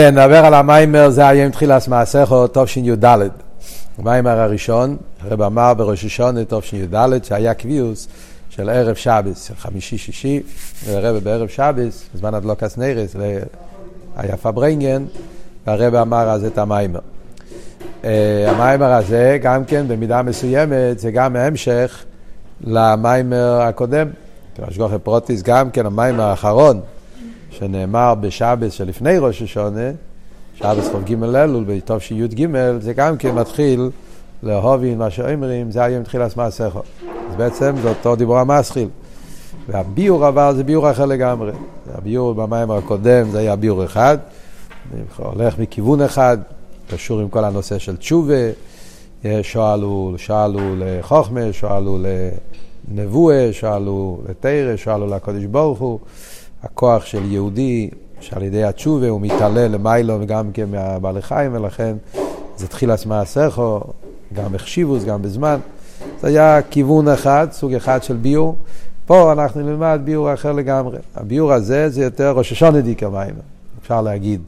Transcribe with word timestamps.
כן, 0.00 0.18
נדבר 0.18 0.44
על 0.46 0.54
המאמר, 0.54 1.10
זה 1.10 1.28
היום 1.28 1.50
תחילת 1.50 1.88
מעשיך, 1.88 2.46
תשי"ד. 2.52 3.04
המאמר 3.98 4.40
הראשון, 4.40 4.96
הרב 5.20 5.42
אמר 5.42 5.74
בראש 5.74 6.04
השנה 6.04 6.40
תשי"ד, 6.44 7.24
שהיה 7.24 7.54
קביעות 7.54 8.08
של 8.50 8.68
ערב 8.68 8.94
שבת, 8.94 9.50
חמישי-שישי, 9.58 10.42
הרב 10.88 11.16
בערב 11.24 11.48
שבת, 11.48 12.08
בזמן 12.14 12.34
הדלקת 12.34 12.78
נרות, 12.78 13.16
היה 14.16 14.36
פארברענגען, 14.36 15.04
והרב 15.66 15.94
אמר 15.94 16.30
אז 16.30 16.44
את 16.44 16.58
המאמר. 16.58 17.00
המאמר 18.46 18.92
הזה, 18.92 19.38
גם 19.42 19.64
כן, 19.64 19.88
במידה 19.88 20.22
מסוימת, 20.22 20.98
זה 20.98 21.10
גם 21.10 21.36
המשך 21.36 22.04
למאמר 22.64 23.60
הקודם. 23.60 24.08
השגחה 24.62 24.98
פרטית 24.98 25.42
גם 25.42 25.70
כן, 25.70 25.86
המאמר 25.86 26.24
האחרון, 26.24 26.80
שנאמר 27.58 28.14
בשבס 28.14 28.72
שלפני 28.72 29.18
ראש 29.18 29.42
השונה, 29.42 29.90
שבס 30.54 30.88
חוב 30.92 31.04
ג' 31.04 31.22
אלול, 31.22 31.64
בטוב 31.66 31.98
שי"ג, 31.98 32.46
זה 32.80 32.92
גם 32.92 33.16
כן 33.16 33.34
מתחיל 33.34 33.90
להובין 34.42 34.98
מה 34.98 35.10
שאומרים, 35.10 35.70
זה 35.70 35.84
היום 35.84 36.02
תחילת 36.02 36.36
מעשיכו. 36.36 36.80
אז 37.30 37.36
בעצם 37.36 37.74
זה 37.82 37.88
אותו 37.88 38.16
דיבור 38.16 38.38
המסחיל. 38.38 38.88
והביור 39.68 40.28
אבל 40.28 40.52
זה 40.56 40.64
ביור 40.64 40.90
אחר 40.90 41.06
לגמרי. 41.06 41.52
הביור 41.94 42.34
במים 42.34 42.70
הקודם 42.70 43.30
זה 43.30 43.38
היה 43.38 43.56
ביור 43.56 43.84
אחד, 43.84 44.18
הולך 45.16 45.58
מכיוון 45.58 46.02
אחד, 46.02 46.38
קשור 46.90 47.20
עם 47.20 47.28
כל 47.28 47.44
הנושא 47.44 47.78
של 47.78 47.96
תשובה, 47.96 48.34
שואלו, 49.42 50.14
שאלו 50.16 50.60
לחוכמה, 50.78 51.52
שואלו 51.52 51.98
לנבואה, 52.88 53.48
שואלו 53.52 54.20
לתרא, 54.28 54.76
שואלו 54.76 55.06
לקודש 55.06 55.44
ברוך 55.44 55.78
הוא. 55.78 55.98
הכוח 56.62 57.04
של 57.04 57.32
יהודי, 57.32 57.90
שעל 58.20 58.42
ידי 58.42 58.64
התשובה 58.64 59.08
הוא 59.08 59.20
מתעלה 59.20 59.68
למיילו 59.68 60.18
וגם 60.20 60.52
כן 60.52 60.70
מהבעלי 60.70 61.22
חיים, 61.22 61.54
ולכן 61.54 61.96
זה 62.56 62.68
תחילת 62.68 63.06
מעשיכו, 63.06 63.80
גם 64.34 64.54
החשיבוס, 64.54 65.04
גם 65.04 65.22
בזמן. 65.22 65.58
זה 66.20 66.28
היה 66.28 66.62
כיוון 66.62 67.08
אחד, 67.08 67.48
סוג 67.52 67.74
אחד 67.74 68.02
של 68.02 68.16
ביור. 68.16 68.56
פה 69.06 69.32
אנחנו 69.32 69.60
נלמד 69.62 70.00
ביור 70.04 70.34
אחר 70.34 70.52
לגמרי. 70.52 70.98
הביור 71.16 71.52
הזה 71.52 71.88
זה 71.88 72.02
יותר 72.02 72.30
ראש 72.30 72.52
השונה 72.52 72.80
דיקה 72.80 73.08
מיימר, 73.08 73.40
אפשר 73.82 74.02
להגיד. 74.02 74.40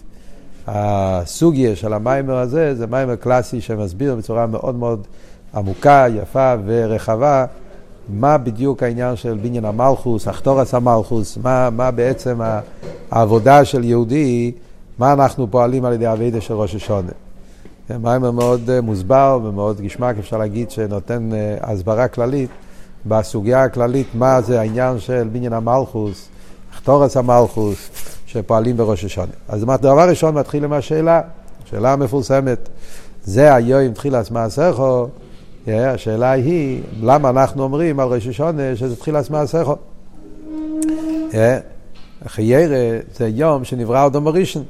הסוגיה 0.67 1.77
של 1.77 1.93
המיימר 1.93 2.37
הזה 2.37 2.75
זה 2.75 2.87
מיימר 2.87 3.17
קלאסי 3.17 3.61
שמסביר 3.61 4.15
בצורה 4.15 4.47
מאוד 4.47 4.75
מאוד 4.75 5.07
עמוקה, 5.55 6.07
יפה 6.15 6.55
ורחבה 6.67 7.47
מה 8.13 8.39
בדיוק 8.39 8.83
העניין 8.83 9.17
של 9.17 9.39
בניין 9.43 9.65
המלכוס, 9.65 10.29
אחתורס 10.29 10.75
המלכוס, 10.75 11.39
מה, 11.43 11.71
מה 11.71 11.91
בעצם 11.91 12.39
העבודה 13.11 13.65
של 13.65 13.85
יהודי, 13.85 14.53
מה 14.99 15.13
אנחנו 15.13 15.51
פועלים 15.51 15.85
על 15.85 15.93
ידי 15.93 16.13
אבידה 16.13 16.41
של 16.41 16.55
ראש 16.55 16.75
השונה. 16.75 17.11
מיימר 17.99 18.31
מאוד 18.31 18.71
אה, 18.71 18.81
מוסבר 18.81 19.41
ומאוד 19.45 19.81
גשמק, 19.81 20.19
אפשר 20.19 20.39
להגיד, 20.39 20.71
שנותן 20.71 21.31
אה, 21.33 21.57
הסברה 21.61 22.09
כללית 22.09 22.51
בסוגיה 23.07 23.65
הכללית, 23.65 24.07
מה 24.15 24.41
זה 24.41 24.61
העניין 24.61 24.99
של 24.99 25.29
בניין 25.33 25.53
המלכוס, 25.53 26.29
אחתורס 26.75 27.17
המלכוס, 27.17 27.91
שפועלים 28.27 28.77
בראש 28.77 29.05
השונה. 29.05 29.33
אז 29.49 29.65
דבר 29.81 30.09
ראשון 30.09 30.35
מתחיל 30.35 30.65
עם 30.65 30.73
השאלה, 30.73 31.21
שאלה 31.65 31.97
מפורסמת, 31.97 32.69
זה 33.25 33.55
היום 33.55 33.93
תחילת 33.93 34.31
מעשיכו, 35.67 35.91
השאלה 35.91 36.31
היא, 36.31 36.83
למה 37.03 37.31
אנחנו 37.31 37.63
אומרים 37.63 38.01
על 38.01 38.09
ראש 38.09 38.27
השונה 38.27 38.77
שזה 38.77 38.97
תחילת 38.97 39.31
מעשיכו? 39.31 39.77
חיירה 42.27 42.99
זה 43.17 43.29
יום 43.29 43.65
שנברא 43.65 44.07
אדום 44.07 44.27
הראשון, 44.27 44.63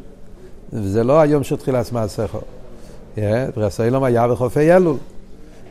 וזה 0.73 1.05
לא 1.05 1.21
היום 1.21 1.43
של 1.43 1.57
תחילת 1.57 1.93
מעשיכו. 1.93 2.39
פרס 3.55 3.81
אילום 3.81 4.05
היה 4.05 4.29
בחופי 4.29 4.77
אלול. 4.77 4.97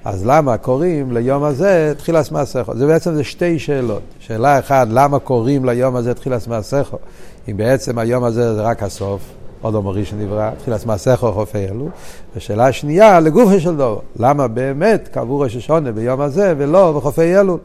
אז 0.05 0.25
למה 0.25 0.57
קוראים 0.57 1.11
ליום 1.11 1.43
הזה 1.43 1.93
תחילת 1.97 2.31
מעשיכו? 2.31 2.75
זה 2.75 2.87
בעצם 2.87 3.15
זה 3.15 3.23
שתי 3.23 3.59
שאלות. 3.59 4.01
שאלה 4.19 4.59
אחת, 4.59 4.87
למה 4.91 5.19
קוראים 5.19 5.65
ליום 5.65 5.95
הזה 5.95 6.13
תחילת 6.13 6.47
מעשיכו? 6.47 6.97
אם 7.49 7.57
בעצם 7.57 7.99
היום 7.99 8.23
הזה 8.23 8.55
זה 8.55 8.61
רק 8.61 8.83
הסוף, 8.83 9.21
לא 9.63 9.81
מוריש 9.81 10.13
נברא, 10.13 10.51
תחילת 10.57 10.85
מעשיכו 10.85 11.31
חופי 11.31 11.67
אלו. 11.67 11.89
ושאלה 12.35 12.71
שנייה, 12.71 13.19
לגופו 13.19 13.59
של 13.59 13.75
דבר, 13.75 13.99
למה 14.19 14.47
באמת 14.47 15.09
קבעו 15.11 15.39
ראש 15.39 15.55
השונה 15.55 15.91
ביום 15.91 16.21
הזה 16.21 16.53
ולא 16.57 16.93
בחופי 16.97 17.39
אלו? 17.39 17.57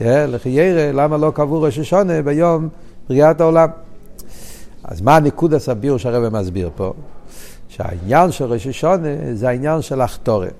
לכי 0.00 0.48
ירא, 0.48 0.92
למה 0.92 1.16
לא 1.16 1.30
קבעו 1.34 1.62
ראש 1.62 1.78
השונה 1.78 2.22
ביום 2.22 2.68
בריאת 3.08 3.40
העולם? 3.40 3.68
אז 4.84 5.00
מה 5.00 5.16
הניקוד 5.16 5.54
הסביר 5.54 5.96
שהרבא 5.96 6.40
מסביר 6.40 6.70
פה? 6.76 6.92
שהעניין 7.68 8.30
של 8.30 8.44
ראש 8.44 8.66
השונה 8.66 9.08
זה 9.34 9.48
העניין 9.48 9.82
של 9.82 10.00
החטורת. 10.00 10.52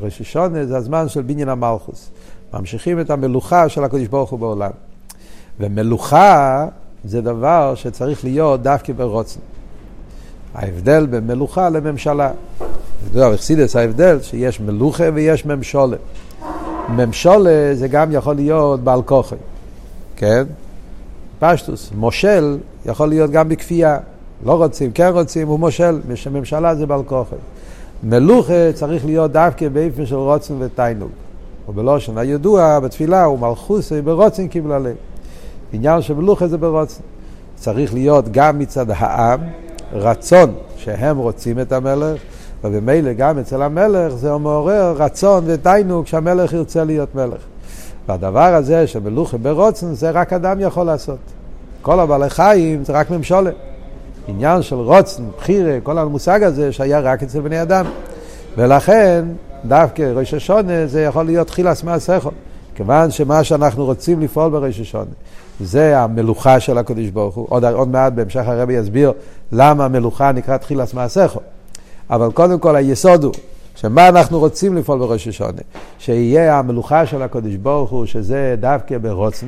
ראש 0.00 0.20
השונה 0.20 0.66
זה 0.66 0.76
הזמן 0.76 1.08
של 1.08 1.22
בניין 1.22 1.48
המלכוס. 1.48 2.10
ממשיכים 2.54 3.00
את 3.00 3.10
המלוכה 3.10 3.68
של 3.68 3.84
הקדוש 3.84 4.08
ברוך 4.08 4.30
הוא 4.30 4.38
בעולם. 4.38 4.70
ומלוכה 5.60 6.66
זה 7.04 7.20
דבר 7.20 7.74
שצריך 7.74 8.24
להיות 8.24 8.62
דווקא 8.62 8.92
ברוצן. 8.92 9.40
ההבדל 10.54 11.06
בין 11.06 11.26
מלוכה 11.26 11.68
לממשלה. 11.68 12.30
זהו, 13.12 13.34
אכסידס 13.34 13.76
ההבדל 13.76 14.18
שיש 14.22 14.60
מלוכה 14.60 15.04
ויש 15.14 15.46
ממשולה. 15.46 15.96
ממשולה 16.88 17.74
זה 17.74 17.88
גם 17.88 18.12
יכול 18.12 18.34
להיות 18.34 18.80
בעל 18.80 19.02
כוחי, 19.02 19.36
כן? 20.16 20.42
פשטוס, 21.38 21.90
מושל 21.94 22.58
יכול 22.86 23.08
להיות 23.08 23.30
גם 23.30 23.48
בכפייה. 23.48 23.98
לא 24.44 24.52
רוצים, 24.52 24.92
כן 24.92 25.10
רוצים, 25.12 25.48
הוא 25.48 25.58
מושל, 25.58 26.00
ממשלה 26.32 26.74
זה 26.74 26.86
בעל 26.86 27.02
כוחי. 27.02 27.36
מלוכה 28.02 28.72
צריך 28.74 29.06
להיות 29.06 29.32
דווקא 29.32 29.68
באיפן 29.68 30.06
של 30.06 30.14
רוצן 30.14 30.54
ותיינוג. 30.58 31.10
או 31.68 31.72
בלושן 31.72 32.18
הידוע, 32.18 32.80
בתפילה, 32.80 33.24
הוא 33.24 33.38
מלכוסי 33.38 34.02
ברוצן 34.02 34.48
קיבלה 34.48 34.78
לב. 34.78 34.96
עניין 35.72 36.02
של 36.02 36.14
מלוכה 36.14 36.48
זה 36.48 36.58
ברוצן. 36.58 37.02
צריך 37.56 37.94
להיות 37.94 38.24
גם 38.32 38.58
מצד 38.58 38.90
העם, 38.90 39.40
רצון 39.92 40.54
שהם 40.76 41.16
רוצים 41.16 41.60
את 41.60 41.72
המלך, 41.72 42.20
ובמילא 42.64 43.12
גם 43.12 43.38
אצל 43.38 43.62
המלך 43.62 44.14
זה 44.14 44.36
מעורר 44.36 44.94
רצון 44.96 45.44
ותיינוג 45.46 46.06
שהמלך 46.06 46.52
ירצה 46.52 46.84
להיות 46.84 47.14
מלך. 47.14 47.40
והדבר 48.08 48.54
הזה 48.54 48.86
של 48.86 49.00
מלוכה 49.00 49.36
ברוצן 49.36 49.94
זה 49.94 50.10
רק 50.10 50.32
אדם 50.32 50.60
יכול 50.60 50.86
לעשות. 50.86 51.18
כל 51.82 52.00
הבעלי 52.00 52.30
חיים 52.30 52.84
זה 52.84 52.92
רק 52.92 53.10
ממשולה. 53.10 53.50
עניין 54.28 54.62
של 54.62 54.76
רוצן, 54.76 55.22
בחירה, 55.38 55.78
כל 55.82 55.98
המושג 55.98 56.42
הזה 56.42 56.72
שהיה 56.72 57.00
רק 57.00 57.22
אצל 57.22 57.40
בני 57.40 57.62
אדם. 57.62 57.86
ולכן 58.56 59.24
דווקא 59.64 60.02
ראש 60.02 60.34
השונה 60.34 60.86
זה 60.86 61.02
יכול 61.02 61.26
להיות 61.26 61.46
תחילס 61.46 61.82
מעשיכו. 61.82 62.30
כיוון 62.74 63.10
שמה 63.10 63.44
שאנחנו 63.44 63.84
רוצים 63.84 64.20
לפעול 64.20 64.50
בראש 64.50 64.80
השונה 64.80 65.10
זה 65.60 65.98
המלוכה 65.98 66.60
של 66.60 66.78
הקדוש 66.78 67.10
ברוך 67.10 67.34
הוא. 67.34 67.46
עוד, 67.50 67.64
עוד 67.64 67.88
מעט 67.88 68.12
בהמשך 68.12 68.42
הרבי 68.46 68.72
יסביר 68.72 69.12
למה 69.52 69.84
המלוכה 69.84 70.32
נקרא 70.32 70.56
תחילת 70.56 70.94
מעשיכו. 70.94 71.40
אבל 72.10 72.30
קודם 72.32 72.58
כל 72.58 72.76
היסוד 72.76 73.24
הוא 73.24 73.32
שמה 73.76 74.08
אנחנו 74.08 74.38
רוצים 74.38 74.76
לפעול 74.76 74.98
בראש 74.98 75.28
השונה? 75.28 75.60
שיהיה 75.98 76.58
המלוכה 76.58 77.06
של 77.06 77.22
הקדוש 77.22 77.54
ברוך 77.54 77.90
הוא, 77.90 78.06
שזה 78.06 78.54
דווקא 78.60 78.98
ברוצן. 78.98 79.46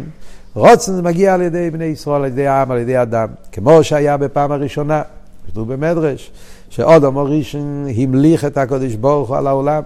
רוצן 0.54 1.04
מגיע 1.04 1.34
על 1.34 1.42
ידי 1.42 1.70
בני 1.70 1.84
ישראל, 1.84 2.22
על 2.22 2.28
ידי 2.28 2.46
העם, 2.46 2.70
על 2.70 2.78
ידי 2.78 3.02
אדם. 3.02 3.28
כמו 3.52 3.84
שהיה 3.84 4.16
בפעם 4.16 4.52
הראשונה, 4.52 5.02
כתוב 5.46 5.72
במדרש, 5.72 6.30
שאודום 6.70 7.18
הראשון 7.18 7.86
המליך 7.96 8.44
את 8.44 8.58
הקדוש 8.58 8.94
ברוך 8.94 9.28
הוא 9.28 9.36
על 9.36 9.46
העולם. 9.46 9.82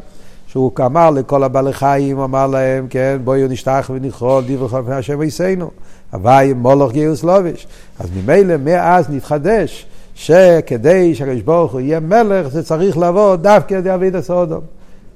שהוא 0.49 0.73
אמר 0.87 1.11
לכל 1.11 1.43
הבעלי 1.45 1.73
חיים, 1.73 2.19
אמר 2.19 2.47
להם, 2.47 2.87
כן, 2.91 3.19
בואו 3.25 3.49
נשתח 3.49 3.91
ונכרול 3.95 4.45
דברי 4.47 4.69
חופי 4.69 4.93
השם 4.93 5.21
עשינו. 5.23 5.71
הוואי 6.13 6.53
מולוך 6.53 6.93
גיוס 6.93 7.25
לובש. 7.25 7.67
אז 7.99 8.09
ממילא 8.17 8.57
מאז 8.57 9.11
נתחדש 9.11 9.87
שכדי 10.15 11.15
שהקדוש 11.15 11.43
ברוך 11.43 11.73
הוא 11.73 11.81
יהיה 11.81 12.01
מלך, 12.01 12.49
זה 12.49 12.63
צריך 12.63 12.99
לבוא 12.99 13.37
דווקא 13.37 13.75
על 13.75 13.81
ידי 13.81 13.95
אביד 13.95 14.17
הסודום. 14.17 14.61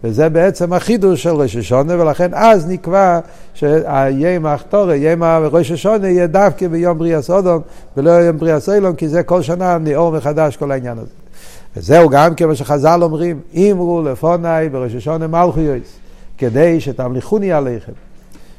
וזה 0.05 0.29
בעצם 0.29 0.73
החידוש 0.73 1.23
של 1.23 1.31
ראש 1.31 1.56
השונה, 1.56 2.02
ולכן 2.02 2.31
אז 2.35 2.69
נקבע 2.69 3.20
שהיים 3.55 4.46
האחתורי, 4.46 4.96
יים 4.96 5.23
ראש 5.25 5.70
השונה 5.70 6.08
יהיה 6.08 6.26
דווקא 6.26 6.69
ביום 6.69 6.99
בריאה 6.99 7.23
סודום, 7.23 7.62
ולא 7.96 8.11
יום 8.11 8.38
בריאה 8.38 8.61
סוילום, 8.61 8.94
כי 8.94 9.08
זה 9.08 9.23
כל 9.23 9.43
שנה 9.43 9.78
נאור 9.78 10.12
מחדש 10.12 10.56
כל 10.56 10.70
העניין 10.70 10.99
הזה. 10.99 11.21
וזהו 11.76 12.08
גם 12.08 12.34
כמו 12.34 12.56
שחז"ל 12.56 13.02
אומרים, 13.02 13.40
אמרו 13.56 14.02
לפוני 14.02 14.69
בראש 14.72 14.94
השונה 14.94 15.26
מלכויוס, 15.26 15.96
כדי 16.38 16.80
שתמליכוני 16.80 17.52
עליכם. 17.52 17.92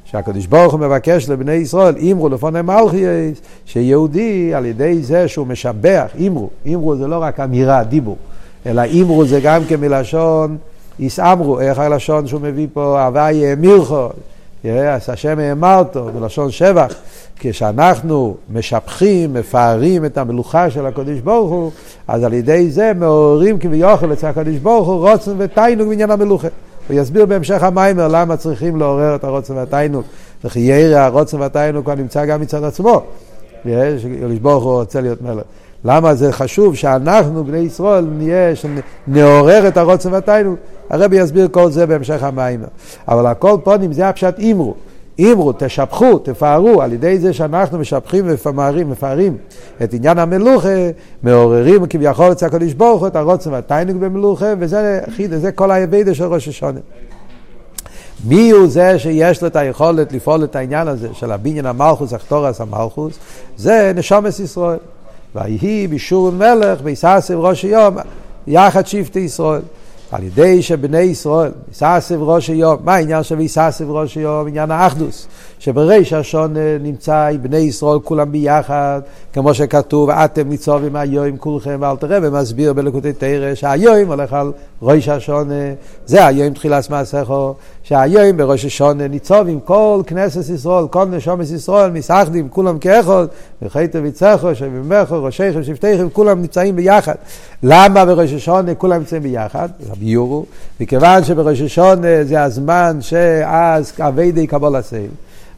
שהקדוש 0.06 0.46
ברוך 0.46 0.74
הוא 0.74 0.80
מבקש 0.80 1.30
לבני 1.30 1.52
ישראל, 1.52 1.96
אמרו 2.12 2.30
לפוני 2.30 2.62
מלכויוס, 2.62 3.42
שיהודי 3.66 4.54
על 4.54 4.66
ידי 4.66 5.04
זה 5.04 5.28
שהוא 5.28 5.48
משבח, 5.48 6.06
אמרו, 6.28 6.50
אמרו 6.68 6.96
זה 6.96 7.08
לא 7.08 7.18
רק 7.22 7.40
אמירה, 7.40 7.84
דיבור, 7.84 8.18
אלא 8.66 8.82
אמרו 9.02 9.26
זה 9.26 9.40
גם 9.44 9.62
כן 9.70 9.80
מלשון 9.80 10.58
יסאמרו, 11.00 11.60
איך 11.60 11.80
הלשון 11.80 12.28
שהוא 12.28 12.42
מביא 12.42 12.68
פה, 12.74 13.06
הוואי 13.06 13.48
האמירכו, 13.48 14.10
אז 14.72 15.10
השם 15.10 15.40
האמרתו, 15.40 16.10
בלשון 16.20 16.52
שבח, 16.52 16.94
כשאנחנו 17.36 18.36
משבחים, 18.54 19.34
מפארים 19.34 20.06
את 20.06 20.18
המלוכה 20.18 20.70
של 20.70 20.86
הקדוש 20.86 21.20
ברוך 21.20 21.52
הוא, 21.52 21.72
אז 22.08 22.24
על 22.24 22.34
ידי 22.34 22.70
זה 22.70 22.92
מעוררים 22.96 23.60
כביכול 23.60 24.14
אצל 24.14 24.28
הקדוש 24.28 24.56
ברוך 24.56 24.88
הוא 24.88 25.10
רוצן 25.10 25.32
ותיינוג 25.38 25.90
בעניין 25.90 26.12
המלוכה. 26.12 26.48
הוא 26.88 27.00
יסביר 27.00 27.26
בהמשך 27.26 27.64
המיימר 27.64 28.08
למה 28.08 28.38
צריכים 28.38 28.80
לעורר 28.80 29.16
את 29.16 29.24
הרוצן 29.24 29.54
והתיינוג. 29.54 30.04
וכי 30.44 30.60
ירא 30.60 31.00
הרוצן 31.00 31.40
והתיינוג 31.40 31.84
כבר 31.84 31.96
נמצא 31.96 32.26
גם 32.26 32.42
מצד 32.42 32.64
עצמו. 32.64 33.04
שקדוש 33.64 34.40
ברוך 34.42 34.64
הוא 34.64 34.74
רוצה 34.74 35.02
להיות 35.02 35.22
מלך. 35.22 35.44
למה 35.86 36.16
זה 36.16 36.32
חשוב 36.32 36.76
שאנחנו, 36.76 37.44
בני 37.44 37.58
ישראל, 37.58 38.06
נהיה, 38.18 38.54
שנעורר 38.56 39.68
את 39.68 39.78
הרוצן 39.78 40.14
והתיינוג? 40.14 40.56
הרבי 40.90 41.18
יסביר 41.18 41.48
כל 41.52 41.72
זה 41.72 41.86
בהמשך 41.86 42.24
המיימר. 42.24 42.68
אבל 43.08 43.26
הכל 43.26 43.58
פונים 43.64 43.94
זה 43.94 44.10
הפשט 44.10 44.40
אימרו. 44.40 44.74
אמרו, 45.20 45.54
תשבחו, 45.58 46.18
תפארו, 46.18 46.82
על 46.82 46.94
ידי 46.94 47.20
זה 47.20 47.34
שאנחנו 47.34 47.80
משבחים 47.80 48.26
ומפארים, 48.28 48.90
מפארים 48.90 49.38
את 49.84 49.94
עניין 49.94 50.20
המלוכה, 50.20 50.70
מעוררים 51.24 51.86
כביכול 51.86 52.32
אצל 52.32 52.46
הקדוש 52.46 52.74
ברוך 52.74 53.00
הוא 53.00 53.08
את 53.08 53.16
הרוצן 53.16 53.52
והתיינוג 53.52 53.98
במלוכה, 53.98 54.54
וזה 54.60 55.02
זה 55.38 55.52
כל 55.52 55.72
האבדה 55.72 56.14
של 56.14 56.24
ראש 56.24 56.48
השונה. 56.48 56.80
מי 58.28 58.50
הוא 58.50 58.68
זה 58.68 59.00
שיש 59.00 59.42
לו 59.42 59.48
את 59.48 59.56
היכולת 59.56 60.12
לפעול 60.12 60.44
את 60.44 60.56
העניין 60.56 60.88
הזה 60.88 61.08
של 61.14 61.32
הבניין 61.32 61.66
המלכוס, 61.66 62.14
אכתורס 62.14 62.62
המלכוס? 62.62 63.20
זה 63.58 63.92
נשומס 63.96 64.40
ישראל. 64.40 64.80
ויהי 65.36 65.88
בישור 65.88 66.32
מלך, 66.32 66.82
ביססב 66.82 67.38
ראש 67.38 67.64
היום, 67.64 67.98
יחד 68.48 68.88
שבטי 68.88 69.20
ישראל. 69.20 69.62
על 70.14 70.24
ידי 70.24 70.62
שבני 70.62 71.00
ישראל, 71.00 71.52
ויססב 71.68 72.22
ראש 72.22 72.50
היום, 72.50 72.78
מה 72.84 72.96
העניין 72.96 73.24
של 73.24 73.36
ויססב 73.36 73.90
ראש 73.90 74.16
היום? 74.16 74.48
עניין 74.48 74.72
האחדוס. 74.72 75.28
שבריש 75.64 76.14
השון 76.14 76.54
נמצא 76.82 77.26
עם 77.26 77.44
בני 77.44 77.58
ישראל 77.58 78.00
כולם 78.00 78.32
ביחד, 78.32 79.02
כמו 79.34 79.54
שכתוב, 79.54 80.10
אתם 80.10 80.50
ניצובים 80.50 80.96
היום 80.96 81.38
כולכם, 81.38 81.78
ואל 81.80 81.96
תראה, 81.96 82.20
ומסביר 82.22 82.74
בלקוטי 82.74 83.14
תרא 83.14 83.56
שהיום 83.56 84.08
הולך 84.08 84.34
על 84.34 84.52
ראש 84.82 85.08
השון, 85.10 85.50
זה 86.06 86.26
היום 86.26 86.54
תחילת 86.54 86.90
מעשיכו, 86.90 87.54
שהיום 87.84 88.38
בראש 88.38 88.66
השון 88.66 89.02
ניצובים 89.02 89.60
כל 89.60 90.02
כנסת 90.08 90.50
ישראל, 90.50 90.88
כל 90.88 91.06
נשומת 91.06 91.50
ישראל, 91.50 91.92
מסחדים, 91.92 92.50
כולם 92.50 92.80
כאחד, 92.80 93.26
וחייתו 93.62 94.04
ויצחו, 94.04 94.56
שבמכו, 94.56 95.24
ראשיכם, 95.24 95.64
שבטיכם, 95.64 96.10
כולם 96.10 96.42
נמצאים 96.42 96.76
ביחד. 96.76 97.16
למה 97.64 98.06
בראש 98.06 98.34
השון 98.34 98.66
כולם 98.78 98.98
נמצאים 98.98 99.24
ביחד? 99.24 99.70
רבי 99.92 100.06
יורו, 100.06 100.46
מכיוון 100.80 101.24
שבראש 101.24 101.62
השון 101.62 102.02
זה 102.24 102.44
הזמן 102.44 102.98
שאז 103.02 103.94
אבי 104.00 104.32
די 104.32 104.48
קבול 104.48 104.76
הסייל. 104.76 105.12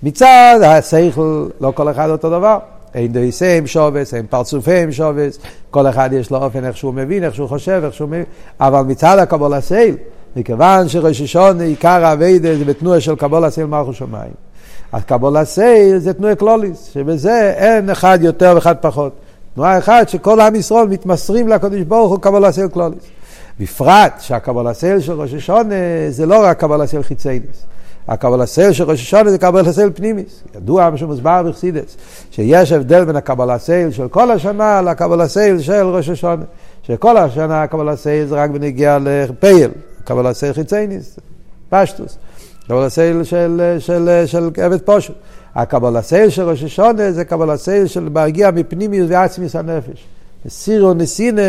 מצד 0.03 0.59
השכל, 0.63 1.47
לא 1.61 1.71
כל 1.75 1.91
אחד 1.91 2.09
אותו 2.09 2.29
דבר. 2.29 2.57
אין 2.95 3.13
דויסיהם 3.13 3.67
שובס, 3.67 4.13
אין 4.13 4.25
פרצופיהם 4.29 4.91
שובס, 4.91 5.39
כל 5.71 5.87
אחד 5.87 6.09
יש 6.13 6.31
לו 6.31 6.37
אופן 6.37 6.65
איך 6.65 6.77
שהוא 6.77 6.93
מבין, 6.93 7.23
איך 7.23 7.35
שהוא 7.35 7.49
חושב, 7.49 7.81
איך 7.85 7.93
שהוא 7.93 8.09
מבין, 8.09 8.23
אבל 8.59 8.81
מצד 8.81 9.17
הקבול 9.19 9.53
הסייל, 9.53 9.95
מכיוון 10.35 10.89
שראש 10.89 11.21
השון 11.21 11.61
עיקר 11.61 12.05
האביידה 12.05 12.55
זה 12.57 12.65
בתנועה 12.65 12.99
של 12.99 13.15
קבול 13.15 13.45
הסייל 13.45 13.65
מלכו 13.67 13.93
שמיים. 13.93 14.31
אז 14.91 15.03
קבלת 15.03 15.37
עול 15.37 15.97
זה 15.97 16.13
תנועה 16.13 16.35
כללית, 16.35 16.89
שבזה 16.93 17.53
אין 17.57 17.89
אחד 17.89 18.19
יותר 18.21 18.51
ואחד 18.55 18.75
פחות. 18.81 19.13
תנועה 19.55 19.77
אחת 19.77 20.09
שכל 20.09 20.39
עם 20.39 20.55
ישראל 20.55 20.87
מתמסרים 20.87 21.47
לקדוש 21.47 21.81
ברוך 21.81 22.11
הוא 22.11 22.19
קבלת 22.19 22.45
עול 22.45 22.67
כללית. 22.67 23.03
בפרט 23.59 24.13
שהקבלת 24.19 24.67
עול 24.67 24.99
של 24.99 25.21
ראש 25.21 25.33
השנה 25.33 25.69
זה 26.09 26.25
לא 26.25 26.43
רק 26.43 26.59
קבלת 26.59 26.81
עול 26.81 27.03
חיצונית. 27.03 27.65
הקבלת 28.07 28.41
עול 28.41 28.71
של 28.71 28.83
ראש 28.83 29.01
השנה 29.01 29.31
זה 29.31 29.37
קבלת 29.37 29.67
עול 29.67 29.89
פנימית. 29.95 30.43
ידוע 30.55 30.89
מה 30.89 30.97
שמוסבר 30.97 31.43
בחסידות, 31.43 31.97
שיש 32.31 32.71
הבדל 32.71 33.05
בין 33.05 33.15
הקבלת 33.15 33.49
עול 33.49 33.91
של 33.91 34.07
כל 34.07 34.31
השנה 34.31 34.81
לקבלת 34.81 35.21
עול 35.21 35.59
של 35.59 35.85
ראש 35.85 36.09
השנה. 36.09 36.43
שכל 36.83 37.17
השנה 37.17 37.63
הקבלת 37.63 37.89
עול 37.89 38.27
זה 38.27 38.35
רק 38.35 38.49
בנוגע 38.49 38.97
לפועל, 39.01 39.71
קבל 40.03 40.27
הסייל 40.27 40.53
חיצייניס, 40.53 41.19
פשטוס. 41.69 42.17
קבל 42.67 42.83
הסייל 42.83 43.23
של, 43.23 43.77
של, 43.79 44.23
של, 44.25 44.25
של 44.25 44.49
עבד 44.61 44.81
פושט. 44.81 45.13
הקבל 45.55 45.97
הסייל 45.97 46.29
של 46.29 46.49
ראש 46.49 46.63
השונה 46.63 47.11
זה 47.11 47.25
קבל 47.25 47.49
הסייל 47.49 47.87
של 47.87 48.09
מגיע 48.09 48.51
מפנימיוס 48.51 49.07
ועצמיס 49.09 49.55
הנפש. 49.55 50.05
מסירו 50.49 50.93
ונסינה, 50.93 51.41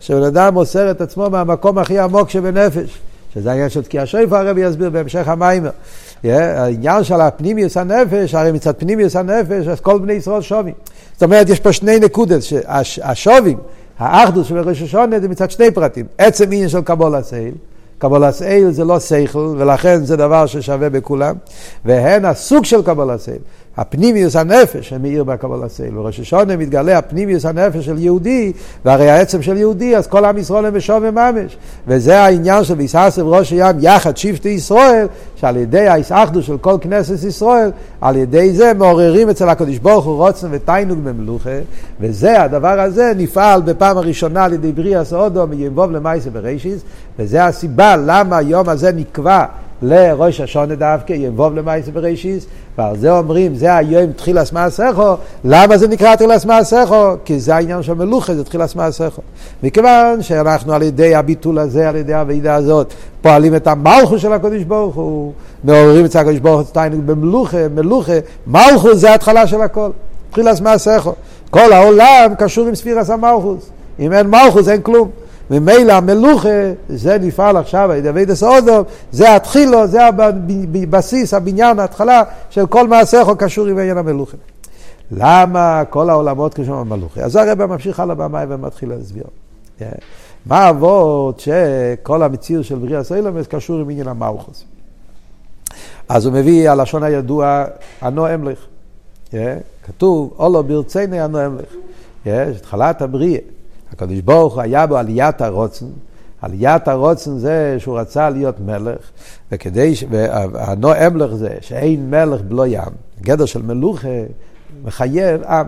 שבן 0.00 0.22
אדם 0.22 0.54
מוסר 0.54 0.90
את 0.90 1.00
עצמו 1.00 1.30
מהמקום 1.30 1.78
הכי 1.78 1.98
עמוק 1.98 2.30
שבנפש. 2.30 2.98
שזה 3.34 3.50
העניין 3.50 3.68
של 3.68 3.82
תקיעס 3.82 4.06
שויפר, 4.06 4.40
הרבי 4.40 4.60
יסביר 4.60 4.90
בהמשך. 4.90 5.28
Yeah, 5.28 6.28
העניין 6.28 7.04
של 7.04 7.20
הפנימיוס 7.20 7.76
הנפש, 7.76 8.34
הרי 8.34 8.52
מצד 8.52 8.72
פנימיוס 8.78 9.16
הנפש, 9.16 9.68
אז 9.68 9.80
כל 9.80 9.98
בני 9.98 10.12
ישראל 10.12 10.40
שווים. 10.40 10.74
זאת 11.12 11.22
אומרת, 11.22 11.48
יש 11.48 11.60
פה 11.60 11.72
שני 11.72 11.98
נקודות, 11.98 12.42
השווים, 13.02 13.58
האחדות 13.98 14.46
של 14.46 14.58
ראש 14.58 14.82
השונה 14.82 15.20
זה 15.20 15.28
מצד 15.28 15.50
שני 15.50 15.70
פרטים. 15.70 16.06
עצם 16.18 16.44
עניין 16.44 16.68
של 16.68 16.80
קבול 16.80 17.14
הסייל, 17.14 17.54
קבול 17.98 18.24
הסייל 18.24 18.70
זה 18.70 18.84
לא 18.84 19.00
שכל, 19.00 19.54
ולכן 19.58 20.04
זה 20.04 20.16
דבר 20.16 20.46
ששווה 20.46 20.90
בכולם, 20.90 21.36
והן 21.84 22.24
הסוג 22.24 22.64
של 22.64 22.82
קבול 22.82 23.10
הסייל. 23.10 23.38
הפנימיוס 23.76 24.36
הנפש 24.36 24.88
שמאיר 24.88 25.24
בקבול 25.24 25.64
הסייל. 25.64 25.94
בראש 25.94 26.20
השונה 26.20 26.56
מתגלה 26.56 26.98
הפנימיוס 26.98 27.44
הנפש 27.44 27.84
של 27.84 27.98
יהודי, 27.98 28.52
והרי 28.84 29.10
העצם 29.10 29.42
של 29.42 29.56
יהודי, 29.56 29.96
אז 29.96 30.06
כל 30.06 30.24
עם 30.24 30.38
ישראל 30.38 30.64
הם 30.64 30.74
בשווה 30.74 31.10
ממש. 31.10 31.56
וזה 31.86 32.20
העניין 32.20 32.64
של 32.64 32.74
בהסאסף 32.74 33.26
ראשי 33.26 33.50
עם 33.50 33.76
יחד 33.80 34.16
שבטי 34.16 34.48
ישראל, 34.48 35.06
שעל 35.36 35.56
ידי 35.56 35.88
ההסאחדוס 35.88 36.42
של 36.42 36.58
כל 36.58 36.76
כנסת 36.80 37.24
ישראל, 37.24 37.70
על 38.00 38.16
ידי 38.16 38.52
זה 38.52 38.72
מעוררים 38.74 39.30
אצל 39.30 39.48
הקדוש 39.48 39.78
ברוך 39.78 40.04
הוא 40.04 40.16
רוצן 40.16 40.48
ותיינוג 40.50 40.98
במלוכה, 41.04 41.58
וזה, 42.00 42.42
הדבר 42.42 42.80
הזה 42.80 43.12
נפעל 43.16 43.62
בפעם 43.62 43.98
הראשונה 43.98 44.44
על 44.44 44.52
ידי 44.52 44.72
בריאה 44.72 45.04
סעודו 45.04 45.46
מיבוב 45.46 45.90
למייסה 45.90 46.30
בראשיס, 46.30 46.80
וזה 47.18 47.44
הסיבה 47.44 47.96
למה 47.96 48.36
היום 48.36 48.68
הזה 48.68 48.92
נקבע 48.92 49.44
לראש 49.82 50.40
השונה 50.40 50.74
דווקא, 50.74 51.12
יבוב 51.12 51.54
למעשה 51.54 51.90
בראשיס, 51.90 52.46
ועל 52.78 52.96
זה 52.96 53.18
אומרים, 53.18 53.54
זה 53.54 53.76
היום 53.76 54.12
תחילס 54.12 54.52
מעשיכו, 54.52 55.14
למה 55.44 55.78
זה 55.78 55.88
נקרא 55.88 56.16
תחילס 56.16 56.44
מעשיכו? 56.44 57.12
כי 57.24 57.40
זה 57.40 57.54
העניין 57.54 57.82
של 57.82 57.94
מלוכה, 57.94 58.34
זה 58.34 58.44
תחילס 58.44 58.74
מעשיכו. 58.74 59.22
מכיוון 59.62 60.22
שאנחנו 60.22 60.72
על 60.72 60.82
ידי 60.82 61.14
הביטול 61.14 61.58
הזה, 61.58 61.88
על 61.88 61.96
ידי 61.96 62.14
הוועידה 62.14 62.54
הזאת, 62.54 62.94
פועלים 63.22 63.56
את 63.56 63.66
המלכו 63.66 64.18
של 64.18 64.32
הקדוש 64.32 64.62
ברוך 64.62 64.94
הוא, 64.94 65.32
מעוררים 65.64 66.04
את 66.04 66.16
הקדוש 66.16 66.38
ברוך 66.38 66.68
הוא 66.74 66.82
במלוכה, 67.06 67.68
מלוכה, 67.74 68.12
מלכו 68.46 68.94
זה 68.94 69.10
ההתחלה 69.10 69.46
של 69.46 69.60
הכל, 69.60 69.90
תחילס 70.30 70.60
מעשיכו. 70.60 71.12
כל 71.50 71.72
העולם 71.72 72.32
קשור 72.38 72.68
עם 72.68 72.74
ספירס 72.74 73.10
המלכוס, 73.10 73.70
אם 74.00 74.12
אין 74.12 74.26
מלכוס 74.26 74.68
אין 74.68 74.82
כלום. 74.82 75.10
ממילא 75.50 75.92
המלוכה, 75.92 76.72
זה 76.88 77.18
נפעל 77.18 77.56
עכשיו 77.56 77.90
על 77.90 77.96
ידי 77.96 78.08
אבידס 78.08 78.42
אודום, 78.42 78.82
זה 79.12 79.36
התחילו, 79.36 79.86
זה 79.86 80.00
הבסיס, 80.06 81.34
הבניין, 81.34 81.78
ההתחלה 81.78 82.22
של 82.50 82.66
כל 82.66 82.88
מעשיך 82.88 83.28
קשור 83.38 83.66
עם 83.66 83.78
עניין 83.78 83.98
המלוכה. 83.98 84.36
למה 85.10 85.82
כל 85.90 86.10
העולמות 86.10 86.54
קשורים 86.54 86.80
למלוכה? 86.80 87.20
אז 87.20 87.36
הרב 87.36 87.64
ממשיך 87.64 88.00
הלאה 88.00 88.14
במים 88.14 88.48
ומתחיל 88.50 88.88
להסביר. 88.88 89.24
כן. 89.78 89.90
מה 90.46 90.70
אבות 90.70 91.40
שכל 91.40 92.22
המציאות 92.22 92.64
של 92.64 92.74
בריאה 92.74 93.04
סיילמס 93.04 93.46
קשור 93.46 93.80
עם 93.80 93.90
עניין 93.90 94.08
המלכוס. 94.08 94.64
אז 96.08 96.26
הוא 96.26 96.34
מביא 96.34 96.70
הלשון 96.70 97.02
הידוע, 97.02 97.64
אנו 98.02 98.34
אמלך. 98.34 98.58
כן. 99.30 99.58
כתוב, 99.86 100.34
אולו 100.38 100.64
ברציני 100.64 101.24
אנו 101.24 101.46
אמלך. 101.46 101.74
כן. 102.24 102.52
התחלת 102.56 103.02
הבריאה. 103.02 103.40
הקדוש 103.94 104.20
ברוך 104.20 104.54
הוא 104.54 104.62
היה 104.62 104.86
בו 104.86 104.96
עליית 104.96 105.40
הרוצן, 105.40 105.86
עליית 106.42 106.88
הרוצן 106.88 107.38
זה 107.38 107.76
שהוא 107.78 107.98
רצה 107.98 108.30
להיות 108.30 108.60
מלך, 108.60 109.10
וכדי. 109.52 109.94
והנו 110.10 110.92
אמלך 111.06 111.34
זה 111.34 111.56
שאין 111.60 112.10
מלך 112.10 112.40
בלא 112.40 112.66
ים, 112.66 112.92
גדר 113.20 113.44
של 113.44 113.62
מלוכה 113.62 114.08
מחייב 114.84 115.42
עם. 115.42 115.66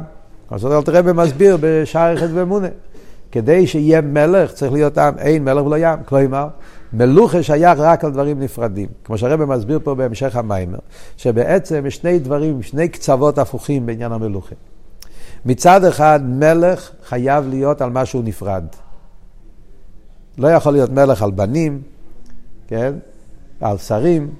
כמו 0.48 0.58
שאתה 0.58 0.82
תראה 0.82 1.02
במסביר 1.02 1.58
בשער 1.60 2.12
יחד 2.12 2.28
ואמונה. 2.34 2.68
כדי 3.32 3.66
שיהיה 3.66 4.00
מלך 4.00 4.52
צריך 4.52 4.72
להיות 4.72 4.98
עם, 4.98 5.18
אין 5.18 5.44
מלך 5.44 5.64
בלא 5.64 5.76
ים. 5.78 5.98
כלומר, 6.04 6.48
מלוכה 6.92 7.42
שייך 7.42 7.78
רק 7.78 8.04
על 8.04 8.10
דברים 8.10 8.40
נפרדים. 8.40 8.88
כמו 9.04 9.18
שהרבא 9.18 9.44
מסביר 9.44 9.80
פה 9.84 9.94
בהמשך 9.94 10.36
המיימר, 10.36 10.78
שבעצם 11.16 11.86
יש 11.86 11.96
שני 11.96 12.18
דברים, 12.18 12.62
שני 12.62 12.88
קצוות 12.88 13.38
הפוכים 13.38 13.86
בעניין 13.86 14.12
המלוכה. 14.12 14.54
מצד 15.46 15.84
אחד 15.84 16.20
מלך 16.24 16.90
חייב 17.08 17.48
להיות 17.48 17.80
על 17.82 17.90
משהו 17.90 18.22
נפרד. 18.22 18.64
לא 20.38 20.48
יכול 20.48 20.72
להיות 20.72 20.90
מלך 20.90 21.22
על 21.22 21.30
בנים, 21.30 21.82
כן? 22.68 22.94
על 23.60 23.78
שרים. 23.78 24.30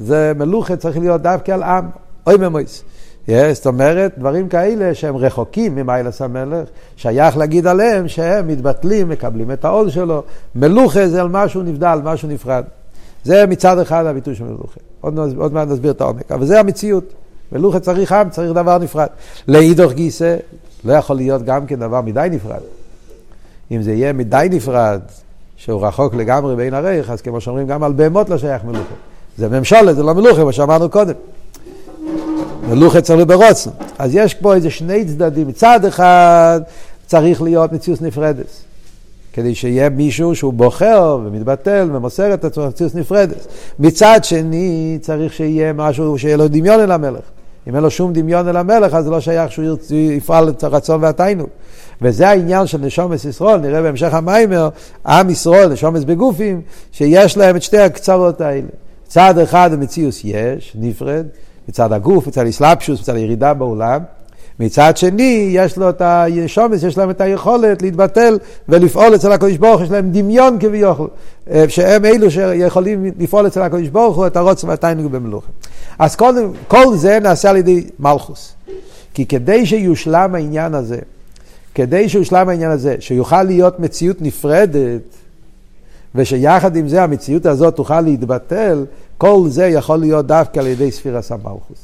זה 0.00 0.32
מלוכה 0.36 0.76
צריך 0.76 0.98
להיות 0.98 1.22
דווקא 1.22 1.52
על 1.52 1.62
עם, 1.62 1.88
אוי 2.26 2.36
ממויס. 2.36 2.84
Yeah, 3.26 3.30
זאת 3.52 3.66
אומרת, 3.66 4.18
דברים 4.18 4.48
כאלה 4.48 4.94
שהם 4.94 5.16
רחוקים 5.16 5.74
ממיילס 5.74 6.22
המלך, 6.22 6.68
שייך 6.96 7.36
להגיד 7.36 7.66
עליהם 7.66 8.08
שהם 8.08 8.48
מתבטלים, 8.48 9.08
מקבלים 9.08 9.52
את 9.52 9.64
העול 9.64 9.90
שלו. 9.90 10.22
מלוכה 10.54 11.08
זה 11.08 11.20
על 11.20 11.28
משהו 11.28 11.62
נבדל, 11.62 12.00
משהו 12.04 12.28
נפרד. 12.28 12.64
זה 13.24 13.46
מצד 13.46 13.78
אחד 13.78 14.06
הביטוי 14.06 14.34
של 14.34 14.44
מלוכה. 14.44 14.80
עוד, 15.00 15.18
עוד 15.36 15.52
מעט 15.52 15.68
נסביר 15.68 15.90
את 15.90 16.00
העומק, 16.00 16.32
אבל 16.32 16.46
זה 16.46 16.60
המציאות. 16.60 17.14
מלוכה 17.52 17.80
צריך 17.80 18.12
עם, 18.12 18.30
צריך 18.30 18.52
דבר 18.52 18.78
נפרד. 18.78 19.06
לאידוך 19.48 19.92
גיסא, 19.92 20.36
לא 20.84 20.92
יכול 20.92 21.16
להיות 21.16 21.44
גם 21.44 21.66
כן 21.66 21.78
דבר 21.78 22.00
מדי 22.00 22.28
נפרד. 22.30 22.60
אם 23.70 23.82
זה 23.82 23.92
יהיה 23.92 24.12
מדי 24.12 24.46
נפרד, 24.50 25.00
שהוא 25.56 25.86
רחוק 25.86 26.14
לגמרי 26.14 26.56
בין 26.56 26.74
הריח, 26.74 27.10
אז 27.10 27.22
כמו 27.22 27.40
שאומרים, 27.40 27.66
גם 27.66 27.82
על 27.82 27.92
בהמות 27.92 28.28
לא 28.28 28.38
שייך 28.38 28.64
מלוכה. 28.64 28.94
זה 29.38 29.48
ממשולת, 29.48 29.96
זה 29.96 30.02
לא 30.02 30.14
מלוכה, 30.14 30.40
כמו 30.40 30.52
שאמרנו 30.52 30.88
קודם. 30.90 31.14
מלוכה 32.68 33.00
צריך 33.00 33.26
ברוצן. 33.26 33.70
אז 33.98 34.14
יש 34.14 34.34
פה 34.34 34.54
איזה 34.54 34.70
שני 34.70 35.04
צדדים. 35.04 35.48
מצד 35.48 35.84
אחד 35.84 36.60
צריך 37.06 37.42
להיות 37.42 37.72
מציאות 37.72 38.02
נפרדת. 38.02 38.46
כדי 39.32 39.54
שיהיה 39.54 39.88
מישהו 39.88 40.34
שהוא 40.34 40.52
בוחר 40.52 41.18
ומתבטל 41.24 41.90
ומוסר 41.92 42.34
את 42.34 42.44
עצמו 42.44 42.66
מציאות 42.66 42.94
נפרדת. 42.94 43.46
מצד 43.78 44.20
שני 44.22 44.98
צריך 45.00 45.32
שיהיה 45.32 45.72
משהו 45.72 46.18
שיהיה 46.18 46.36
לו 46.36 46.48
דמיון 46.48 46.80
אל 46.80 46.92
המלך. 46.92 47.20
אם 47.68 47.74
אין 47.74 47.82
לו 47.82 47.90
שום 47.90 48.12
דמיון 48.12 48.48
אל 48.48 48.56
המלך, 48.56 48.94
אז 48.94 49.04
זה 49.04 49.10
לא 49.10 49.20
שייך 49.20 49.52
שהוא 49.52 49.76
יפעל 49.90 50.48
את 50.48 50.64
הרצון 50.64 51.02
והתיינוג. 51.02 51.48
וזה 52.02 52.28
העניין 52.28 52.66
של 52.66 52.78
נשומס 52.78 53.24
ישראל, 53.24 53.60
נראה 53.60 53.82
בהמשך 53.82 54.14
המיימר, 54.14 54.68
עם 55.06 55.30
ישראל, 55.30 55.72
נשומס 55.72 56.04
בגופים, 56.04 56.60
שיש 56.92 57.36
להם 57.36 57.56
את 57.56 57.62
שתי 57.62 57.78
הקצוות 57.78 58.40
האלה. 58.40 58.68
צד 59.06 59.38
אחד 59.38 59.70
המציאוס 59.72 60.20
יש, 60.24 60.76
נפרד, 60.80 61.26
מצד 61.68 61.92
הגוף, 61.92 62.26
מצד 62.26 62.46
איסלאפשוס, 62.46 63.00
מצד 63.00 63.14
הירידה 63.14 63.54
בעולם. 63.54 64.00
מצד 64.60 64.96
שני, 64.96 65.48
יש 65.52 65.76
לו 65.76 65.90
את 65.90 66.02
הישומס, 66.04 66.82
יש 66.82 66.98
להם 66.98 67.10
את 67.10 67.20
היכולת 67.20 67.82
להתבטל 67.82 68.38
ולפעול 68.68 69.14
אצל 69.14 69.32
הקדוש 69.32 69.56
ברוך 69.56 69.76
הוא, 69.76 69.84
יש 69.84 69.90
להם 69.90 70.10
דמיון 70.12 70.56
כביכול, 70.60 71.08
אה, 71.50 71.64
שהם 71.68 72.04
אלו 72.04 72.30
שיכולים 72.30 73.10
לפעול 73.18 73.46
אצל 73.46 73.62
הקדוש 73.62 73.88
ברוך 73.88 74.16
הוא 74.16 74.26
את 74.26 74.36
הרוץ 74.36 74.64
והתיינוג 74.64 75.12
במלוכה. 75.12 75.48
אז 75.98 76.16
כל, 76.16 76.34
כל 76.68 76.96
זה 76.96 77.18
נעשה 77.20 77.50
על 77.50 77.56
ידי 77.56 77.86
מלכוס. 77.98 78.52
כי 79.14 79.26
כדי 79.26 79.66
שיושלם 79.66 80.34
העניין 80.34 80.74
הזה, 80.74 80.98
כדי 81.74 82.08
שיושלם 82.08 82.48
העניין 82.48 82.70
הזה, 82.70 82.96
שיוכל 83.00 83.42
להיות 83.42 83.80
מציאות 83.80 84.22
נפרדת, 84.22 85.02
ושיחד 86.14 86.76
עם 86.76 86.88
זה 86.88 87.02
המציאות 87.02 87.46
הזאת 87.46 87.76
תוכל 87.76 88.00
להתבטל, 88.00 88.84
כל 89.18 89.42
זה 89.48 89.66
יכול 89.66 89.96
להיות 89.96 90.26
דווקא 90.26 90.60
על 90.60 90.66
ידי 90.66 90.92
ספירס 90.92 91.32
המלכוס. 91.32 91.78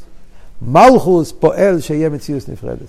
מלכוס 0.63 1.33
פועל 1.33 1.81
שיהיה 1.81 2.09
מציאות 2.09 2.49
נפרדת. 2.49 2.89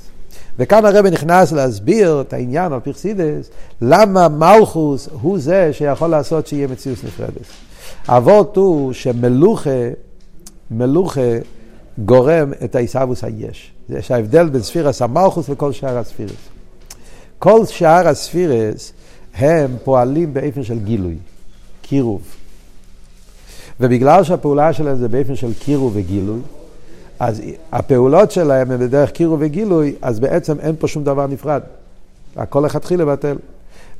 וכאן 0.59 0.85
הרב 0.85 1.05
נכנס 1.05 1.51
להסביר 1.51 2.21
את 2.21 2.33
העניין 2.33 2.73
על 2.73 2.79
פרסידס, 2.79 3.49
למה 3.81 4.27
מלכוס 4.27 5.09
הוא 5.21 5.39
זה 5.39 5.69
שיכול 5.73 6.07
לעשות 6.07 6.47
שיהיה 6.47 6.67
מציאות 6.67 7.03
נפרדת. 7.03 7.45
אבות 8.07 8.55
הוא 8.57 8.93
שמלוכה, 8.93 9.69
מלוכה 10.71 11.21
גורם 11.97 12.51
את 12.63 12.75
העיסאוווס 12.75 13.23
היש. 13.23 13.71
זה 13.89 14.01
שההבדל 14.01 14.49
בין 14.49 14.61
ספירס 14.61 15.01
המלכוס 15.01 15.45
וכל 15.49 15.71
שאר 15.71 15.97
הספירס. 15.97 16.31
כל 17.39 17.65
שאר 17.65 18.07
הספירס 18.07 18.93
הם 19.33 19.75
פועלים 19.83 20.33
באופן 20.33 20.63
של 20.63 20.79
גילוי, 20.79 21.15
קירוב. 21.81 22.21
ובגלל 23.79 24.23
שהפעולה 24.23 24.73
שלהם 24.73 24.97
זה 24.97 25.07
באופן 25.07 25.35
של 25.35 25.53
קירוב 25.59 25.91
וגילוי, 25.95 26.39
אז 27.19 27.41
הפעולות 27.71 28.31
שלהם 28.31 28.71
הן 28.71 28.79
בדרך 28.79 29.11
קירוב 29.11 29.39
וגילוי, 29.41 29.95
אז 30.01 30.19
בעצם 30.19 30.59
אין 30.59 30.75
פה 30.79 30.87
שום 30.87 31.03
דבר 31.03 31.27
נפרד. 31.27 31.61
הכל 32.35 32.63
לכתחיל 32.65 33.01
לבטל. 33.01 33.37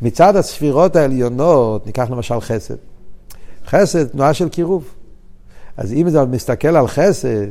מצד 0.01 0.35
הספירות 0.35 0.95
העליונות, 0.95 1.85
ניקח 1.85 2.07
למשל 2.09 2.41
חסד. 2.41 2.75
חסד, 3.67 4.07
תנועה 4.07 4.33
של 4.33 4.49
קירוב. 4.49 4.83
אז 5.77 5.93
אם 5.93 6.07
אתה 6.07 6.25
מסתכל 6.25 6.75
על 6.75 6.87
חסד, 6.87 7.47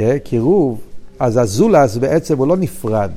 אה, 0.00 0.18
קירוב, 0.24 0.80
אז 1.18 1.36
הזולס 1.36 1.96
בעצם 1.96 2.38
הוא 2.38 2.46
לא 2.46 2.56
נפרד. 2.56 3.10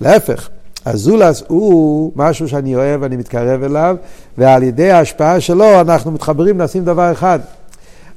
להפך, 0.00 0.48
הזולס 0.86 1.42
הוא 1.48 2.12
משהו 2.16 2.48
שאני 2.48 2.76
אוהב, 2.76 3.02
אני 3.02 3.16
מתקרב 3.16 3.62
אליו, 3.62 3.96
ועל 4.38 4.62
ידי 4.62 4.90
ההשפעה 4.90 5.40
שלו 5.40 5.80
אנחנו 5.80 6.10
מתחברים 6.10 6.60
לשים 6.60 6.84
דבר 6.84 7.12
אחד. 7.12 7.38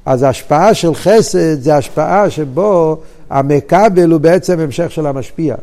אז 0.06 0.22
ההשפעה 0.22 0.74
של 0.74 0.94
חסד 0.94 1.62
זה 1.62 1.76
השפעה 1.76 2.30
שבו 2.30 2.96
המקבל 3.30 4.10
הוא 4.10 4.20
בעצם 4.20 4.60
המשך 4.60 4.90
של 4.90 5.06
המשפיע. 5.06 5.54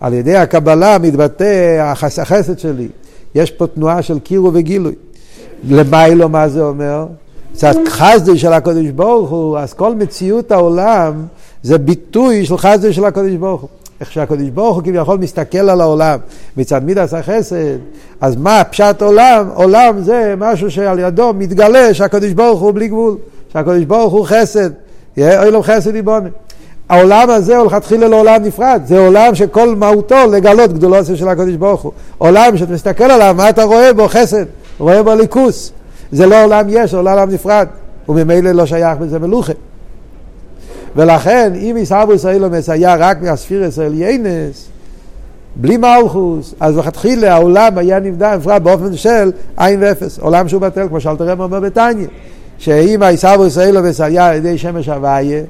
על 0.00 0.14
ידי 0.14 0.36
הקבלה 0.36 0.98
מתבטא 0.98 1.80
החסד 1.82 2.58
שלי. 2.58 2.88
יש 3.34 3.50
פה 3.50 3.66
תנועה 3.66 4.02
של 4.02 4.18
קירו 4.18 4.50
וגילוי. 4.54 4.94
למיילו 5.68 6.28
מה 6.28 6.48
זה 6.48 6.62
אומר? 6.62 7.06
קצת 7.52 7.76
חסדי 7.88 8.38
של 8.38 8.52
הקדוש 8.52 8.86
ברוך 8.86 9.30
הוא, 9.30 9.58
אז 9.58 9.72
כל 9.72 9.94
מציאות 9.94 10.52
העולם 10.52 11.26
זה 11.62 11.78
ביטוי 11.78 12.46
של 12.46 12.58
חסדי 12.58 12.92
של 12.92 13.04
הקדוש 13.04 13.32
ברוך 13.32 13.60
הוא. 13.60 13.68
איך 14.00 14.12
שהקדוש 14.12 14.48
ברוך 14.48 14.76
הוא 14.76 14.82
כביכול 14.84 15.18
מסתכל 15.18 15.70
על 15.70 15.80
העולם 15.80 16.18
מצד 16.56 16.84
מידס 16.84 17.14
החסד, 17.14 17.78
אז 18.20 18.36
מה 18.36 18.62
פשט 18.70 19.02
עולם? 19.02 19.48
עולם 19.54 20.00
זה 20.00 20.34
משהו 20.38 20.70
שעל 20.70 20.98
ידו 20.98 21.32
מתגלה 21.32 21.94
שהקדוש 21.94 22.32
ברוך 22.32 22.60
הוא 22.60 22.72
בלי 22.74 22.88
גבול. 22.88 23.16
שהקדוש 23.56 23.84
ברוך 23.84 24.12
הוא 24.12 24.26
חסד, 24.26 24.70
אוי 25.18 25.50
לו 25.50 25.62
חסד 25.62 25.94
יבונה. 25.94 26.28
העולם 26.88 27.30
הזה 27.30 27.56
הוא 27.56 27.66
לכתחילה 27.66 28.08
לעולם 28.08 28.42
נפרד, 28.42 28.80
זה 28.84 28.98
עולם 28.98 29.34
שכל 29.34 29.74
מהותו 29.76 30.16
לגלות 30.32 30.72
גדולו 30.72 31.04
של 31.14 31.28
הקדוש 31.28 31.54
ברוך 31.54 31.82
הוא. 31.82 31.92
עולם 32.18 32.56
שאתה 32.56 32.72
מסתכל 32.72 33.04
עליו, 33.04 33.34
מה 33.36 33.48
אתה 33.48 33.64
רואה 33.64 33.92
בו 33.92 34.08
חסד? 34.08 34.44
רואה 34.78 35.02
בו 35.02 35.14
ליכוס. 35.14 35.72
זה 36.12 36.26
לא 36.26 36.44
עולם 36.44 36.66
יש, 36.68 36.90
זה 36.90 36.96
עולם 36.96 37.30
נפרד. 37.30 37.66
וממילא 38.08 38.50
לא 38.52 38.66
שייך 38.66 38.98
בזה 38.98 39.18
מלוכה. 39.18 39.52
ולכן, 40.96 41.52
אם 41.54 41.76
ישאבו 41.78 42.14
ישראל 42.14 42.40
לא 42.40 42.48
מסייע 42.48 42.96
רק 42.98 43.22
מהספירס 43.22 43.78
העליינס, 43.78 44.68
בלי 45.56 45.76
מלכוס, 45.76 46.54
אז 46.60 46.76
לכתחילה 46.76 47.34
העולם 47.34 47.78
היה 47.78 48.00
נפרד 48.00 48.64
באופן 48.64 48.96
של 48.96 49.30
עין 49.56 49.82
ואפס. 49.82 50.18
עולם 50.18 50.48
שהוא 50.48 50.60
בטל, 50.60 50.88
כמו 50.88 51.00
שאלתר 51.00 51.24
רב 51.24 51.40
אומר 51.40 51.60
בתניא. 51.60 52.06
שאם 52.58 53.02
הישאבו 53.02 53.46
ישראלו 53.46 53.80
וסייע 53.84 54.26
על 54.26 54.36
ידי 54.36 54.58
שמש 54.58 54.88
הוויה, 54.88 55.42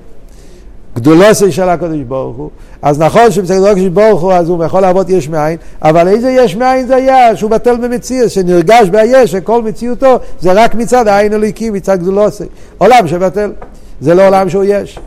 גדולוסי 0.97 1.53
של 1.53 1.69
הקדוש 1.69 2.01
ברוך 2.09 2.37
הוא, 2.37 2.51
אז 2.83 3.01
נכון 3.01 3.31
שבצד 3.31 3.55
הקדוש 3.55 3.89
ברוך 3.89 4.23
הוא 4.23 4.33
אז 4.33 4.49
הוא 4.49 4.65
יכול 4.65 4.81
לעבוד 4.81 5.11
יש 5.11 5.29
מאין, 5.29 5.57
אבל 5.83 6.09
איזה 6.09 6.31
יש 6.31 6.57
מאין 6.57 6.87
זה 6.87 6.97
היה? 6.97 7.37
שהוא 7.37 7.51
בטל 7.51 7.77
במציאות, 7.77 8.31
שנרגש 8.31 8.89
ביש, 8.89 9.31
שכל 9.31 9.63
מציאותו 9.63 10.19
זה 10.41 10.53
רק 10.53 10.75
מצד 10.75 11.09
העין 11.09 11.33
הליקי, 11.33 11.71
מצד 11.71 12.01
גדולוסי. 12.01 12.45
עולם 12.79 13.09
שבטל, 13.09 13.53
זה 14.01 14.15
לא 14.15 14.27
עולם 14.27 14.49
שהוא 14.49 14.65
יש. 14.65 14.99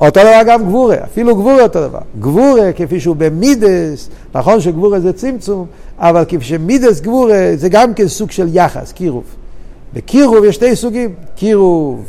אותו 0.00 0.20
דבר 0.20 0.40
גם 0.46 0.64
גבורה, 0.64 0.96
אפילו 1.04 1.36
גבורה 1.36 1.62
אותו 1.62 1.80
דבר. 1.80 1.98
גבורה 2.20 2.72
כפי 2.76 3.00
שהוא 3.00 3.16
במידס, 3.16 4.08
נכון 4.34 4.60
שגבורה 4.60 5.00
זה 5.00 5.12
צמצום, 5.12 5.66
אבל 5.98 6.24
כפי 6.24 6.44
שמידס 6.44 7.00
גבורה 7.00 7.52
זה 7.54 7.68
גם 7.68 7.94
כן 7.94 8.08
סוג 8.08 8.30
של 8.30 8.48
יחס, 8.52 8.92
קירוב. 8.92 9.24
בקירוב 9.94 10.44
יש 10.44 10.54
שתי 10.54 10.76
סוגים, 10.76 11.14
קירוב 11.36 12.04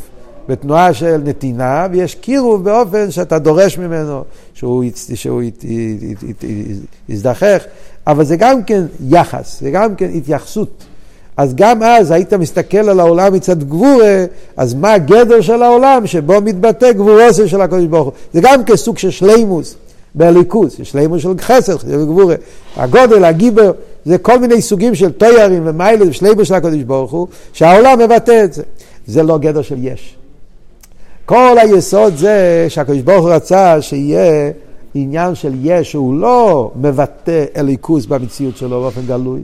בתנועה 0.50 0.94
של 0.94 1.18
נתינה, 1.24 1.88
ויש 1.92 2.16
קירוב 2.16 2.64
באופן 2.64 3.12
שאתה 3.12 3.40
דורש 3.40 3.78
ממנו, 3.78 4.24
שהוא, 4.54 4.84
שהוא 5.14 5.42
יזדחך, 7.10 7.64
אבל 8.08 8.26
זה 8.26 8.36
גם 8.36 8.64
כן 8.64 8.84
יחס, 9.10 9.60
זה 9.62 9.72
גם 9.72 9.96
כן 9.96 10.10
התייחסות. 10.16 10.84
אז 11.38 11.56
גם 11.56 11.84
אז 11.84 12.12
היית 12.12 12.34
מסתכל 12.34 12.90
על 12.90 13.00
העולם 13.00 13.34
מצד 13.34 13.64
גבורה, 13.64 14.26
אז 14.58 14.74
מה 14.74 14.94
הגדר 14.94 15.42
של 15.42 15.64
העולם 15.64 16.08
שבו 16.08 16.42
מתבטא 16.42 16.92
גבורוסו 16.92 17.48
של 17.48 17.62
הקדוש 17.62 17.86
ברוך 17.86 18.06
הוא? 18.06 18.14
זה 18.34 18.40
גם 18.44 18.64
כסוג 18.64 18.98
של 18.98 19.12
שלימוס 19.12 19.76
בליכוס, 20.16 20.76
שלימוס 20.84 21.22
של 21.22 21.30
חסר, 21.40 21.78
של 21.78 22.06
גבורה. 22.06 22.36
הגודל, 22.76 23.26
הגיבר, 23.26 23.72
זה 24.06 24.18
כל 24.18 24.40
מיני 24.40 24.62
סוגים 24.62 24.96
של 24.96 25.12
תוירים 25.12 25.62
ומיילים 25.66 26.10
ושליבו 26.10 26.46
של 26.46 26.54
הקדוש 26.54 26.84
ברוך 26.84 27.12
הוא, 27.12 27.28
שהעולם 27.54 28.00
מבטא 28.00 28.44
את 28.44 28.54
זה. 28.54 28.64
זה 29.08 29.24
לא 29.24 29.38
גדר 29.38 29.62
של 29.62 29.76
יש. 29.80 30.16
כל 31.26 31.56
היסוד 31.62 32.16
זה 32.18 32.66
שהקדוש 32.70 33.02
ברוך 33.02 33.26
הוא 33.26 33.34
רצה 33.34 33.82
שיהיה 33.82 34.52
עניין 34.94 35.36
של 35.36 35.54
יש, 35.62 35.92
שהוא 35.92 36.20
לא 36.20 36.72
מבטא 36.76 37.46
אליקוס 37.58 38.06
במציאות 38.06 38.58
שלו 38.58 38.82
באופן 38.82 39.02
גלוי. 39.08 39.42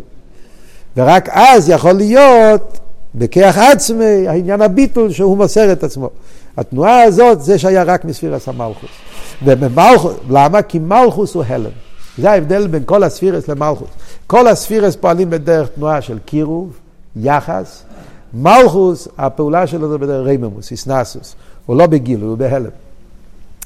ורק 0.98 1.30
אז 1.32 1.70
יכול 1.70 1.92
להיות 1.92 2.80
בכיח 3.16 3.58
עצמי 3.58 4.28
העניין 4.28 4.62
הביטול 4.62 5.12
שהוא 5.12 5.38
מוסר 5.38 5.72
את 5.72 5.84
עצמו. 5.84 6.10
התנועה 6.58 7.04
הזאת 7.04 7.42
זה 7.42 7.60
שהיה 7.60 7.84
רק 7.84 8.06
מספירס 8.06 8.48
המלכוס. 8.48 8.90
ומלכוס, 9.46 10.14
למה? 10.30 10.62
כי 10.62 10.80
מלכוס 10.80 11.36
הוא 11.36 11.44
הלם. 11.48 11.70
זה 12.18 12.32
ההבדל 12.32 12.68
בין 12.68 12.84
כל 12.86 13.04
הספירס 13.04 13.48
למלכוס. 13.48 13.90
כל 14.28 14.48
הספירס 14.48 14.96
פועלים 14.96 15.30
בדרך 15.30 15.70
תנועה 15.70 16.02
של 16.02 16.20
קירוב, 16.26 16.80
יחס. 17.16 17.84
מלכוס, 18.34 19.08
הפעולה 19.18 19.68
שלו 19.68 19.90
זה 19.90 19.98
בדרך 19.98 20.26
רייממוס, 20.26 20.72
איסנסוס. 20.72 21.36
הוא 21.66 21.78
לא 21.78 21.88
בגילוי, 21.88 22.30
הוא 22.30 22.38
בהלם. 22.38 22.70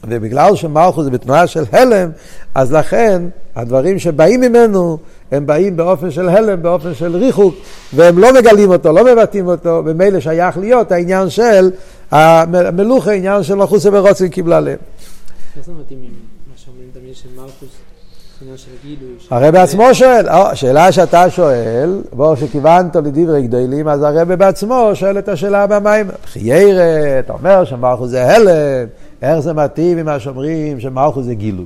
ובגלל 0.04 0.56
שמלכוס 0.56 1.04
זה 1.04 1.12
בתנועה 1.12 1.48
של 1.48 1.64
הלם, 1.72 2.10
אז 2.56 2.74
לכן 2.74 3.22
הדברים 3.56 4.00
שבאים 4.00 4.42
ממנו, 4.42 4.98
הם 5.32 5.46
באים 5.46 5.78
באופן 5.78 6.12
של 6.12 6.30
הלם, 6.30 6.62
באופן 6.62 6.94
של 6.94 7.16
ריחוק, 7.16 7.56
והם 7.94 8.20
לא 8.20 8.34
מגלים 8.34 8.70
אותו, 8.72 8.92
לא 8.94 9.06
מבטאים 9.06 9.48
אותו, 9.48 9.82
ומילא 9.86 10.20
שייך 10.20 10.58
להיות 10.58 10.92
העניין 10.92 11.30
של 11.30 11.72
המלוכה, 12.12 13.12
העניין 13.12 13.44
של 13.44 13.56
מלכוס 13.56 13.86
ורוצן 13.86 14.28
קיבלה 14.28 14.60
להם. 14.60 14.78
איך 15.58 15.66
זה 15.66 15.72
מתאים 15.80 16.00
עם 16.02 16.10
מה 16.48 16.54
שאומרים 16.56 16.88
תמיד 16.94 17.16
של 17.16 17.30
מלכוס? 17.36 17.70
עניין 18.42 18.58
של 18.58 18.72
גילוי, 18.84 19.16
של- 19.20 19.34
הרב 19.36 19.56
עצמו 19.56 19.94
שואל, 19.96 20.30
או, 20.30 20.56
שאלה 20.56 20.92
שאתה 20.92 21.30
שואל, 21.30 22.02
בוא 22.14 22.36
שכיוונת 22.36 22.96
לדברי 22.96 23.48
גדולים, 23.48 23.88
אז 23.88 24.04
הרב 24.04 24.34
בעצמו 24.34 24.92
שואל 24.94 25.18
את 25.18 25.30
השאלה 25.30 25.68
במים. 25.68 26.08
חיירה, 26.26 26.84
אתה 27.20 27.34
אומר 27.34 27.66
שמלכוס 27.66 28.10
זה 28.10 28.26
הלם, 28.36 28.88
איך 29.26 29.40
זה 29.40 29.54
מתאים 29.54 29.98
עם 29.98 30.06
מה 30.06 30.20
שאומרים 30.20 30.80
שמלכוס 30.80 31.26
זה 31.26 31.36
גילוי. 31.36 31.66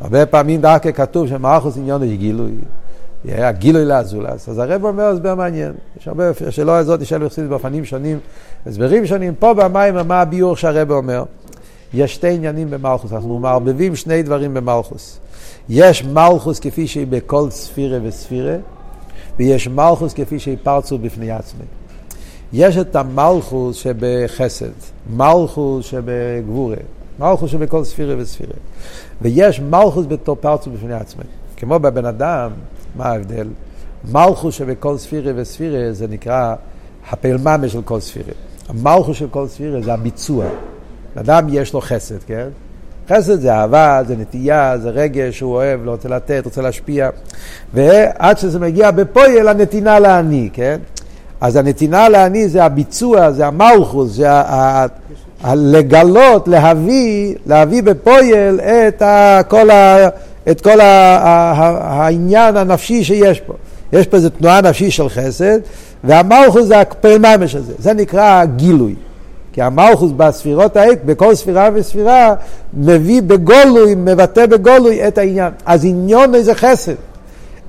הרבה 0.00 0.26
פעמים 0.26 0.60
דווקא 0.60 0.92
כתוב 0.92 1.28
שמלכוס 1.28 1.76
עניון 1.76 2.02
יש 2.02 2.12
גילוי. 2.12 2.52
יהיה 3.24 3.48
הגילוי 3.48 3.84
לאזולס. 3.84 4.48
אז 4.48 4.58
הרב 4.58 4.84
אומר 4.84 5.04
הסבר 5.04 5.34
מעניין. 5.34 5.72
יש 6.00 6.08
הרבה 6.08 6.24
השאלה 6.46 6.76
הזאת 6.76 7.00
נשאל 7.00 7.24
בחסידות 7.24 7.50
באופנים 7.50 7.84
שונים, 7.84 8.18
הסברים 8.66 9.06
שונים. 9.06 9.34
פה 9.38 9.54
במים 9.54 9.94
מה 10.08 10.20
הביור 10.20 10.56
שהרב 10.56 10.90
אומר? 10.90 11.24
יש 11.94 12.14
שתי 12.14 12.34
עניינים 12.34 12.70
במלכוס, 12.70 13.12
אנחנו 13.12 13.38
מערבבים 13.38 13.96
שני 13.96 14.22
דברים 14.22 14.54
במלכוס. 14.54 15.18
יש 15.68 16.04
מלכוס 16.04 16.60
כפי 16.60 16.86
שהיא 16.86 17.06
בכל 17.10 17.50
ספירה 17.50 17.98
וספירה, 18.02 18.56
ויש 19.38 19.68
מלכוס 19.68 20.14
כפי 20.14 20.38
שהיא 20.38 20.56
פרצו 20.62 20.98
בפני 20.98 21.30
עצמי. 21.30 21.64
יש 22.56 22.76
את 22.76 22.96
המלכוס 22.96 23.76
שבחסד, 23.76 24.66
מלכוס 25.16 25.86
שבגבורה, 25.86 26.76
מלכוס 27.18 27.50
שבכל 27.50 27.84
ספירה 27.84 28.14
וספירה. 28.18 28.52
ויש 29.22 29.60
מלכוס 29.60 30.06
בתור 30.06 30.36
פרצו 30.40 30.70
בפני 30.70 30.94
עצמי. 30.94 31.24
כמו 31.56 31.78
בבן 31.78 32.04
אדם, 32.04 32.50
מה 32.96 33.04
ההבדל? 33.04 33.48
מלכוס 34.12 34.54
שבכל 34.54 34.98
ספירה 34.98 35.32
וספירה 35.36 35.92
זה 35.92 36.06
נקרא 36.08 36.54
הפעלממה 37.10 37.68
של 37.68 37.82
כל 37.82 38.00
ספירה. 38.00 38.32
המלכוס 38.68 39.16
של 39.16 39.28
כל 39.30 39.48
ספירה 39.48 39.80
זה 39.80 39.92
הביצוע. 39.92 40.44
לאדם 41.16 41.46
יש 41.50 41.72
לו 41.72 41.80
חסד, 41.80 42.18
כן? 42.26 42.48
חסד 43.08 43.40
זה 43.40 43.54
אהבה, 43.54 44.00
זה 44.06 44.16
נטייה, 44.16 44.78
זה 44.78 44.90
רגש 44.90 45.38
שהוא 45.38 45.54
אוהב, 45.54 45.84
לא 45.84 45.90
רוצה 45.90 46.08
לתת, 46.08 46.42
רוצה 46.44 46.62
להשפיע. 46.62 47.10
ועד 47.74 48.38
שזה 48.38 48.58
מגיע 48.58 48.90
בפועל 48.90 49.48
הנתינה 49.48 49.98
לעני, 49.98 50.50
כן? 50.52 50.78
אז 51.44 51.56
הנתינה 51.56 52.08
לעני 52.08 52.48
זה 52.48 52.64
הביצוע, 52.64 53.30
זה 53.30 53.46
המלכוס, 53.46 54.10
זה 54.12 54.30
ה- 54.30 54.86
לגלות, 55.54 56.48
להביא, 56.48 57.34
להביא 57.46 57.82
בפועל 57.82 58.60
את 58.60 59.02
ה- 59.02 59.40
כל, 59.48 59.70
ה, 59.70 60.08
את 60.50 60.60
כל 60.60 60.80
ה, 60.80 60.84
ה, 60.84 61.52
העניין 62.00 62.56
הנפשי 62.56 63.04
שיש 63.04 63.40
פה. 63.40 63.52
יש 63.92 64.06
פה 64.06 64.16
איזו 64.16 64.28
תנועה 64.28 64.60
נפשית 64.60 64.92
של 64.92 65.08
חסד, 65.08 65.58
והמלכוס 66.04 66.64
זה 66.64 66.80
הפרממש 66.80 67.54
הזה, 67.54 67.72
זה 67.78 67.92
נקרא 67.92 68.44
גילוי. 68.44 68.94
כי 69.52 69.62
המלכוס 69.62 70.12
בספירות 70.16 70.76
האלה, 70.76 70.94
בכל 71.04 71.34
ספירה 71.34 71.68
וספירה, 71.74 72.34
מביא 72.74 73.22
בגולוי, 73.22 73.94
מבטא 73.94 74.46
בגולוי 74.46 75.08
את 75.08 75.18
העניין. 75.18 75.52
אז 75.66 75.84
עניון 75.84 76.34
איזה 76.34 76.54
חסד. 76.54 76.94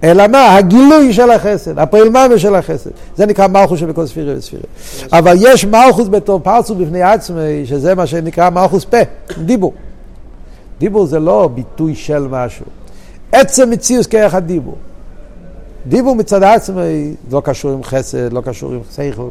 אלא 0.06 0.28
מה? 0.28 0.56
הגילוי 0.56 1.14
של 1.14 1.32
החסד, 1.32 1.80
הפעלממה 1.80 2.38
של 2.38 2.56
החסד. 2.56 2.90
זה 3.16 3.26
נקרא 3.26 3.48
מלכוס 3.48 3.80
שבכל 3.80 4.06
ספירה 4.06 4.34
וספירה. 4.38 4.64
אבל 5.12 5.36
יש 5.40 5.66
מלכוס 5.66 6.08
בתור 6.08 6.40
פרצוף 6.40 6.78
בפני 6.78 7.02
עצמי, 7.02 7.66
שזה 7.66 7.96
מה 7.96 8.08
שנקרא 8.08 8.50
מלכוס 8.50 8.86
פה, 8.86 8.98
דיבור. 9.38 9.74
דיבור 10.80 11.06
זה 11.06 11.20
לא 11.20 11.50
ביטוי 11.54 11.96
של 11.96 12.28
משהו. 12.30 12.66
עצם 13.32 13.70
מציאוס 13.70 14.08
כערך 14.08 14.34
הדיבור. 14.34 14.76
דיבור 15.88 16.16
מצד 16.16 16.44
עצמי 16.44 17.14
לא 17.32 17.42
קשור 17.46 17.72
עם 17.72 17.84
חסד, 17.84 18.34
לא 18.34 18.42
קשור 18.42 18.72
עם 18.72 18.80
שכל. 18.96 19.28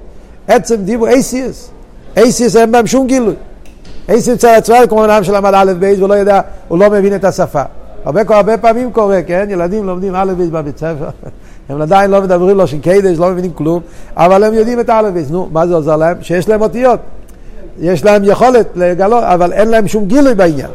עצם 0.49 0.77
דיבור, 0.77 1.09
אייסיוס. 1.09 1.71
אייסיוס 2.17 2.57
אין 2.57 2.73
בהם 2.73 2.87
שום 2.87 3.07
גילוי. 3.07 3.35
אייסיוס 4.09 4.37
מצד 4.37 4.55
עצמי 4.57 4.77
כמו 4.89 5.05
אדם 5.05 5.25
שלמד 5.25 5.53
א' 5.55 5.73
ב' 5.79 5.95
והוא 5.99 6.09
לא 6.09 6.15
יודע, 6.15 6.41
הוא 6.69 6.79
לא 6.79 6.91
מבין 6.91 7.15
את 7.15 7.25
השפה. 7.25 7.63
הרבה, 8.05 8.23
הרבה 8.29 8.59
פעמים 8.59 8.93
קורה, 8.93 9.23
כן? 9.23 9.47
ילדים 9.51 9.87
לומדים 9.87 10.15
א' 10.15 10.33
ב' 10.39 10.43
בבית 10.43 10.79
ספר. 10.79 11.09
הם 11.69 11.83
עדיין 11.83 12.11
לא 12.11 12.23
מדברים 12.23 12.57
לו 12.57 12.67
שקדש, 12.67 13.19
לא 13.19 13.31
מבינים 13.31 13.51
כלום, 13.55 13.81
אבל 14.17 14.45
הם 14.45 14.55
יודעים 14.55 14.81
את 14.81 14.91
א'. 14.91 15.11
נו, 15.31 15.49
מה 15.53 15.67
זה 15.67 15.75
עוזר 15.75 15.97
להם? 15.97 16.17
שיש 16.21 16.49
להם 16.49 16.63
אותיות. 16.63 17.01
יש 17.81 18.05
להם 18.05 18.25
יכולת 18.25 18.67
לגלות, 18.75 19.25
אבל 19.25 19.53
אין 19.53 19.69
להם 19.69 19.89
שום 19.89 20.05
גילוי 20.05 20.35
בעניין. 20.35 20.71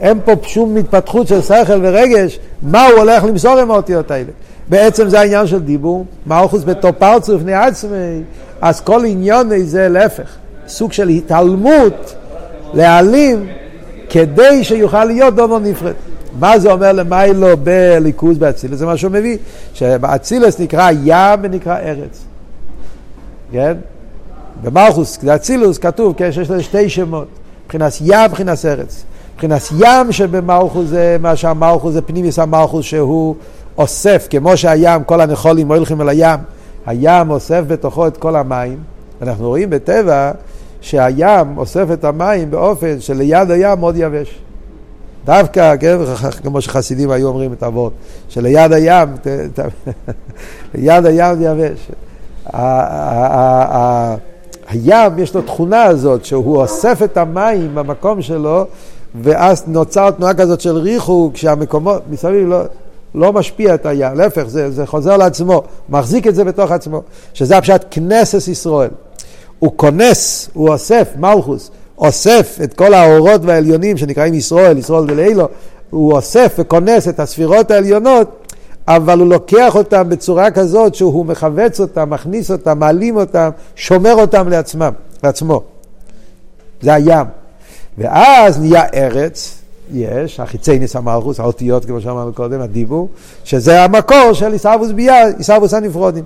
אין 0.00 0.18
פה 0.24 0.32
שום 0.42 0.76
התפתחות 0.76 1.28
של 1.28 1.42
שכל 1.42 1.80
ורגש, 1.82 2.38
מה 2.62 2.86
הוא 2.86 2.98
הולך 2.98 3.24
למסור 3.24 3.58
עם 3.58 3.70
האותיות 3.70 4.10
האלה. 4.10 4.30
בעצם 4.68 5.08
זה 5.08 5.20
העניין 5.20 5.46
של 5.46 5.58
דיבור, 5.58 6.04
מלכוס 6.26 6.64
בתור 6.64 6.90
פרצוף 6.92 7.40
לפני 7.40 7.54
עצמי, 7.54 8.22
אז 8.60 8.80
כל 8.80 9.04
עניון 9.04 9.50
זה 9.64 9.88
להפך, 9.88 10.36
סוג 10.68 10.92
של 10.92 11.08
התעלמות, 11.08 12.14
להעלים, 12.74 13.46
כדי 14.10 14.64
שיוכל 14.64 15.04
להיות 15.04 15.34
דומו 15.34 15.58
נפרד. 15.58 15.92
מה 16.38 16.58
זה 16.58 16.72
אומר 16.72 16.92
למיילו 16.92 17.46
בליכוז 17.62 18.38
באצילס? 18.38 18.78
זה 18.78 18.86
מה 18.86 18.96
שהוא 18.96 19.12
מביא, 19.12 19.38
שבאצילס 19.74 20.60
נקרא 20.60 20.90
ים 21.04 21.40
ונקרא 21.42 21.78
ארץ. 21.78 22.24
כן? 23.52 23.76
במלכוס, 24.62 25.18
באצילוס 25.22 25.78
כתוב 25.78 26.14
כן, 26.16 26.32
שיש 26.32 26.50
לזה 26.50 26.62
שתי 26.62 26.88
שמות, 26.88 27.28
מבחינת 27.64 27.92
ים, 28.00 28.24
מבחינת 28.28 28.64
ארץ. 28.64 29.04
מבחינת 29.34 29.62
ים 29.78 30.12
שבמלכוס 30.12 30.88
זה 30.88 31.16
מה 31.20 31.36
שהמלכוס 31.36 31.92
זה 31.92 32.02
פנימיס 32.02 32.38
המלכוס 32.38 32.84
שהוא 32.84 33.34
אוסף, 33.78 34.26
כמו 34.30 34.56
שהים, 34.56 35.04
כל 35.04 35.20
הנחולים 35.20 35.72
הולכים 35.72 36.00
אל 36.00 36.08
הים, 36.08 36.40
הים 36.86 37.30
אוסף 37.30 37.62
בתוכו 37.66 38.06
את 38.06 38.16
כל 38.16 38.36
המים. 38.36 38.78
אנחנו 39.22 39.48
רואים 39.48 39.70
בטבע 39.70 40.32
שהים 40.80 41.58
אוסף 41.58 41.86
את 41.92 42.04
המים 42.04 42.50
באופן 42.50 43.00
שליד 43.00 43.50
הים 43.50 43.78
מאוד 43.80 43.94
יבש. 43.96 44.38
דווקא, 45.26 45.76
כן, 45.76 45.96
כמו 46.42 46.60
שחסידים 46.60 47.10
היו 47.10 47.28
אומרים 47.28 47.52
את 47.52 47.62
האבות, 47.62 47.92
שליד 48.28 48.72
הים, 48.72 49.08
ליד 50.74 51.06
הים 51.10 51.42
יבש. 51.42 51.88
ה- 52.52 52.60
ה- 52.60 53.26
ה- 53.26 53.76
ה- 53.76 54.16
הים 54.68 55.18
יש 55.18 55.34
לו 55.34 55.42
תכונה 55.42 55.82
הזאת 55.82 56.24
שהוא 56.24 56.56
אוסף 56.56 57.00
את 57.04 57.16
המים 57.16 57.74
במקום 57.74 58.22
שלו 58.22 58.64
ואז 59.22 59.64
נוצר 59.66 60.10
תנועה 60.10 60.34
כזאת 60.34 60.60
של 60.60 60.76
ריחוק 60.76 61.36
שהמקומות 61.36 62.02
מסביב 62.10 62.48
לא, 62.48 62.62
לא 63.14 63.32
משפיע 63.32 63.74
את 63.74 63.86
הים, 63.86 64.14
להפך 64.14 64.44
זה, 64.46 64.70
זה 64.70 64.86
חוזר 64.86 65.16
לעצמו, 65.16 65.62
מחזיק 65.88 66.26
את 66.26 66.34
זה 66.34 66.44
בתוך 66.44 66.70
עצמו, 66.70 67.02
שזה 67.34 67.56
הפשט 67.56 67.84
כנסת 67.90 68.48
ישראל. 68.48 68.90
הוא 69.58 69.72
כונס, 69.76 70.50
הוא 70.54 70.68
אוסף, 70.68 71.08
מלכוס, 71.18 71.70
אוסף 71.98 72.58
את 72.64 72.74
כל 72.74 72.94
האורות 72.94 73.40
והעליונים 73.44 73.96
שנקראים 73.96 74.34
ישראל, 74.34 74.78
ישראל 74.78 75.04
ולאילו, 75.08 75.48
הוא 75.90 76.12
אוסף 76.12 76.54
וכונס 76.58 77.08
את 77.08 77.20
הספירות 77.20 77.70
העליונות 77.70 78.46
אבל 78.88 79.18
הוא 79.18 79.28
לוקח 79.28 79.76
אותם 79.76 80.08
בצורה 80.08 80.50
כזאת 80.50 80.94
שהוא 80.94 81.26
מכווץ 81.26 81.80
אותם, 81.80 82.10
מכניס 82.10 82.50
אותם, 82.50 82.78
מעלים 82.78 83.16
אותם, 83.16 83.50
שומר 83.74 84.14
אותם 84.14 84.48
לעצמם, 84.48 84.92
לעצמו. 85.24 85.62
זה 86.82 86.94
הים. 86.94 87.26
ואז 87.98 88.60
נהיה 88.60 88.84
ארץ, 88.94 89.58
יש, 89.92 90.40
החיצי 90.40 90.78
ניס 90.78 90.96
המלכוס, 90.96 91.40
האותיות 91.40 91.84
כמו 91.84 92.00
שאמרנו 92.00 92.32
קודם, 92.32 92.60
הדיבור, 92.60 93.08
שזה 93.44 93.82
המקור 93.82 94.32
של 94.32 94.52
עיסאוווס 94.52 94.90
ביה, 94.90 95.26
עיסאוווס 95.26 95.74
הנפרודים. 95.74 96.24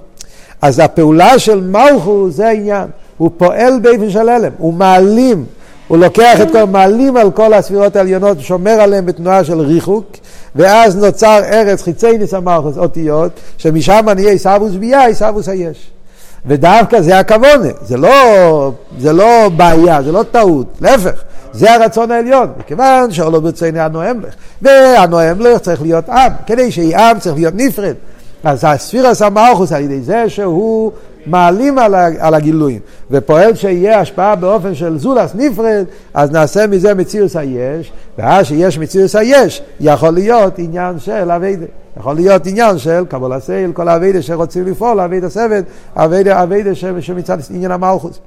אז 0.63 0.79
הפעולה 0.79 1.39
של 1.39 1.61
מלכוס 1.61 2.35
זה 2.35 2.49
העניין, 2.49 2.89
הוא 3.19 3.31
פועל 3.37 3.81
באופן 3.83 4.11
של 4.11 4.29
הלם, 4.29 4.53
הוא 4.59 4.75
מעלים, 4.75 5.45
הוא 5.91 5.99
לוקח 5.99 6.41
את 6.43 6.51
כל, 6.51 6.65
מעלים 6.65 7.17
על 7.17 7.31
כל 7.31 7.53
הספירות 7.53 7.97
העליונות, 7.97 8.41
שומר 8.41 8.71
עליהם 8.71 9.07
בתנועה 9.07 9.45
של 9.45 9.61
ריחוק, 9.61 10.17
ואז 10.57 10.97
נוצר 10.97 11.41
ארץ 11.45 11.83
חיצי 11.83 12.19
ניס 12.19 12.35
המלכוס, 12.35 12.79
אותיות, 12.79 13.33
שמשם 13.59 14.07
נהיה 14.15 14.31
עיסאוווס 14.31 14.73
ביה, 14.73 15.07
עיסאוווס 15.07 15.49
היש. 15.49 15.91
ודווקא 16.47 17.01
זה 17.01 17.19
הכוונה, 17.19 17.69
זה 17.83 17.97
לא, 17.97 18.73
זה 18.99 19.13
לא 19.13 19.49
בעיה, 19.57 20.03
זה 20.03 20.13
לא 20.13 20.23
טעות, 20.23 20.67
להפך, 20.81 21.23
זה 21.53 21.75
הרצון 21.75 22.11
העליון, 22.11 22.49
מכיוון 22.59 23.13
שאולו 23.13 23.41
ברצוני 23.41 23.81
הנואם 23.81 24.21
לך, 24.21 24.35
והנואם 24.63 25.41
לך 25.41 25.59
צריך 25.59 25.83
להיות 25.83 26.09
עם, 26.09 26.33
כדי 26.47 26.73
שיהיה 26.73 27.11
עם 27.11 27.19
צריך 27.19 27.35
להיות 27.35 27.55
נפרד. 27.57 27.95
אז 28.45 28.65
הספירס 28.69 29.23
המלכוס 29.23 29.73
על 29.73 29.83
ידי 29.83 30.01
זה 30.01 30.29
שהוא 30.29 30.93
מעלים 31.31 31.79
על, 31.79 31.95
על 32.19 32.35
הגילויים, 32.35 32.81
ופועל 33.11 33.55
שיהיה 33.55 34.01
השפעה 34.01 34.37
באופן 34.37 34.75
של 34.75 34.99
זולס 34.99 35.35
נפרד, 35.35 35.85
אז 36.15 36.31
נעשה 36.31 36.67
מזה 36.67 36.95
מציאוס 36.95 37.37
היש, 37.37 37.93
ואז 38.19 38.47
שיש 38.47 38.79
מציאוס 38.79 39.17
היש, 39.17 39.63
יכול 39.81 40.11
להיות 40.11 40.59
עניין 40.59 40.99
של 40.99 41.31
אביידה. 41.31 41.67
יכול 41.97 42.15
להיות 42.15 42.47
עניין 42.47 42.79
של 42.79 43.05
קבול 43.09 43.33
הסייל, 43.33 43.73
כל 43.73 43.89
האביידה 43.89 44.23
שרוצים 44.23 44.67
לפעול, 44.67 45.01
אביידה 45.01 45.29
סבד, 45.29 45.63
אביידה, 45.97 46.43
אביידה 46.43 46.75
שמצד 47.01 47.39
עניין 47.51 47.71
המלכוס. 47.71 48.21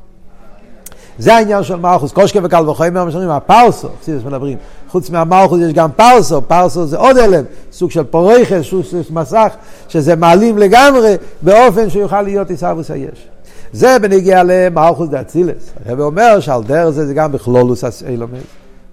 זה 1.17 1.35
העניין 1.35 1.63
של 1.63 1.75
מלכוס, 1.75 2.11
קושקה 2.11 2.39
וקל 2.43 2.69
וחומר, 2.69 3.05
מה 3.05 3.11
שאומרים, 3.11 3.31
הפרסו, 3.31 3.87
חסידס 4.01 4.23
מדברים, 4.25 4.57
חוץ 4.89 5.09
מהמלכוס 5.09 5.59
יש 5.61 5.73
גם 5.73 5.89
פרסו, 5.95 6.41
פרסו 6.41 6.85
זה 6.85 6.97
עוד 6.97 7.17
אלם, 7.17 7.43
סוג 7.71 7.91
של 7.91 8.03
פורכס, 8.03 8.61
סוג 8.69 8.83
של 8.83 9.01
מסך, 9.09 9.53
שזה 9.89 10.15
מעלים 10.15 10.57
לגמרי, 10.57 11.15
באופן 11.41 11.89
שיוכל 11.89 12.21
להיות 12.21 12.49
עיסאוויס 12.49 12.91
היש. 12.91 13.27
זה 13.73 13.99
בנגיע 13.99 14.43
למלכוס 14.45 15.09
דאצילס. 15.09 15.71
הרב 15.85 15.99
אומר 15.99 16.39
שעל 16.39 16.63
דרך 16.63 16.89
זה 16.89 17.05
זה 17.05 17.13
גם 17.13 17.31
בכלולוס 17.31 17.83
אילומס. 18.07 18.39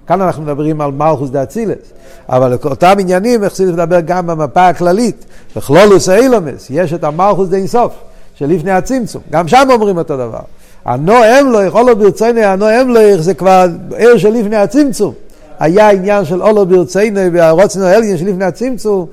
כאן 0.07 0.21
אנחנו 0.21 0.43
מדברים 0.43 0.81
על 0.81 0.91
מלכוס 0.91 1.31
דאצילס, 1.31 1.93
אבל 2.29 2.59
אותם 2.65 2.97
עניינים 2.99 3.45
החסידס 3.45 3.73
מדבר 3.73 4.01
גם 4.01 4.27
במפה 4.27 4.69
הכללית, 4.69 5.25
בכלולוס 5.57 6.09
אילומס, 6.09 6.67
יש 6.71 6.93
את 6.93 7.05
המלכוס 7.05 7.49
דה 7.49 7.57
אינסוף, 7.57 7.93
שלפני 8.35 8.71
הצמצום, 8.71 9.23
גם 9.31 9.49
שם 9.49 9.69
אומרים 9.71 9.99
אותו 9.99 10.17
דבר. 10.17 10.41
הנועם 10.85 11.47
לו, 11.47 11.63
יכול 11.63 11.87
לו 11.87 11.97
ברצינו, 11.97 12.41
הנועם 12.41 12.89
לו, 12.89 13.01
זה 13.19 13.35
כבר 13.35 13.67
עיר 13.97 14.19
של 14.19 14.29
לפני 14.31 14.57
הצמצום. 14.57 15.15
היה 15.59 15.91
עניין 15.91 16.25
של 16.25 16.43
אולו 16.43 16.67
ברצינו 16.67 17.21
והרוצנו 17.33 17.85
האלגין 17.85 18.17
של 18.17 18.27
לפני 18.27 18.45
הצמצום, 18.45 19.07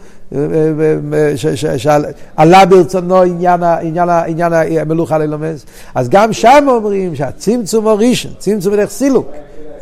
שעלה 1.77 2.65
ברצונו 2.65 3.21
עניין, 3.21 3.63
עניין, 3.63 4.09
עניין 4.09 4.53
המלוכה 4.53 5.17
ללומס. 5.17 5.65
אז 5.95 6.09
גם 6.09 6.33
שם 6.33 6.65
אומרים 6.67 7.15
שהצמצום 7.15 7.87
הראשון, 7.87 8.31
צמצום 8.37 8.73
בדרך 8.73 8.89
סילוק, 8.89 9.31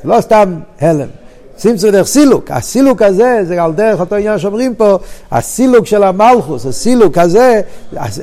לא 0.03 0.21
סתם 0.21 0.53
הלם. 0.81 1.07
צמצום 1.55 1.91
דרך 1.91 2.07
סילוק, 2.07 2.51
הסילוק 2.51 3.01
הזה 3.01 3.39
זה 3.43 3.63
על 3.63 3.73
דרך 3.73 3.99
אותו 3.99 4.15
עניין 4.15 4.39
שאומרים 4.39 4.75
פה, 4.75 4.97
הסילוק 5.31 5.85
של 5.85 6.03
המלכוס, 6.03 6.65
הסילוק 6.65 7.17
הזה, 7.17 7.61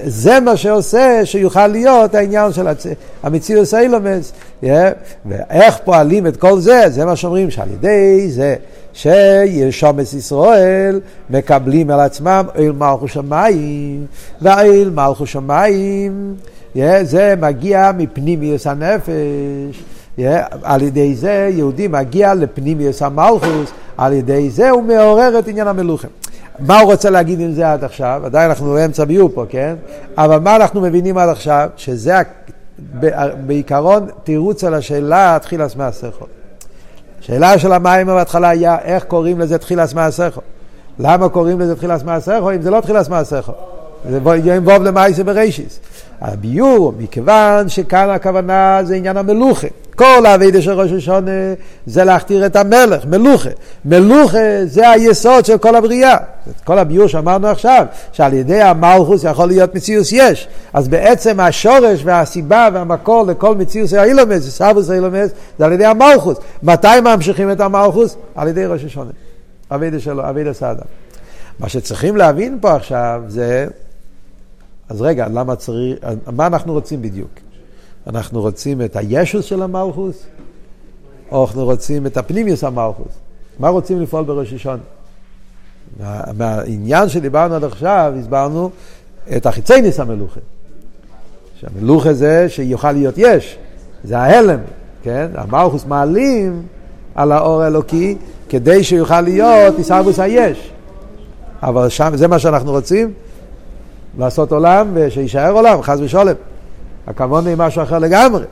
זה 0.05 0.41
מה 0.41 0.57
שעושה 0.57 1.21
שיוכל 1.25 1.67
להיות 1.67 2.15
העניין 2.15 2.53
של 2.53 2.67
הצ... 2.67 2.87
המציאוס 3.23 3.75
האילומס, 3.75 4.33
yeah, 4.63 4.67
ואיך 5.27 5.79
פועלים 5.85 6.27
את 6.27 6.37
כל 6.37 6.61
זה, 6.61 6.85
זה 6.89 7.05
מה 7.05 7.17
שאומרים 7.17 7.51
שעל 7.51 7.69
ידי 7.71 8.31
זה 8.31 8.57
שישומס 8.93 10.15
ישראל 10.15 11.01
מקבלים 11.31 11.91
על 11.91 12.01
עצמם 12.01 12.45
אל 12.57 12.73
מלכוס 12.73 13.13
שמיים, 13.13 14.07
ואל 14.43 14.91
מלכוס 14.95 15.29
שמיים, 15.29 16.35
yeah, 16.77 16.79
זה 17.03 17.35
מגיע 17.41 17.91
מפנימיוס 17.99 18.67
הנפש. 18.67 19.83
Yeah, 20.19 20.23
על 20.63 20.83
ידי 20.83 21.15
זה 21.15 21.49
יהודי 21.53 21.89
מגיע 21.89 22.35
לפנימיוס 22.35 23.03
המלכוס, 23.03 23.73
על 23.97 24.13
ידי 24.13 24.51
זה 24.51 24.71
הוא 24.71 24.83
מעורר 24.83 25.39
את 25.39 25.49
עניין 25.49 25.69
המלוכים. 25.69 26.11
מה 26.59 26.81
הוא 26.81 26.93
רוצה 26.93 27.11
להגיד 27.11 27.41
עם 27.41 27.53
זה 27.53 27.73
עד 27.73 27.85
עכשיו? 27.85 28.23
עדיין 28.25 28.51
אנחנו 28.51 28.73
באמצע 28.73 29.05
ביור 29.05 29.31
פה, 29.35 29.45
כן? 29.49 29.75
אבל 30.19 30.39
מה 30.39 30.57
אנחנו 30.57 30.81
מבינים 30.81 31.19
עד 31.19 31.29
עכשיו? 31.29 31.69
שזה 31.77 32.17
בעיקרון 33.47 34.07
תירוץ 34.25 34.65
על 34.65 34.75
השאלה 34.75 35.39
תחילת 35.43 35.77
מעשיכו. 35.77 36.27
השאלה 37.21 37.59
של 37.59 37.73
המים 37.73 38.07
בהתחלה 38.07 38.49
היה 38.49 38.79
איך 38.79 39.05
קוראים 39.05 39.41
לזה 39.41 39.59
תחילת 39.59 39.95
מעשיכו. 39.95 40.41
למה 40.99 41.29
קוראים 41.29 41.61
לזה 41.61 41.77
תחילת 41.77 42.05
מעשיכו 42.05 42.51
אם 42.51 42.63
זה 42.63 42.71
לא 42.71 42.81
תחילת 42.81 43.09
מעשיכו? 43.09 43.53
זה 44.11 44.19
יום 44.45 44.67
ווב 44.67 44.83
למעשה 44.83 45.25
בראשיס. 45.25 45.81
הביור, 46.21 46.93
מכיוון 46.99 47.69
שכאן 47.69 48.11
הכוונה 48.11 48.81
זה 48.85 48.95
עניין 48.95 49.17
המלוכה. 49.17 49.69
כל 49.97 50.27
האבידה 50.27 50.63
של 50.63 50.73
ראש 50.73 50.93
השונה 50.93 51.31
זה 51.87 52.05
להכתיר 52.05 52.47
את 52.47 52.57
המלך, 52.57 53.05
מלוכה. 53.07 53.49
מלוכה 53.85 54.39
זה 54.65 54.91
היסוד 54.91 55.45
של 55.45 55.59
כל 55.59 55.77
הבריאה. 55.77 56.17
כל 56.65 56.79
הביור 56.79 57.07
שאמרנו 57.07 57.47
עכשיו, 57.47 57.87
שעל 58.13 58.33
ידי 58.33 58.61
המלכוס 58.61 59.25
יכול 59.25 59.49
להיות 59.49 59.75
מציאוס 59.75 60.13
יש. 60.13 60.49
אז 60.73 60.89
בעצם 60.89 61.41
השורש 61.41 62.01
והסיבה 62.05 62.69
והמקור 62.73 63.27
לכל 63.27 63.55
מציאוס 63.55 63.93
האילומס, 63.93 64.43
סבוס 64.43 64.91
האילומס, 64.91 65.31
זה 65.59 65.65
על 65.65 65.73
ידי 65.73 65.85
המלכוס. 65.85 66.39
מתי 66.63 67.01
ממשיכים 67.05 67.53
את 67.53 67.61
המלכוס? 67.61 68.17
על 68.35 68.49
ידי 68.49 68.67
ראש 68.67 68.85
השונה. 68.85 69.11
אבידה 69.71 70.01
שלו, 70.01 70.29
אבידה 70.29 70.53
סעדה. 70.53 70.83
מה 71.59 71.69
שצריכים 71.69 72.17
להבין 72.17 72.59
פה 72.61 72.75
עכשיו 72.75 73.23
זה, 73.29 73.67
אז 74.93 75.03
רגע, 75.03 75.29
למה 75.29 75.57
צריך, 75.57 75.99
מה 76.33 76.47
אנחנו 76.47 76.73
רוצים 76.73 77.03
בדיוק? 77.03 77.31
אנחנו 78.07 78.41
רוצים 78.41 78.83
את 78.83 78.97
הישוס 78.97 79.45
של 79.45 79.63
המלכוס, 79.63 80.27
או 81.31 81.45
אנחנו 81.45 81.65
רוצים 81.65 82.07
את 82.07 82.17
הפנימיוס 82.17 82.65
המלכוס. 82.65 83.13
מה 83.59 83.69
רוצים 83.69 84.01
לפעול 84.01 84.25
בראש 84.25 84.53
השון? 84.53 84.81
מהעניין 86.37 87.09
שדיברנו 87.09 87.55
עד 87.55 87.65
עכשיו, 87.65 88.13
הסברנו 88.21 88.71
את 89.37 89.47
החיצייניס 89.47 90.01
המלוכה. 90.01 90.41
שהמלוכה 91.61 92.13
זה 92.13 92.49
שיוכל 92.49 92.93
להיות 92.93 93.15
יש, 93.17 93.59
זה 94.05 94.19
ההלם, 94.19 94.61
כן? 95.03 95.27
המלכוס 95.35 95.85
מעלים 95.85 96.63
על 97.15 97.33
האור 97.33 97.63
האלוקי 97.63 98.17
כדי 98.49 98.85
שיוכל 98.85 99.21
להיות 99.21 99.79
איסרבוס 99.79 100.19
היש. 100.19 100.73
אבל 101.63 101.89
שם, 101.89 102.13
זה 102.15 102.29
מה 102.29 102.39
שאנחנו 102.39 102.71
רוצים, 102.71 103.13
לעשות 104.19 104.53
עולם 104.53 104.89
ושיישאר 104.95 105.53
עולם, 105.53 105.83
חס 105.83 105.99
ושולם. 106.01 106.35
הכוונה 107.07 107.49
היא 107.49 107.57
משהו 107.59 107.83
אחר 107.83 107.99
לגמרי. 107.99 108.45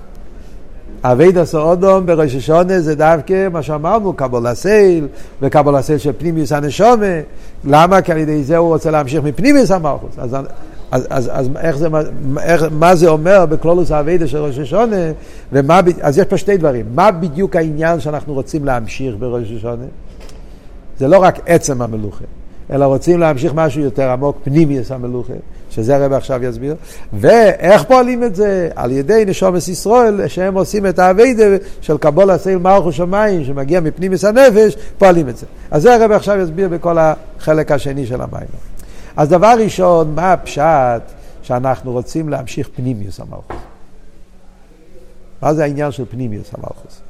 אבי 1.03 1.33
דסו 1.33 1.61
אודום 1.61 2.07
בראש 2.07 2.35
השונה 2.35 2.81
זה 2.81 2.94
דווקא 2.94 3.49
מה 3.53 3.62
שאמרנו, 3.62 4.12
קבול 4.12 4.46
הסייל, 4.46 5.07
וקבול 5.42 5.77
הסייל 5.77 5.99
של 5.99 6.12
פנימיוס 6.18 6.53
הנשומה. 6.53 7.07
למה? 7.64 8.03
כי 8.03 8.12
על 8.12 8.18
ידי 8.18 8.44
זה 8.44 8.57
הוא 8.57 8.68
רוצה 8.68 8.90
להמשיך 8.90 9.25
מפנימיוס 9.25 9.70
המלכוס. 9.70 10.18
אז, 10.18 10.37
אז, 10.90 11.07
אז, 11.11 11.31
אז 11.33 11.51
איך 11.61 11.77
זה, 11.77 11.88
איך, 12.42 12.64
מה 12.70 12.94
זה 12.94 13.09
אומר 13.09 13.46
בכלולוס 13.46 13.90
האבידה 13.90 14.27
של 14.27 14.38
ראש 14.38 14.59
השונה? 14.59 14.96
ומה, 15.53 15.81
אז 16.01 16.18
יש 16.18 16.25
פה 16.25 16.37
שתי 16.37 16.57
דברים. 16.57 16.87
מה 16.94 17.11
בדיוק 17.11 17.57
העניין 17.57 18.01
שאנחנו 18.01 18.35
רוצים 18.35 18.64
להמשיך 18.64 19.14
בראש 19.18 19.53
השונה? 19.57 19.85
זה 20.99 21.09
לא 21.09 21.18
רק 21.18 21.38
עצם 21.46 21.83
המלוכה, 21.83 22.25
אלא 22.72 22.85
רוצים 22.85 23.20
להמשיך 23.20 23.54
משהו 23.54 23.83
יותר 23.83 24.11
עמוק, 24.11 24.38
פנימיוס 24.44 24.92
המלוכה. 24.92 25.33
שזה 25.70 25.96
הרב 25.96 26.12
עכשיו 26.12 26.44
יסביר, 26.44 26.74
ואיך 27.12 27.85
פועלים 27.85 28.24
את 28.24 28.35
זה? 28.35 28.68
על 28.74 28.92
ידי 28.92 29.24
נשומס 29.26 29.68
ישראל, 29.68 30.28
שהם 30.28 30.54
עושים 30.54 30.87
את 30.87 30.98
האביידה 30.98 31.44
של 31.80 31.98
קבול 31.98 32.30
הסייל 32.30 32.59
מלכו 32.59 32.92
שמיים, 32.92 33.44
שמגיע 33.44 33.80
מפנימיס 33.80 34.24
הנפש, 34.24 34.76
פועלים 34.98 35.28
את 35.28 35.37
זה. 35.37 35.46
אז 35.70 35.83
זה 35.83 35.94
הרב 35.94 36.12
עכשיו 36.12 36.38
יסביר 36.38 36.68
בכל 36.68 36.96
החלק 36.98 37.72
השני 37.72 38.06
של 38.06 38.20
המים. 38.20 38.48
אז 39.16 39.28
דבר 39.28 39.54
ראשון, 39.59 40.14
מה 40.14 40.33
הפשט 40.33 41.02
שאנחנו 41.42 41.92
רוצים 41.92 42.28
להמשיך 42.28 42.68
פנימיוס 42.76 43.20
המלכוס? 43.20 43.56
מה 45.42 45.54
זה 45.54 45.62
העניין 45.62 45.92
של 45.92 46.04
פנימיוס 46.11 46.50
המלכוס? 46.54 47.00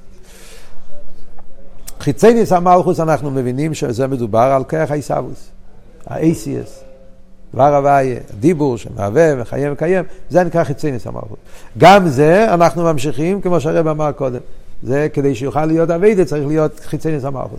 חיצייניס 2.01 2.53
המלכוס 2.53 3.01
אנחנו 3.01 3.31
מבינים 3.31 3.75
שזה 3.75 4.07
מדובר 4.07 4.39
על 4.39 4.65
כרך 4.65 4.91
האיסאוויס, 4.91 5.49
ה-ACS. 6.07 6.85
דבר 7.55 7.77
הוויה, 7.77 8.21
דיבור 8.41 8.79
שמהווה 8.79 9.33
וחיה 9.39 9.73
וקיים, 9.73 10.05
זה 10.31 10.45
נקרא 10.45 10.65
חיצייניס 10.65 11.07
המלכות. 11.07 11.39
גם 11.79 12.09
זה 12.09 12.55
אנחנו 12.55 12.83
ממשיכים, 12.83 13.41
כמו 13.41 13.61
שהרב 13.61 13.87
אמר 13.87 14.13
קודם. 14.13 14.39
זה 14.83 15.09
כדי 15.13 15.35
שיוכל 15.35 15.65
להיות 15.67 15.91
אביידה 15.91 16.25
צריך 16.25 16.47
להיות 16.47 16.81
חיצייניס 16.81 17.25
המלכות. 17.25 17.59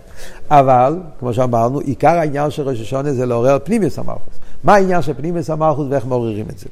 אבל, 0.50 1.00
כמו 1.20 1.34
שאמרנו, 1.34 1.80
עיקר 1.80 2.18
העניין 2.18 2.52
של 2.52 2.70
ראש 2.70 2.82
השונה 2.82 3.14
זה 3.14 3.26
לעורר 3.26 3.58
פנימיוס 3.64 4.00
המלכות. 4.00 4.40
מה 4.64 4.76
העניין 4.76 5.02
של 5.02 5.14
פנימיוס 5.14 5.50
המלכות 5.50 5.88
ואיך 5.90 6.06
מעוררים 6.06 6.46
את 6.50 6.60
זה? 6.60 6.66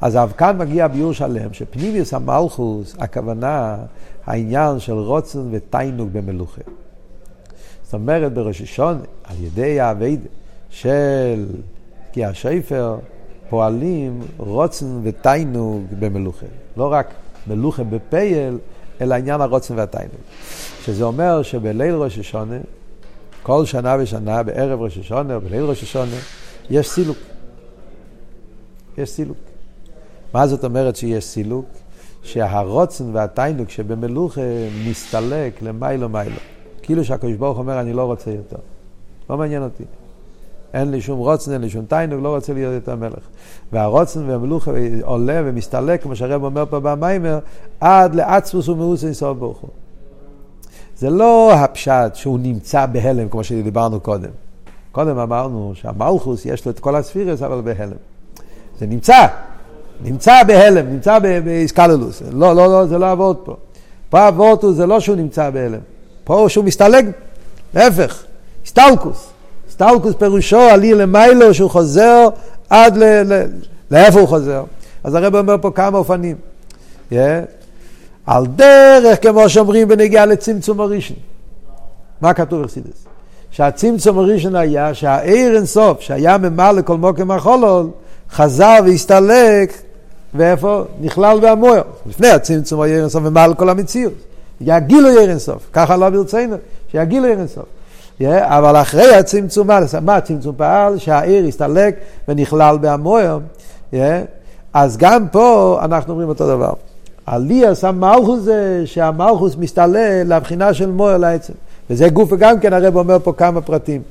אז 0.00 0.18
כאן 0.36 0.58
מגיע 0.58 0.88
ביור 0.88 1.12
שלם, 1.12 1.52
שפנימיוס 1.52 2.14
המלכוס, 2.14 2.96
הכוונה, 2.98 3.76
העניין 4.26 4.78
של 4.78 4.92
רוצן 4.92 5.40
ותיינוג 5.50 6.08
במלוכה. 6.12 6.62
זאת 7.90 7.94
אומרת, 7.94 8.32
בראש 8.32 8.60
השונה, 8.60 9.00
על 9.24 9.36
ידי 9.40 9.80
האביידה 9.80 10.28
של 10.70 11.46
כי 12.12 12.24
השפר 12.24 12.98
פועלים 13.48 14.20
רוצן 14.36 15.00
ותיינוג 15.02 15.86
במלוכה. 15.98 16.46
לא 16.76 16.92
רק 16.92 17.06
מלוכה 17.46 17.84
בפייל, 17.84 18.58
אלא 19.00 19.14
עניין 19.14 19.40
הרוצן 19.40 19.74
והתיינוג. 19.78 20.20
שזה 20.84 21.04
אומר 21.04 21.42
שבליל 21.42 21.94
ראש 21.94 22.18
השונה, 22.18 22.56
כל 23.42 23.64
שנה 23.64 23.96
ושנה, 23.98 24.42
בערב 24.42 24.80
ראש 24.80 24.98
השונה 24.98 25.34
או 25.34 25.40
בליל 25.40 25.62
ראש 25.62 25.82
השונה, 25.82 26.16
יש 26.70 26.90
סילוק. 26.90 27.18
יש 28.98 29.10
סילוק. 29.10 29.38
מה 30.34 30.46
זאת 30.46 30.64
אומרת 30.64 30.96
שיש 30.96 31.24
סילוק? 31.24 31.66
שהרוצן 32.22 33.04
והתיינוג 33.12 33.68
שבמלוכה 33.68 34.40
מסתלק 34.88 35.62
למיילו 35.62 36.08
מיילו. 36.08 36.36
כאילו 36.82 37.04
שהקדוש 37.04 37.36
ברוך 37.36 37.58
אומר, 37.58 37.80
אני 37.80 37.92
לא 37.92 38.04
רוצה 38.04 38.30
יותר. 38.30 38.56
לא 39.30 39.38
מעניין 39.38 39.62
אותי. 39.62 39.84
אין 40.74 40.90
לי 40.90 41.00
שום 41.00 41.18
רוצן, 41.18 41.52
אין 41.52 41.60
לי 41.60 41.70
שום 41.70 41.84
תיינוג, 41.84 42.22
לא 42.22 42.34
רוצה 42.34 42.52
להיות 42.52 42.74
יותר 42.74 42.96
מלך. 42.96 43.28
והרוצן 43.72 44.30
והמלוכה 44.30 44.70
עולה 45.02 45.40
ומסתלק, 45.44 46.02
כמו 46.02 46.16
שהרב 46.16 46.44
אומר 46.44 46.64
פה 46.70 46.80
במיימר, 46.80 47.38
עד 47.80 48.14
לעצמוס 48.14 48.68
ומאוס 48.68 49.04
אינסוף 49.04 49.38
ברוך 49.38 49.58
הוא. 49.58 49.70
זה 50.96 51.10
לא 51.10 51.52
הפשט 51.52 52.14
שהוא 52.14 52.38
נמצא 52.38 52.86
בהלם, 52.86 53.28
כמו 53.28 53.44
שדיברנו 53.44 54.00
קודם. 54.00 54.30
קודם 54.92 55.18
אמרנו 55.18 55.72
שהמלכוס 55.74 56.46
יש 56.46 56.66
לו 56.66 56.72
את 56.72 56.80
כל 56.80 56.96
הספירס, 56.96 57.42
אבל 57.42 57.60
בהלם. 57.60 57.96
זה 58.78 58.86
נמצא, 58.86 59.26
נמצא 60.02 60.42
בהלם, 60.42 60.86
נמצא 60.92 61.18
באיסקללוס. 61.18 62.22
לא, 62.32 62.56
לא, 62.56 62.66
לא, 62.66 62.86
זה 62.86 62.98
לא 62.98 63.10
עבוד 63.10 63.36
פה. 63.44 63.56
פה 64.10 64.28
אבורטוס 64.28 64.76
זה 64.76 64.86
לא 64.86 65.00
שהוא 65.00 65.16
נמצא 65.16 65.50
בהלם, 65.50 65.80
פה 66.30 66.46
שהוא 66.48 66.64
מסתלק, 66.64 67.04
להפך, 67.74 68.22
סטלקוס. 68.66 69.30
סטלקוס 69.70 70.14
פירושו 70.18 70.60
עלי 70.60 70.94
למיילו 70.94 71.54
שהוא 71.54 71.70
חוזר 71.70 72.28
עד 72.70 72.96
ל... 72.96 73.04
ל... 73.04 73.46
לאיפה 73.90 74.20
הוא 74.20 74.28
חוזר. 74.28 74.64
אז 75.04 75.14
הרב 75.14 75.36
אומר 75.36 75.56
פה 75.60 75.70
כמה 75.74 75.98
אופנים. 75.98 76.36
Yeah. 77.12 77.14
על 78.26 78.46
דרך, 78.46 79.22
כמו 79.22 79.48
שאומרים 79.48 79.88
בנגיעה 79.88 80.26
לצמצום 80.26 80.80
הראשון. 80.80 81.16
מה 82.20 82.34
כתוב 82.34 82.62
בחסידס? 82.62 83.06
שהצמצום 83.50 84.18
הראשון 84.18 84.56
היה 84.56 84.94
שהעיר 84.94 85.56
אינסוף, 85.56 86.00
שהיה 86.00 86.38
ממלא 86.38 86.82
כל 86.82 86.96
מוקם 86.96 87.30
החולול, 87.30 87.90
חזר 88.30 88.78
והסתלק, 88.84 89.72
ואיפה? 90.34 90.82
נכלל 91.00 91.40
בהמויר. 91.40 91.82
לפני 92.06 92.28
הצמצום 92.28 92.80
העיר 92.80 93.00
אינסוף 93.00 93.22
ממלא 93.22 93.54
כל 93.54 93.68
המציאות. 93.68 94.29
יגילו 94.60 95.08
עיר 95.08 95.30
אינסוף, 95.30 95.68
ככה 95.72 95.96
לא 95.96 96.10
ברצינו, 96.10 96.56
שיגילו 96.90 97.26
עיר 97.26 97.38
אינסוף. 97.38 97.64
Yeah, 98.20 98.24
אבל 98.44 98.76
אחרי 98.76 99.14
הצמצום, 99.14 99.68
מה 100.02 100.16
הצמצום 100.16 100.54
פעל? 100.56 100.98
שהעיר 100.98 101.44
הסתלק 101.44 101.96
ונכלל 102.28 102.78
בהמויר. 102.78 103.38
Yeah, 103.92 103.96
אז 104.72 104.96
גם 104.96 105.28
פה 105.28 105.78
אנחנו 105.82 106.12
אומרים 106.12 106.28
אותו 106.28 106.48
דבר. 106.48 106.72
עליאס 107.26 107.84
המלכוס 107.84 108.40
זה 108.40 108.82
שהמלכוס 108.84 109.56
מסתלל 109.56 110.22
לבחינה 110.36 110.74
של 110.74 110.90
מויר 110.90 111.16
לעצם. 111.16 111.52
וזה 111.90 112.08
גוף 112.08 112.32
וגם 112.32 112.60
כן 112.60 112.72
הרב 112.72 112.96
אומר 112.96 113.18
פה 113.18 113.32
כמה 113.32 113.60
פרטים. 113.60 114.02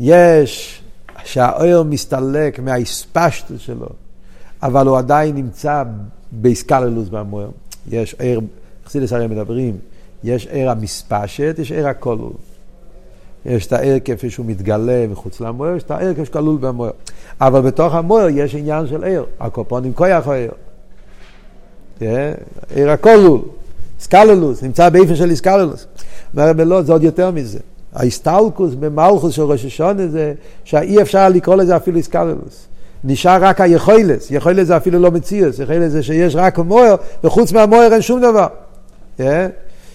יש 0.00 0.82
שהאויר 1.24 1.82
מסתלק 1.82 2.58
מהאספשטוס 2.58 3.60
שלו, 3.60 3.88
אבל 4.62 4.86
הוא 4.86 4.98
עדיין 4.98 5.34
נמצא 5.34 5.82
באיסקללוס 6.32 7.08
במויר. 7.08 7.50
יש 7.90 8.14
עיר, 8.18 8.40
חסידס 8.90 9.12
הרי 9.12 9.26
מדברים, 9.26 9.76
יש 10.24 10.46
עיר 10.46 10.70
המספשת, 10.70 11.56
יש 11.58 11.72
עיר 11.72 11.88
הכלול. 11.88 12.32
יש 13.46 13.66
את 13.66 13.72
העיר 13.72 13.98
כפי 14.04 14.30
שהוא 14.30 14.46
מתגלה 14.46 15.06
מחוץ 15.10 15.40
למויר, 15.40 15.76
יש 15.76 15.82
את 15.82 15.90
העיר 15.90 16.14
כפי 16.14 16.24
שכלול 16.24 16.58
במויר. 16.60 16.92
אבל 17.40 17.60
בתוך 17.60 17.94
המויר 17.94 18.28
יש 18.28 18.54
עניין 18.54 18.86
של 18.86 19.04
עיר, 19.04 19.24
הקופונים 19.40 19.92
כוח 19.92 20.28
העיר. 20.28 20.50
עיר 22.74 22.90
הכלול, 22.90 23.40
סקללוס, 24.00 24.62
נמצא 24.62 24.88
באיפן 24.88 25.16
של 25.16 25.30
איסקללוס. 25.30 25.86
אומר 26.34 26.64
לא, 26.64 26.82
זה 26.82 26.92
עוד 26.92 27.02
יותר 27.02 27.30
מזה. 27.30 27.58
ההסטלקוס 27.94 28.74
במלכוס 28.74 29.34
של 29.34 29.42
ראש 29.42 29.64
השונה 29.64 30.08
זה 30.08 30.34
שאי 30.64 31.02
אפשר 31.02 31.28
לקרוא 31.28 31.56
לזה 31.56 31.76
אפילו 31.76 31.96
איסקללוס. 31.96 32.66
נשאר 33.04 33.44
רק 33.44 33.60
היכולס, 33.60 34.30
יכולס 34.30 34.66
זה 34.66 34.76
אפילו 34.76 34.98
לא 34.98 35.10
מציאוס, 35.10 35.58
יכולס 35.58 35.92
זה 35.92 36.02
שיש 36.02 36.36
רק 36.36 36.58
מויר, 36.58 36.96
וחוץ 37.24 37.52
מהמויר 37.52 37.92
אין 37.92 38.02
שום 38.02 38.20
דבר. 38.20 38.46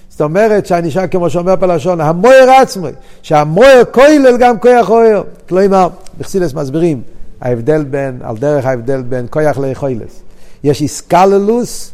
זאת 0.10 0.22
אומרת 0.22 0.66
שהנשאר 0.66 1.08
כמו 1.08 1.30
שאומר 1.30 1.56
פלשון, 1.60 2.02
המויר 2.02 2.52
עצמי, 2.52 2.90
שהמויר 3.22 3.86
כולל 3.92 4.38
גם 4.40 4.60
כוח 4.60 4.90
אויר. 4.90 5.24
כלומר, 5.50 5.88
בחסילס 6.18 6.54
מסבירים, 6.54 7.02
ההבדל 7.42 7.84
בין, 7.84 8.20
על 8.24 8.38
דרך 8.38 8.66
ההבדל 8.66 9.02
בין 9.02 9.26
כוח 9.30 9.58
ליכולס. 9.58 10.22
יש 10.64 10.82
איסקללוס, 10.82 11.92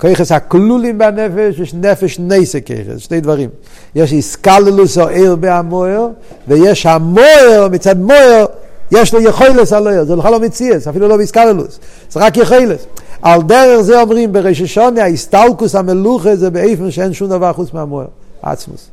כיחס 0.00 0.32
הכלולים 0.32 0.98
בנפש, 0.98 1.58
יש 1.58 1.74
נפש 1.74 2.18
נסק 2.18 2.66
כיחס, 2.66 2.98
שני 2.98 3.20
דברים. 3.20 3.50
יש 3.94 4.12
איסקללוס 4.12 4.98
או 4.98 5.08
עיר 5.08 5.36
בהמויר, 5.36 6.08
ויש 6.48 6.86
המויר, 6.86 7.68
מצד 7.70 7.98
מויר, 7.98 8.46
יש 8.92 9.14
לו 9.14 9.20
יכולס 9.20 9.72
על 9.72 9.88
עיר, 9.88 10.04
זה 10.04 10.16
בכלל 10.16 10.32
לא 10.32 10.40
מציאס, 10.40 10.88
אפילו 10.88 11.08
לא 11.08 11.16
באיסקללוס, 11.16 11.78
זה 12.10 12.20
רק 12.20 12.36
יכולס. 12.36 12.86
על 13.22 13.42
דרך 13.42 13.80
זה 13.80 14.00
אומרים 14.00 14.32
בראש 14.32 14.60
השונה, 14.60 15.02
ההסתלקוס 15.02 15.74
המלוכה 15.74 16.36
זה 16.36 16.50
באיפן 16.50 16.90
שאין 16.90 17.12
שום 17.12 17.28
דבר 17.28 17.52
חוץ 17.52 17.72
מהמויר, 17.72 18.06
עצמוס. 18.42 18.88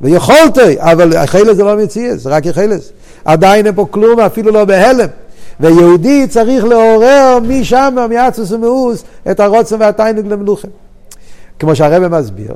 ויכולתי, 0.00 0.80
אבל 0.80 1.12
יכולס 1.24 1.56
זה 1.56 1.64
לא 1.64 1.76
מציאס, 1.76 2.26
רק 2.26 2.46
יכולס. 2.46 2.92
עדיין 3.24 3.66
אין 3.66 3.74
פה 3.74 3.86
כלום, 3.90 4.20
אפילו 4.20 4.52
לא 4.52 4.64
בהלם. 4.64 5.08
ויהודי 5.60 6.26
צריך 6.28 6.64
לעורר 6.64 7.38
משם, 7.48 7.96
מעצמוס 8.10 8.52
ומאוס, 8.52 9.04
את 9.30 9.40
הרוצן 9.40 9.76
והתיינוג 9.80 10.26
למלוכה. 10.26 10.68
כמו 11.58 11.76
שהרבא 11.76 12.20
מסביר, 12.20 12.54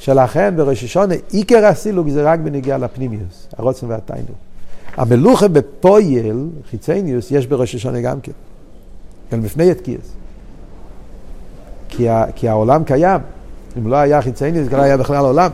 שלכן 0.00 0.54
בראש 0.56 0.84
השונה 0.84 1.14
עיקר 1.30 1.66
הסילוג 1.66 2.08
זה 2.08 2.22
רק 2.22 2.40
בנגיעה 2.40 2.78
לפנימיוס, 2.78 3.46
הרוצן 3.58 3.86
והתיינוג. 3.90 4.36
המלוכה 4.96 5.48
בפויל, 5.48 6.44
חיצניוס, 6.70 7.30
יש 7.30 7.46
בראש 7.46 7.74
השונה 7.74 8.00
גם 8.00 8.20
כן. 8.20 8.32
גם 9.32 9.44
לפני 9.44 9.64
יתקיעס. 9.64 10.12
כי, 11.96 12.08
כי 12.34 12.48
העולם 12.48 12.84
קיים. 12.84 13.20
אם 13.78 13.86
לא 13.86 13.96
היה 13.96 14.22
חיצניוס, 14.22 14.72
לא 14.72 14.82
היה 14.82 14.96
בכלל 14.96 15.24
עולם. 15.24 15.50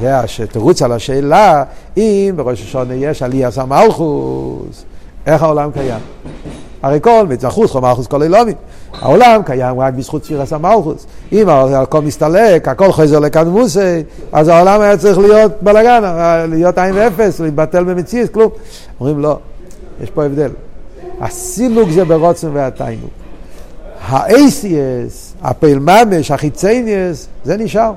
זה 0.00 0.22
שתרוץ 0.26 0.82
על 0.82 0.92
השאלה 0.92 1.64
אם 1.96 2.32
בראש 2.36 2.62
השונה 2.62 2.94
יש 2.94 3.22
עלייה 3.22 3.50
סמלכוס. 3.50 4.84
איך 5.26 5.42
העולם 5.42 5.70
קיים? 5.70 6.00
הרי 6.82 6.98
כל 7.00 7.26
מצווה 7.28 7.52
חוץ 7.52 7.70
חום 7.70 7.84
מלכוס 7.84 8.06
כל 8.06 8.22
אילומי. 8.22 8.52
העולם 9.00 9.42
קיים 9.44 9.80
רק 9.80 9.94
בזכות 9.94 10.24
ספירס 10.24 10.52
המלכוס. 10.52 11.06
אם 11.32 11.48
הכל 11.48 12.00
מסתלק, 12.00 12.68
הכל 12.68 12.92
חוזר 12.92 13.18
לכאן 13.18 13.48
מוסי, 13.48 14.02
אז 14.32 14.48
העולם 14.48 14.80
היה 14.80 14.96
צריך 14.96 15.18
להיות 15.18 15.52
בלאגן, 15.62 16.02
להיות 16.48 16.78
עין 16.78 16.94
ואפס, 16.94 17.40
להתבטל 17.40 17.84
במציאות, 17.84 18.30
כלום. 18.30 18.50
אומרים 19.00 19.20
לא, 19.20 19.38
יש 20.02 20.10
פה 20.10 20.24
הבדל. 20.24 20.50
הסילוק 21.20 21.90
זה 21.90 22.04
ברוצן 22.04 22.48
והתיינוק. 22.52 23.19
האייסיאס, 24.00 25.34
הפעיל 25.42 25.78
ממש, 25.78 26.30
החיצניאס, 26.30 27.28
זה 27.44 27.56
נשאר. 27.56 27.92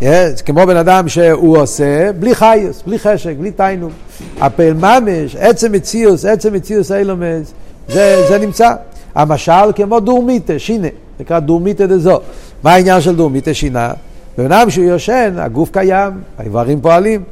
זה 0.00 0.34
כמו 0.44 0.66
בן 0.66 0.76
אדם 0.76 1.08
שהוא 1.08 1.58
עושה 1.58 2.12
בלי 2.12 2.34
חייס, 2.34 2.82
בלי 2.86 2.98
חשק, 2.98 3.34
בלי 3.38 3.50
תיינוק. 3.50 3.92
הפעל 4.40 4.74
ממש, 4.74 5.36
עצם 5.36 5.72
מציאוס, 5.72 6.24
עצם 6.24 6.52
מציאוס 6.52 6.92
אילומס, 6.92 7.52
זה, 7.88 8.24
זה 8.28 8.38
נמצא. 8.38 8.74
המשל 9.14 9.72
כמו 9.74 10.00
דורמיטה, 10.00 10.58
שינה, 10.58 10.88
נקרא 11.20 11.38
דורמיטה 11.38 11.86
דזו. 11.86 12.20
מה 12.62 12.72
העניין 12.72 13.00
של 13.00 13.16
דורמיטה 13.16 13.54
שינה? 13.54 13.92
בן 14.38 14.52
אדם 14.52 14.70
שהוא 14.70 14.84
יושן, 14.84 15.34
הגוף 15.38 15.70
קיים, 15.72 16.12
האיברים 16.38 16.80
פועלים, 16.80 17.22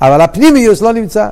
אבל 0.00 0.20
הפנימיוס 0.20 0.82
לא 0.82 0.92
נמצא. 0.92 1.28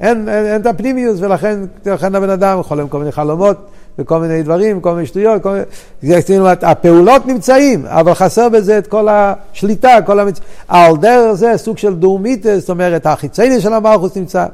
אין, 0.00 0.28
אין, 0.28 0.46
אין 0.46 0.60
את 0.60 0.66
הפנימיוס, 0.66 1.20
ולכן, 1.20 1.58
לכן 1.86 2.14
הבן 2.14 2.30
אדם 2.30 2.62
חולם 2.62 2.88
כל 2.88 2.98
מיני 2.98 3.12
חלומות. 3.12 3.56
וכל 3.98 4.18
מיני 4.18 4.42
דברים, 4.42 4.80
כל 4.80 4.94
מיני 4.94 5.06
שטויות, 5.06 5.42
כל 5.42 5.52
מיני... 5.52 6.48
הפעולות 6.62 7.26
נמצאים, 7.26 7.86
אבל 7.86 8.14
חסר 8.14 8.48
בזה 8.48 8.78
את 8.78 8.86
כל 8.86 9.08
השליטה, 9.10 9.98
כל 10.06 10.20
המצ... 10.20 10.40
על 10.68 10.96
דרך 10.96 11.32
זה 11.32 11.52
סוג 11.56 11.78
של 11.78 11.94
דורמיטס, 11.94 12.58
זאת 12.58 12.70
אומרת, 12.70 13.06
החיצייני 13.06 13.60
של 13.60 13.72
המלכוס 13.72 14.16
נמצא, 14.16 14.46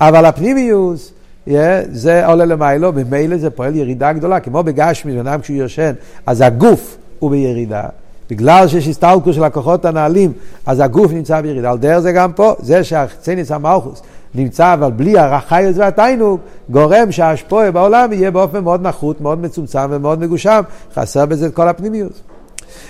אבל 0.00 0.24
הפנימיוס, 0.24 1.12
yeah, 1.48 1.52
זה 1.92 2.26
עולה 2.26 2.44
למיילו, 2.44 2.92
ממילא 2.92 3.36
זה 3.36 3.50
פועל 3.50 3.76
ירידה 3.76 4.12
גדולה, 4.12 4.40
כמו 4.40 4.62
בגשמי, 4.62 5.12
בן 5.12 5.26
אדם 5.26 5.40
כשהוא 5.40 5.56
יושן, 5.56 5.92
אז 6.26 6.40
הגוף 6.40 6.96
הוא 7.18 7.30
בירידה. 7.30 7.82
בגלל 8.30 8.68
שיש 8.68 8.88
הסתלקות 8.88 9.34
של 9.34 9.44
הכוחות 9.44 9.84
הנעלים, 9.84 10.32
אז 10.66 10.80
הגוף 10.80 11.12
נמצא 11.12 11.40
בירידה. 11.40 11.70
על 11.70 11.78
דרך 11.78 11.98
זה 11.98 12.12
גם 12.12 12.32
פה, 12.32 12.54
זה 12.58 12.84
שהחצניס 12.84 13.50
המלכוס 13.50 14.02
נמצא 14.34 14.74
אבל 14.74 14.90
בלי 14.90 15.18
החייס 15.18 15.76
והתיינוק, 15.78 16.40
גורם 16.70 17.12
שההשפועה 17.12 17.70
בעולם 17.70 18.12
יהיה 18.12 18.30
באופן 18.30 18.64
מאוד 18.64 18.86
נחות, 18.86 19.20
מאוד 19.20 19.40
מצומצם 19.40 19.86
ומאוד 19.90 20.20
מגושם, 20.20 20.62
חסר 20.94 21.26
בזה 21.26 21.46
את 21.46 21.54
כל 21.54 21.68
הפנימיות. 21.68 22.20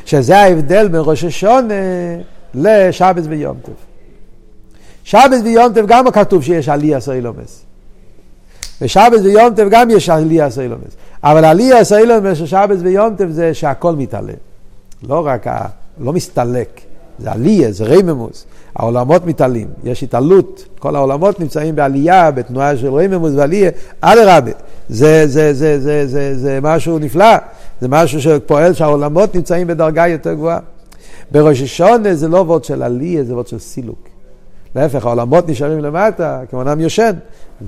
שזה 0.05 0.39
ההבדל 0.39 0.89
בין 0.89 1.01
ראש 1.05 1.25
השונה 1.25 1.75
לשבס 2.55 3.25
ויום 3.29 3.57
טוב. 3.63 3.75
שבס 5.05 5.41
ויום 5.45 5.73
טוב 5.73 5.87
גם 5.87 6.11
כתוב 6.11 6.43
שיש 6.43 6.69
עלייה 6.69 7.01
סוילומס. 7.01 7.63
ושבס 8.81 9.21
ויום 9.23 9.55
טוב 9.55 9.69
גם 9.71 9.91
יש 9.91 10.09
עלייה 10.11 10.51
סוילומס. 10.51 10.97
אבל 11.23 11.45
עלייה 11.45 11.85
סוילומס 11.85 12.39
של 12.39 12.47
שבס 12.47 12.79
ויום 12.81 13.17
טוב 13.17 13.31
זה 13.31 13.55
שהכל 13.55 13.93
מתעלה. 13.93 14.33
לא 15.03 15.27
רק, 15.27 15.47
ה... 15.47 15.67
לא 15.99 16.13
מסתלק, 16.13 16.81
זה 17.21 17.33
עלייה, 17.33 17.73
זה 17.73 17.85
רייממוס. 17.85 18.47
העולמות 18.77 19.27
מתעלים, 19.27 19.69
יש 19.85 20.03
התעלות, 20.03 20.65
כל 20.79 20.97
העולמות 20.97 21.41
נמצאים 21.41 21.77
בעלייה, 21.77 22.31
בתנועה 22.31 22.77
של 22.77 22.95
רייממוס 22.95 23.33
ועלייה, 23.37 23.71
אדרבה, 24.01 24.51
זה, 24.89 25.27
זה, 25.27 25.55
זה, 25.55 25.81
זה, 25.81 26.07
זה, 26.07 26.39
זה 26.39 26.59
משהו 26.63 26.99
נפלא, 26.99 27.37
זה 27.81 27.89
משהו 27.89 28.21
שפועל 28.21 28.73
שהעולמות 28.73 29.35
נמצאים 29.35 29.67
בדרגה 29.67 30.09
יותר 30.09 30.35
גבוהה. 30.35 30.59
בראש 31.31 31.63
השונה 31.63 32.15
זה 32.15 32.29
לא 32.29 32.37
וורד 32.37 32.65
של 32.65 32.83
עלייה, 32.83 33.25
זה 33.25 33.33
וורד 33.33 33.47
של 33.47 33.59
סילוק. 33.59 34.10
להפך, 34.75 35.07
העולמות 35.07 35.49
נשארים 35.49 35.79
למטה, 35.79 36.41
כמו 36.51 36.63
אדם 36.63 36.81
יושן, 36.81 37.13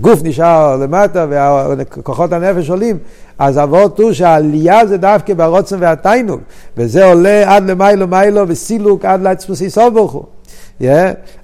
גוף 0.00 0.20
נשאר 0.22 0.76
למטה 0.76 1.26
וכוחות 1.30 2.32
הנפש 2.32 2.70
עולים, 2.70 2.98
אז 3.38 3.58
אבות 3.58 4.00
הוא 4.00 4.12
שהעלייה 4.12 4.86
זה 4.86 4.96
דווקא 4.96 5.34
ברוצן 5.34 5.76
והתיינוג, 5.80 6.40
וזה 6.76 7.04
עולה 7.04 7.56
עד 7.56 7.70
למיילו 7.70 8.08
מיילו 8.08 8.48
וסילוק 8.48 9.04
עד 9.04 9.22
לעצמוסי 9.22 9.70
סוף 9.70 9.94
ברוך 9.94 10.12
הוא. 10.12 10.24
Yeah, 10.80 10.84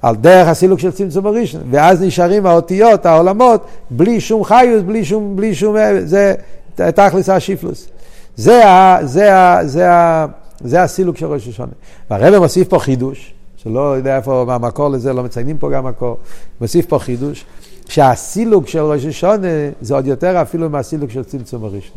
על 0.02 0.16
דרך 0.16 0.48
הסילוק 0.48 0.80
של 0.80 0.90
צמצום 0.90 1.26
הראשון, 1.26 1.60
ואז 1.70 2.02
נשארים 2.02 2.46
האותיות, 2.46 3.06
העולמות, 3.06 3.66
בלי 3.90 4.20
שום 4.20 4.44
חיוס, 4.44 4.82
בלי 4.82 5.04
שום, 5.04 5.36
בלי 5.36 5.54
שום, 5.54 5.76
זה 6.04 6.34
תכלס 6.74 7.28
השיפלוס. 7.28 7.88
זה, 8.36 8.66
ה, 8.68 8.98
זה, 9.02 9.36
ה, 9.36 9.66
זה, 9.66 9.90
ה, 9.90 10.26
זה 10.60 10.82
הסילוק 10.82 11.16
של 11.16 11.26
ראש 11.26 11.48
השונה. 11.48 11.72
והרבא 12.10 12.38
מוסיף 12.38 12.68
פה 12.68 12.78
חידוש, 12.78 13.34
שלא 13.68 13.96
יודע 13.96 14.16
איפה, 14.16 14.44
מה 14.46 14.54
המקור 14.54 14.88
לזה, 14.88 15.12
לא 15.12 15.22
מציינים 15.22 15.58
פה 15.58 15.70
גם 15.70 15.86
מקור, 15.86 16.16
מוסיף 16.60 16.86
פה 16.86 16.98
חידוש, 16.98 17.44
שהסילוק 17.88 18.68
של 18.68 18.80
ראש 18.80 19.04
השונה 19.04 19.48
זה 19.80 19.94
עוד 19.94 20.06
יותר 20.06 20.42
אפילו 20.42 20.70
מהסילוק 20.70 21.10
של 21.10 21.24
צמצום 21.24 21.64
הראשון. 21.64 21.96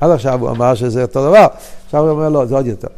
עד 0.00 0.10
עכשיו 0.10 0.40
הוא 0.40 0.50
אמר 0.50 0.74
שזה 0.74 1.02
אותו 1.02 1.24
דבר, 1.28 1.46
עכשיו 1.84 2.02
הוא 2.02 2.10
אומר 2.10 2.28
לא, 2.28 2.44
זה 2.44 2.54
עוד 2.54 2.66
יותר. 2.66 2.88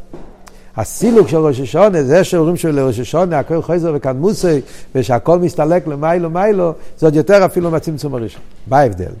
הסילוק 0.77 1.27
של 1.27 1.37
ראש 1.37 1.59
השונה, 1.59 2.03
זה 2.03 2.23
שאומרים 2.23 2.57
שלראש 2.57 2.99
השונה 2.99 3.39
הכל 3.39 3.61
חזר 3.61 3.91
וכאן 3.95 4.17
מוסי, 4.17 4.61
ושהכל 4.95 5.39
מסתלק 5.39 5.87
למיילו 5.87 6.29
מיילו, 6.29 6.73
זה 6.97 7.07
עוד 7.07 7.15
יותר 7.15 7.45
אפילו 7.45 7.71
מהצמצום 7.71 8.15
הראשון. 8.15 8.41
מה 8.67 8.79
ההבדל? 8.79 9.11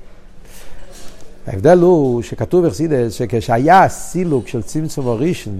ההבדל 1.47 1.79
הוא 1.79 2.21
שכתוב 2.21 2.67
בחסידס 2.67 3.13
שכשהיה 3.13 3.83
הסילוק 3.83 4.47
של 4.47 4.61
צמצום 4.61 5.07
הראשון, 5.07 5.59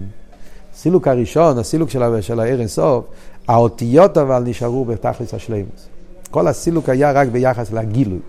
הסילוק 0.79 1.07
הראשון, 1.07 1.57
הסילוק 1.57 1.89
של, 1.89 2.21
של 2.21 2.39
העיר 2.39 2.59
אינסוף, 2.59 3.05
האותיות 3.47 4.17
אבל 4.17 4.43
נשארו 4.45 4.85
בתכלס 4.85 5.33
השלימוס. 5.33 5.87
כל 6.31 6.47
הסילוק 6.47 6.89
היה 6.89 7.11
רק 7.11 7.27
ביחס 7.27 7.71
לגילוי. 7.71 8.19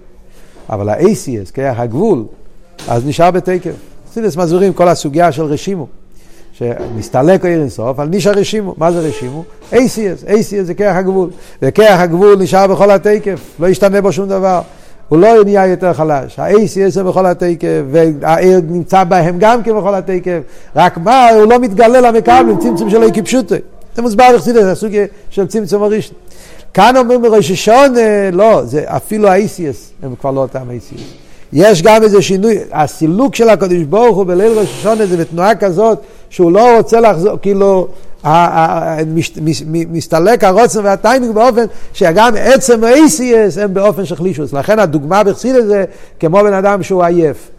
אבל 0.71 0.89
ה-ACS, 0.89 1.53
כיח 1.55 1.81
הגבול, 1.81 2.25
אז 2.89 3.07
נשאר 3.07 3.31
בתקף. 3.31 3.71
חסידס 4.11 4.37
מסבירים 4.37 4.73
כל 4.73 4.89
הסוגיה 4.89 5.33
של 5.33 5.43
רשימו. 5.43 5.87
שמסתלק 6.53 7.45
העיר 7.45 7.61
אינסוף, 7.61 7.89
אבל 7.89 8.09
נשאר 8.11 8.33
רשימו. 8.33 8.75
מה 8.79 8.93
זה 8.93 9.01
רשימו? 9.01 9.45
ACS, 9.73 10.27
ACS 10.27 10.63
זה 10.63 10.75
כיח 10.75 10.97
הגבול. 10.97 11.31
וכיח 11.63 12.01
הגבול 12.01 12.37
נשאר 12.39 12.67
בכל 12.67 12.91
התקף, 12.91 13.41
לא 13.61 13.67
ישתנה 13.67 14.01
בו 14.01 14.13
שום 14.13 14.29
דבר. 14.29 14.61
הוא 15.11 15.19
לא 15.19 15.45
נהיה 15.45 15.67
יותר 15.67 15.93
חלש. 15.93 16.39
ה-ACS 16.39 16.89
זה 16.89 17.05
בכל 17.05 17.27
התקף, 17.27 17.83
והעיר 17.91 18.61
נמצא 18.69 19.05
בהם 19.05 19.37
גם 19.39 19.63
כן 19.63 19.77
בכל 19.77 19.95
התקף, 19.95 20.39
רק 20.77 20.99
מה, 20.99 21.29
הוא 21.31 21.45
לא 21.45 21.59
מתגלה 21.59 22.01
למקבלים, 22.01 22.59
צמצום 22.59 22.91
שלו 22.91 23.07
כפשוטו. 23.15 23.55
זה 23.97 24.03
מוסבר 24.03 24.25
בחסידס, 24.35 24.65
הסוג 24.65 24.93
של 25.31 25.47
צמצום 25.47 25.83
הראשון. 25.83 26.15
כאן 26.75 26.97
אומרים 26.97 27.23
בראש 27.23 27.51
השונה, 27.51 28.31
לא, 28.33 28.65
זה 28.65 28.85
אפילו 28.87 29.29
ה-ACS, 29.29 30.03
הם 30.03 30.15
כבר 30.21 30.31
לא 30.31 30.41
אותם 30.41 30.61
ACS. 30.61 31.03
יש 31.53 31.83
גם 31.83 32.03
איזה 32.03 32.23
שינוי, 32.23 32.59
הסילוק 32.73 33.35
של 33.35 33.49
הקדוש 33.49 33.83
ברוך 33.83 34.17
הוא 34.17 34.27
בליל 34.27 34.59
ראש 34.59 34.69
השונה 34.79 35.07
זה 35.07 35.17
בתנועה 35.17 35.55
כזאת 35.55 35.99
שהוא 36.31 36.53
לא 36.53 36.77
רוצה 36.77 37.01
לחזור, 37.01 37.37
כאילו, 37.43 37.89
מסתלק 39.91 40.45
הרוצן 40.45 40.85
והטיינינג 40.85 41.35
באופן 41.35 41.65
שגם 41.93 42.33
עצם 42.39 42.85
ה-ACS 42.85 43.61
הם 43.61 43.75
באופן 43.75 44.05
של 44.05 44.17
חלישוס. 44.17 44.53
לכן 44.53 44.79
הדוגמה 44.79 45.25
בחסיד 45.25 45.55
זה 45.67 45.85
כמו 46.21 46.39
בן 46.39 46.53
אדם 46.53 46.83
שהוא 46.83 47.05
עייף, 47.05 47.51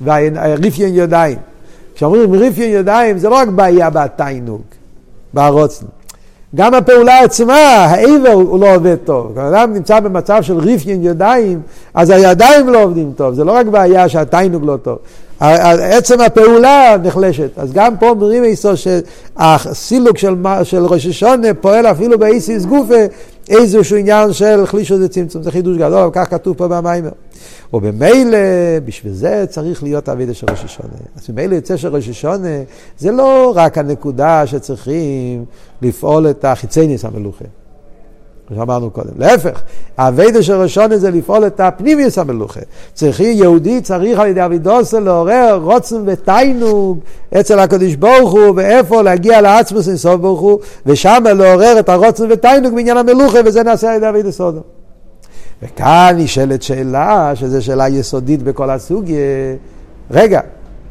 והריפיון 0.00 0.90
ידיים. 0.94 1.38
כשאומרים 1.94 2.32
ריפיון 2.32 2.70
ידיים 2.70 3.18
זה 3.18 3.28
לא 3.28 3.34
רק 3.34 3.48
בעיה 3.48 3.90
בטיינוג, 3.90 4.62
ברוצן. 5.34 5.86
גם 6.54 6.74
הפעולה 6.74 7.18
עצמה, 7.18 7.54
העבר 7.64 8.32
הוא 8.32 8.60
לא 8.60 8.74
עובד 8.74 8.96
טוב. 9.04 9.32
כשאדם 9.32 9.74
נמצא 9.74 10.00
במצב 10.00 10.42
של 10.42 10.58
ריפיין 10.58 11.04
ידיים, 11.04 11.60
אז 11.94 12.10
הידיים 12.10 12.68
לא 12.68 12.82
עובדים 12.82 13.12
טוב. 13.16 13.34
זה 13.34 13.44
לא 13.44 13.52
רק 13.52 13.66
בעיה 13.66 14.08
שהטיינוג 14.08 14.64
לא 14.66 14.76
טוב. 14.76 14.98
עצם 15.80 16.20
הפעולה 16.20 16.96
נחלשת. 17.02 17.50
אז 17.56 17.72
גם 17.72 17.96
פה 17.96 18.08
אומרים 18.08 18.44
איסו 18.44 18.70
שהסילוק 18.76 20.18
של, 20.18 20.34
של 20.62 20.84
ראש 20.84 21.06
השונה 21.06 21.54
פועל 21.60 21.86
אפילו 21.86 22.18
באיסיס 22.18 22.64
גופה 22.64 22.94
איזשהו 23.48 23.96
עניין 23.96 24.32
של 24.32 24.66
חלישו 24.66 24.98
זה 24.98 25.08
צמצום, 25.08 25.42
זה 25.42 25.50
חידוש 25.50 25.78
גדול, 25.78 26.10
כך 26.12 26.30
כתוב 26.30 26.56
פה 26.56 26.68
במיימר. 26.68 27.10
ובמילא, 27.72 28.38
בשביל 28.84 29.12
זה 29.12 29.44
צריך 29.48 29.82
להיות 29.82 30.08
אבידה 30.08 30.34
של 30.34 30.46
ראש 30.50 30.64
השונה. 30.64 30.88
אז 31.16 31.30
ממילא 31.30 31.54
יוצא 31.54 31.76
של 31.76 31.94
ראש 31.94 32.08
השונה, 32.08 32.62
זה 32.98 33.12
לא 33.12 33.52
רק 33.56 33.78
הנקודה 33.78 34.46
שצריכים 34.46 35.44
לפעול 35.82 36.30
את 36.30 36.44
החיצייניס 36.44 37.04
המלוכה. 37.04 37.44
כמו 38.52 38.60
שאמרנו 38.60 38.90
קודם. 38.90 39.10
להפך, 39.18 39.62
האביידה 39.96 40.42
של 40.42 40.54
ראשון 40.54 40.96
זה 40.96 41.10
לפעול 41.10 41.46
את 41.46 41.60
הפנימיוס 41.60 42.18
המלוכה. 42.18 42.60
צריכי, 42.94 43.24
יהודי 43.24 43.80
צריך 43.80 44.18
על 44.18 44.26
ידי 44.26 44.44
אבידוסו 44.44 45.00
לעורר 45.00 45.60
רוצן 45.62 46.02
ותיינוג 46.06 46.98
אצל 47.40 47.58
הקדוש 47.58 47.94
ברוך 47.94 48.32
הוא, 48.32 48.52
ואיפה 48.56 49.02
להגיע 49.02 49.40
לעצמוס 49.40 49.88
אינסוף 49.88 50.20
ברוך 50.20 50.40
הוא, 50.40 50.58
ושם 50.86 51.24
לעורר 51.36 51.78
את 51.78 51.88
הרוצן 51.88 52.24
ותיינוג 52.30 52.74
בעניין 52.74 52.96
המלוכה, 52.96 53.38
וזה 53.44 53.62
נעשה 53.62 53.90
על 53.90 53.96
ידי 53.96 54.08
אבידוס 54.08 54.36
סודו. 54.36 54.60
וכאן 55.62 56.14
נשאלת 56.18 56.62
שאלה, 56.62 57.32
שזו 57.34 57.64
שאלה 57.64 57.88
יסודית 57.88 58.42
בכל 58.42 58.70
הסוגיה. 58.70 59.16
רגע, 60.10 60.40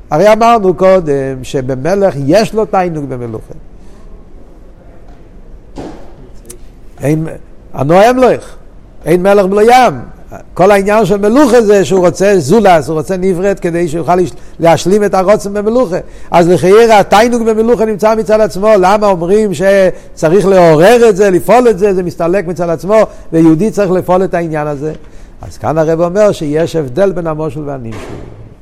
הרי 0.10 0.34
אמרנו 0.34 0.74
קודם 0.74 1.44
שבמלך 1.44 2.16
יש 2.26 2.54
לו 2.54 2.66
תיינוג 2.66 3.06
במלוכה. 3.06 3.54
אין, 7.02 7.28
הנואם 7.74 8.18
לא 8.18 8.28
אין 9.06 9.24
מלך 9.24 9.46
בלא 9.46 9.62
ים. 9.62 9.94
כל 10.54 10.72
העניין 10.72 11.06
של 11.06 11.18
מלוכה 11.18 11.62
זה 11.62 11.86
שהוא 11.86 12.08
רוצה 12.08 12.34
זולס, 12.38 12.88
הוא 12.88 12.98
רוצה 12.98 13.18
נברד 13.18 13.60
כדי 13.60 13.88
שיוכל 13.88 14.14
להשלים 14.60 15.04
את 15.04 15.14
הרוצן 15.14 15.54
במלוכה. 15.54 15.98
אז 16.32 16.50
לחייר 16.50 16.94
התיינוג 16.94 17.44
במלוכה 17.50 17.86
נמצא 17.86 18.16
מצד 18.16 18.42
עצמו, 18.42 18.70
למה 18.80 19.08
אומרים 19.08 19.52
שצריך 19.54 20.48
לעורר 20.48 21.10
את 21.10 21.18
זה, 21.18 21.30
לפעול 21.30 21.70
את 21.70 21.80
זה, 21.80 21.94
זה 21.94 22.04
מסתלק 22.04 22.48
מצד 22.48 22.70
עצמו, 22.70 22.96
ויהודי 23.34 23.72
צריך 23.72 23.92
לפעול 23.92 24.24
את 24.24 24.34
העניין 24.34 24.68
הזה. 24.68 24.94
אז 25.42 25.58
כאן 25.58 25.78
הרב 25.78 26.02
אומר 26.02 26.32
שיש 26.32 26.76
הבדל 26.76 27.12
בין 27.12 27.28
המושל 27.28 27.62
והנמשל. 27.66 27.98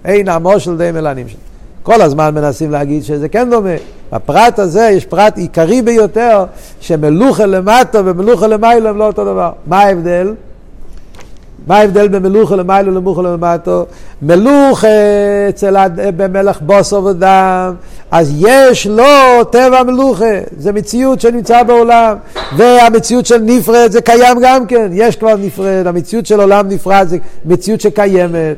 אין 0.06 0.30
המושל 0.30 0.78
די 0.78 0.92
מל 0.94 1.08
הנמשל. 1.08 1.38
כל 1.84 2.02
הזמן 2.02 2.36
מנסים 2.36 2.72
להגיד 2.72 3.04
שזה 3.04 3.30
כן 3.30 3.50
דומה. 3.50 3.76
בפרט 4.14 4.60
הזה 4.60 4.90
יש 4.94 5.06
פרט 5.06 5.38
עיקרי 5.38 5.82
ביותר, 5.82 6.46
שמלוכה 6.80 7.46
למטה 7.46 8.02
ומלוכה 8.06 8.48
למיילו 8.48 8.90
הם 8.90 8.98
לא 8.98 9.08
אותו 9.08 9.26
דבר. 9.26 9.52
מה 9.68 9.80
ההבדל? 9.80 10.34
מה 11.68 11.78
ההבדל 11.78 12.08
בין 12.08 12.24
מלוכה 12.24 12.56
למיילו 12.56 12.92
למוכה 12.92 13.22
למטו? 13.22 13.86
מלוכה 14.22 14.88
אצל 15.50 15.76
במלך 15.96 16.62
בוסו 16.62 17.04
ודם, 17.06 17.74
אז 18.12 18.34
יש 18.40 18.88
לו 18.88 19.44
טבע 19.52 19.84
מלוכה, 19.84 20.40
זה 20.58 20.72
מציאות 20.72 21.22
שנמצא 21.22 21.64
בעולם, 21.64 22.18
והמציאות 22.58 23.26
של 23.26 23.38
נפרד 23.38 23.92
זה 23.92 24.02
קיים 24.02 24.38
גם 24.42 24.66
כן, 24.66 24.90
יש 24.94 25.16
כבר 25.16 25.36
נפרד, 25.36 25.88
המציאות 25.88 26.26
של 26.26 26.40
עולם 26.40 26.70
נפרד 26.70 27.08
זה 27.10 27.18
מציאות 27.46 27.82
שקיימת. 27.82 28.58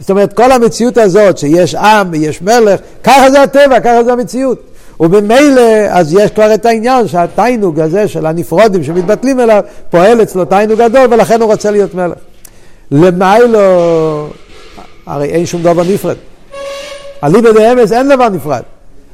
זאת 0.00 0.10
אומרת, 0.10 0.32
כל 0.32 0.52
המציאות 0.52 0.98
הזאת 0.98 1.38
שיש 1.38 1.74
עם 1.74 2.08
ויש 2.10 2.42
מלך, 2.42 2.80
ככה 3.04 3.30
זה 3.30 3.42
הטבע, 3.42 3.80
ככה 3.80 4.04
זה 4.04 4.12
המציאות. 4.12 4.75
וממילא, 5.00 5.62
אז 5.88 6.14
יש 6.14 6.30
כבר 6.30 6.54
את 6.54 6.66
העניין 6.66 7.08
שהתיינוג 7.08 7.80
הזה 7.80 8.08
של 8.08 8.26
הנפרודים 8.26 8.84
שמתבטלים 8.84 9.40
אליו, 9.40 9.62
פועל 9.90 10.22
אצלו 10.22 10.44
תיינוג 10.44 10.78
גדול, 10.78 11.06
ולכן 11.10 11.40
הוא 11.40 11.52
רוצה 11.52 11.70
להיות 11.70 11.94
מלך. 11.94 12.18
למיילו, 12.90 13.58
הרי 15.06 15.28
אין 15.28 15.46
שום 15.46 15.62
דבר 15.62 15.82
נפרד. 15.82 16.16
אליבא 17.24 17.52
דאמס 17.52 17.92
אין 17.92 18.08
דבר 18.08 18.28
נפרד. 18.28 18.62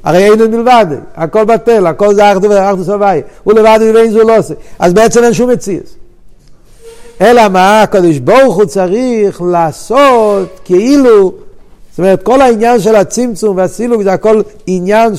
הרי 0.04 0.24
אין 0.24 0.50
מלבד, 0.50 0.86
הכל 1.16 1.44
בטל, 1.44 1.86
הכל 1.86 2.14
זה 2.14 2.32
אחדו 2.32 2.50
ואחדו 2.50 2.84
סבי, 2.84 3.20
הוא 3.44 3.54
לבד 3.54 3.78
ואין 3.94 4.10
זו 4.10 4.22
לא 4.22 4.38
עושה. 4.38 4.54
אז 4.78 4.94
בעצם 4.94 5.24
אין 5.24 5.32
שום 5.34 5.50
מציאות. 5.50 5.94
אלא 7.20 7.48
מה, 7.48 7.82
הקדוש 7.82 8.18
ברוך 8.18 8.56
הוא 8.56 8.64
צריך 8.64 9.42
לעשות 9.42 10.60
כאילו, 10.64 11.32
זאת 11.90 11.98
אומרת, 11.98 12.22
כל 12.22 12.40
העניין 12.40 12.80
של 12.80 12.94
הצמצום 12.96 13.56
והסילוק 13.56 14.02
זה 14.02 14.12
הכל 14.12 14.42
עניין 14.66 15.16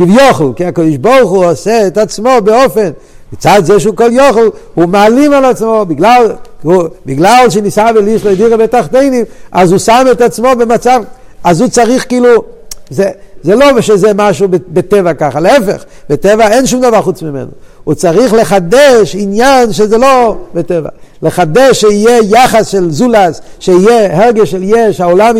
שכביכול, 0.00 0.52
כי 0.56 0.64
הקדוש 0.64 0.96
ברוך 0.96 1.30
הוא 1.30 1.44
עושה 1.44 1.86
את 1.86 1.98
עצמו 1.98 2.30
באופן, 2.44 2.90
מצד 3.32 3.60
זה 3.64 3.80
שהוא 3.80 3.96
כל 3.96 4.12
יוכל, 4.12 4.48
הוא 4.74 4.86
מעלים 4.86 5.32
על 5.32 5.44
עצמו, 5.44 5.84
בגלל, 5.88 6.32
בגלל 7.06 7.46
שניסה 7.50 7.86
וליש 7.94 8.24
לא 8.24 8.30
הדירה 8.30 8.56
בתחתינים, 8.56 9.24
אז 9.52 9.70
הוא 9.70 9.78
שם 9.78 10.06
את 10.12 10.20
עצמו 10.20 10.48
במצב, 10.58 11.02
אז 11.44 11.60
הוא 11.60 11.68
צריך 11.68 12.08
כאילו, 12.08 12.42
זה, 12.90 13.10
זה 13.42 13.54
לא 13.54 13.80
שזה 13.80 14.12
משהו 14.14 14.48
בטבע 14.48 15.14
ככה, 15.14 15.40
להפך, 15.40 15.84
בטבע 16.10 16.48
אין 16.48 16.66
שום 16.66 16.80
דבר 16.80 17.02
חוץ 17.02 17.22
ממנו. 17.22 17.50
הוא 17.84 17.94
צריך 17.94 18.34
לחדש 18.34 19.16
עניין 19.18 19.72
שזה 19.72 19.98
לא 19.98 20.36
בטבע. 20.54 20.88
לחדש 21.22 21.80
שיהיה 21.80 22.18
יחס 22.30 22.66
של 22.66 22.90
זולס, 22.90 23.40
שיהיה 23.58 24.16
הרגש 24.16 24.50
של 24.50 24.62
יש, 24.62 25.00
העולם... 25.00 25.36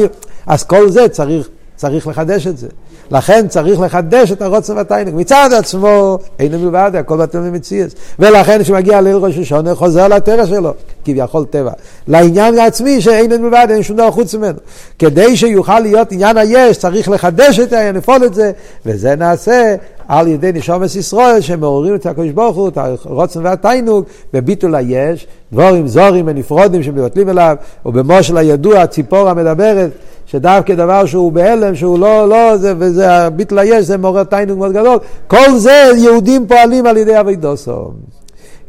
אז 0.46 0.64
כל 0.64 0.90
זה 0.90 1.09
צריך, 1.09 1.49
צריך 1.77 2.07
לחדש 2.07 2.46
את 2.46 2.59
זה. 2.59 2.66
לכן 3.11 3.49
צריך 3.49 3.81
לחדש 3.81 4.33
את 4.33 4.42
הרוצן 4.42 4.77
והתיינוק. 4.77 5.14
מצד 5.14 5.51
עצמו, 5.59 6.19
אין 6.38 6.56
מלבד, 6.56 6.90
הכל 6.94 7.17
בטל 7.17 7.40
ממציאס. 7.40 7.92
ולכן 8.19 8.63
כשמגיע 8.63 9.00
ליל 9.00 9.17
ראש 9.17 9.38
השונה, 9.38 9.75
חוזר 9.75 10.08
לטבע 10.08 10.46
שלו, 10.46 10.75
כביכול 11.04 11.44
טבע. 11.44 11.73
לעניין 12.08 12.58
העצמי 12.58 13.00
שאין 13.00 13.42
מלבד, 13.42 13.67
אין 13.71 13.83
שום 13.83 13.96
דבר 13.96 14.11
חוץ 14.11 14.35
ממנו. 14.35 14.58
כדי 14.98 15.37
שיוכל 15.37 15.81
להיות 15.81 16.13
עניין 16.13 16.37
היש, 16.37 16.79
צריך 16.79 17.08
לחדש 17.08 17.61
את 17.61 17.73
העניין, 17.73 17.96
לפעול 17.96 18.25
את 18.25 18.35
זה, 18.35 18.52
וזה 18.87 19.17
נעשה 19.17 19.75
על 20.08 20.29
ידי 20.29 20.52
נשומת 20.52 20.96
ישראל 20.96 21.40
שמעוררים 21.40 21.94
את 21.94 22.06
הקדוש 22.06 22.31
ברוך 22.31 22.56
הוא, 22.56 22.69
את 22.69 22.79
הרוצן 23.04 23.44
והתיינוג, 23.44 24.04
בביטול 24.33 24.75
היש, 24.75 25.27
דבורים 25.52 25.88
זורים 25.88 26.25
ונפרודים 26.29 26.83
שמבטלים 26.83 27.29
אליו, 27.29 27.56
ובמושל 27.87 28.37
הידוע, 28.37 28.79
הציפור 28.81 29.29
המדברת, 29.29 29.90
שדווקא 30.31 30.74
דבר 30.74 31.06
שהוא 31.06 31.33
בהלם, 31.33 31.74
שהוא 31.74 31.98
לא, 31.98 32.28
לא, 32.28 32.56
זה, 32.56 32.74
וזה 32.78 33.31
ביטל 33.31 33.58
היש, 33.58 33.87
זה 33.87 33.96
מעורר 33.96 34.24
תיינוג 34.24 34.58
מאוד 34.58 34.72
גדול, 34.72 34.98
כל 35.26 35.56
זה 35.56 35.90
יהודים 35.96 36.46
פועלים 36.46 36.87
על 36.87 36.96
ידי 36.96 37.20
אבידוסו. 37.20 37.92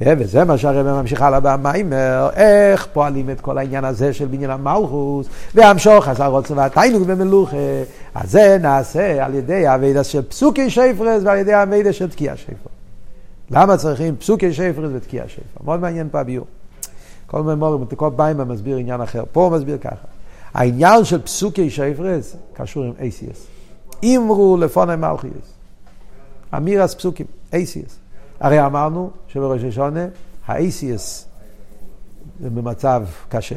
אה, 0.05 0.13
וזה 0.17 0.43
מה 0.43 0.57
שהרבא 0.57 1.01
ממשיך 1.01 1.21
הלאה 1.21 1.39
במיימר, 1.39 2.29
איך 2.35 2.87
פועלים 2.93 3.29
את 3.29 3.41
כל 3.41 3.57
העניין 3.57 3.85
הזה 3.85 4.13
של 4.13 4.25
בניין 4.25 4.51
המלכוס, 4.51 5.27
והמשוך 5.55 6.07
אז 6.07 6.19
הרוצן 6.19 6.57
והתיינוג 6.57 7.03
במלוכה, 7.03 7.57
אז 8.15 8.31
זה 8.31 8.57
נעשה 8.61 9.25
על 9.25 9.35
ידי 9.35 9.67
הווידה 9.67 10.03
של 10.03 10.21
פסוקי 10.21 10.69
שפרס 10.69 11.23
ועל 11.23 11.37
ידי 11.37 11.53
הווידה 11.53 11.93
של 11.93 12.09
תקיע 12.09 12.35
שפר. 12.35 12.69
למה 13.51 13.77
צריכים 13.77 14.15
פסוקי 14.15 14.53
שפרס 14.53 14.91
ותקיע 14.93 15.23
שפר? 15.27 15.63
מאוד 15.63 15.79
מעניין 15.79 16.07
פה 16.11 16.19
הביור. 16.19 16.45
כל 17.27 17.41
ממורים, 17.41 17.85
כל 17.85 18.09
ביימה 18.15 18.43
מסביר 18.43 18.77
עניין 18.77 19.01
אחר. 19.01 19.23
פה 19.31 19.43
הוא 19.43 19.51
מסביר 19.51 19.77
ככה. 19.77 20.10
העניין 20.53 21.05
של 21.05 21.21
פסוקי 21.21 21.69
שפרס 21.69 22.35
קשור 22.53 22.83
עם 22.83 22.93
ACS. 22.99 24.05
אמרו 24.05 24.57
לפוני 24.57 24.95
מלכיאס. 24.95 25.33
אמירס 26.57 26.95
פסוקים, 26.95 27.25
ACS. 27.51 27.91
הרי 28.39 28.65
אמרנו 28.65 29.09
שבראש 29.27 29.63
השונה 29.63 30.05
ה-ACS 30.47 31.25
זה 32.41 32.49
במצב 32.49 33.03
קשה. 33.29 33.55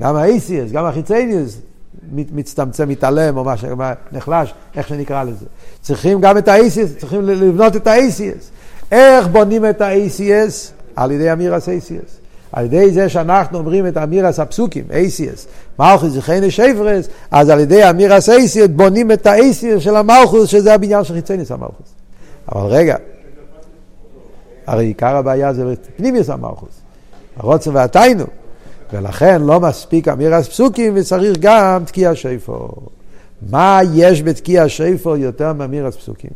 גם 0.00 0.16
ה-ACS, 0.16 0.72
גם 0.72 0.84
החיצניוס 0.84 1.58
מצטמצם, 2.12 2.88
מתעלם 2.88 3.36
או 3.36 3.44
משהו, 3.44 3.68
נחלש, 4.12 4.54
איך 4.76 4.88
שנקרא 4.88 5.24
לזה. 5.24 5.46
צריכים 5.80 6.20
גם 6.20 6.38
את 6.38 6.48
ה-ACS, 6.48 7.00
צריכים 7.00 7.22
לבנות 7.22 7.76
את 7.76 7.86
ה-ACS. 7.86 8.44
איך 8.92 9.26
בונים 9.26 9.70
את 9.70 9.80
ה-ACS? 9.80 10.72
על 10.96 11.10
ידי 11.10 11.32
אמירס 11.32 11.68
ACS. 11.68 12.21
על 12.52 12.64
ידי 12.64 12.90
זה 12.90 13.08
שאנחנו 13.08 13.58
אומרים 13.58 13.86
את 13.86 13.96
אמירס 13.96 14.40
הפסוקים, 14.40 14.84
ACS, 14.90 15.46
מלכוס 15.78 16.12
זכייני 16.12 16.50
שפרס, 16.50 17.08
אז 17.30 17.50
על 17.50 17.60
ידי 17.60 17.90
אמירס 17.90 18.28
ACS 18.28 18.68
בונים 18.76 19.12
את 19.12 19.26
ה-ACS 19.26 19.80
של 19.80 19.96
המלכוס, 19.96 20.48
שזה 20.48 20.74
הבניין 20.74 21.04
של 21.04 21.14
חיצניוס 21.14 21.50
המלכוס. 21.50 21.94
אבל 22.52 22.66
רגע, 22.66 22.96
הרי 24.66 24.84
עיקר 24.84 25.16
הבעיה 25.16 25.52
זה 25.52 25.74
פנימיוס 25.96 26.30
המלכוס, 26.30 26.80
הרוצן 27.36 27.70
והתיינו, 27.74 28.24
ולכן 28.92 29.42
לא 29.42 29.60
מספיק 29.60 30.08
אמירס 30.08 30.48
פסוקים 30.48 30.92
וצריך 30.96 31.38
גם 31.40 31.82
תקיע 31.86 32.14
שיפו. 32.14 32.68
מה 33.50 33.80
יש 33.94 34.22
בתקיע 34.22 34.68
שיפו 34.68 35.16
יותר 35.16 35.52
מאמירס 35.52 35.96
פסוקים? 35.96 36.30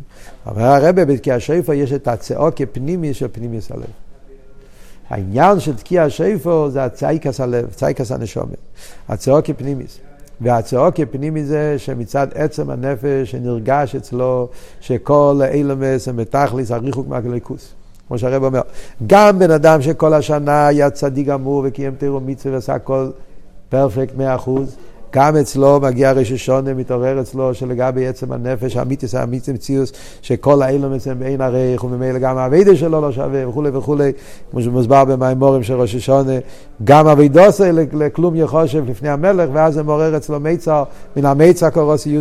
אומר 0.47 0.62
הרבה, 0.62 1.05
בתקיע 1.05 1.41
שיפו 1.41 1.73
יש 1.73 1.93
את 1.93 2.09
הצאו 2.09 2.49
כפנימיוס 2.57 3.17
של 3.17 3.29
פנימיוס 3.33 3.71
הלב. 3.71 4.06
העניין 5.11 5.61
של 5.61 5.77
תקיע 5.77 6.11
שיפו 6.11 6.71
זה 6.71 6.85
הצייקס 6.85 7.41
הלב, 7.41 7.67
צייקס 7.71 8.13
הנשומת, 8.13 8.57
הצאו 9.09 9.45
כפנימיוס. 9.45 9.99
והצאו 10.41 10.95
כפנימי 10.95 11.45
זה 11.45 11.75
שמצד 11.79 12.27
עצם 12.35 12.71
הנפש 12.71 13.31
שנרגש 13.31 13.95
אצלו 13.95 14.49
שכל 14.81 15.41
אילמס 15.53 16.09
הם 16.09 16.17
בתכליס 16.17 16.71
הריחוק 16.71 17.09
מהגליקוס. 17.09 17.75
כמו 18.09 18.19
שהרב 18.19 18.45
אומר, 18.45 18.61
גם 19.07 19.39
בן 19.39 19.51
אדם 19.51 19.83
שכל 19.83 20.15
השנה 20.15 20.67
היה 20.67 20.91
צדיק 20.91 21.27
גמור 21.27 21.65
וקיים 21.67 21.95
תירו 21.95 22.21
מצווה 22.21 22.55
ועשה 22.55 22.75
הכל 22.75 23.11
פרפקט 23.69 24.15
מאה 24.15 24.35
אחוז, 24.35 24.77
גם 25.13 25.37
אצלו 25.37 25.81
מגיע 25.81 26.13
ראש 26.13 26.33
השונה, 26.33 26.75
מתעורר 26.75 27.21
אצלו 27.21 27.55
שלגבי 27.55 28.07
עצם 28.07 28.33
הנפש, 28.33 28.77
המיתוס, 28.77 29.15
המיתוס 29.15 29.49
מציאוס, 29.49 29.93
שכל 30.23 30.63
האילום 30.63 30.95
אצלם 30.95 31.19
בעין 31.19 31.41
עריך, 31.41 31.85
וממילא 31.85 32.19
גם 32.19 32.39
האבידה 32.39 32.77
שלו 32.77 33.01
לא 33.01 33.13
שווה, 33.13 33.49
וכולי 33.49 33.71
וכולי, 33.73 34.13
כמו 34.51 34.63
שמוסבר 34.63 35.05
במימורים 35.05 35.63
של 35.63 35.75
ראש 35.75 35.95
השונה, 35.95 36.33
גם 36.85 37.07
אבידוסי 37.07 37.73
לכלום 37.73 38.37
יחושב 38.37 38.91
לפני 38.91 39.09
המלך, 39.09 39.51
ואז 39.53 39.75
זה 39.75 39.83
מעורר 39.83 40.17
אצלו 40.17 40.41
מיצר, 40.41 40.85
מן 41.17 41.25
המיצר 41.25 41.71
קורוסי. 41.71 42.21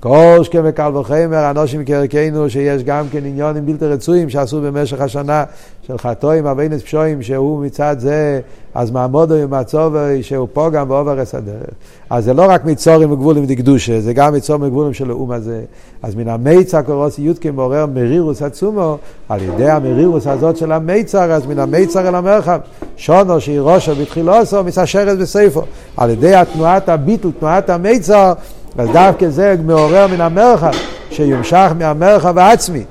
כל 0.00 0.38
שכם 0.42 0.62
וקל 0.64 0.96
וחמר, 0.96 1.50
אנושים 1.50 1.82
כערכנו, 1.86 2.50
שיש 2.50 2.82
גם 2.82 3.04
כן 3.12 3.24
עניונים 3.24 3.66
בלתי 3.66 3.86
רצויים 3.86 4.30
שעשו 4.30 4.60
במשך 4.60 5.00
השנה 5.00 5.44
של 5.82 5.98
חטואים, 5.98 6.46
אבינס 6.46 6.82
פשועים, 6.82 7.22
שהוא 7.22 7.64
מצד 7.64 7.96
זה, 7.98 8.40
אז 8.74 8.90
מעמודו 8.90 9.34
עם 9.34 9.54
הצובר, 9.54 10.06
שהוא 10.22 10.48
פה 10.52 10.70
גם 10.70 10.88
באוברס 10.88 11.34
הדרך. 11.34 11.70
אז 12.10 12.24
זה 12.24 12.34
לא 12.34 12.46
רק 12.48 12.64
מצורים 12.64 13.12
וגבולים 13.12 13.46
דקדושה, 13.46 14.00
זה 14.00 14.12
גם 14.12 14.34
מצורים 14.34 14.62
וגבולים 14.62 14.94
של 14.94 15.10
האום 15.10 15.30
הזה. 15.30 15.60
אז 16.02 16.14
מן 16.14 16.28
המיצר 16.28 16.82
קורוסי 16.82 17.22
יודקי 17.22 17.50
מעורר 17.50 17.86
מרירוס 17.86 18.42
עצומו, 18.42 18.98
על 19.28 19.42
ידי 19.42 19.70
המרירוס 19.70 20.26
הזאת 20.26 20.56
של 20.56 20.72
המיצר, 20.72 21.32
אז 21.32 21.46
מן 21.46 21.58
המיצר 21.58 22.08
אל 22.08 22.14
המרחב. 22.14 22.58
שונו 22.96 23.34
ראשו 23.60 23.94
בתחילוסו, 23.94 24.64
מסשרת 24.64 25.18
בסייפו. 25.18 25.62
על 25.96 26.10
ידי 26.10 26.34
התנועת 26.34 26.88
הביטל, 26.88 27.28
תנועת 27.38 27.70
המיצר, 27.70 28.32
אז 28.78 28.88
דווקא 28.92 29.28
זה 29.28 29.54
מעורר 29.64 30.06
מן 30.06 30.20
המרחב, 30.20 30.72
שיומשך 31.10 31.72
מהמרחב 31.78 32.38
העצמי. 32.38 32.84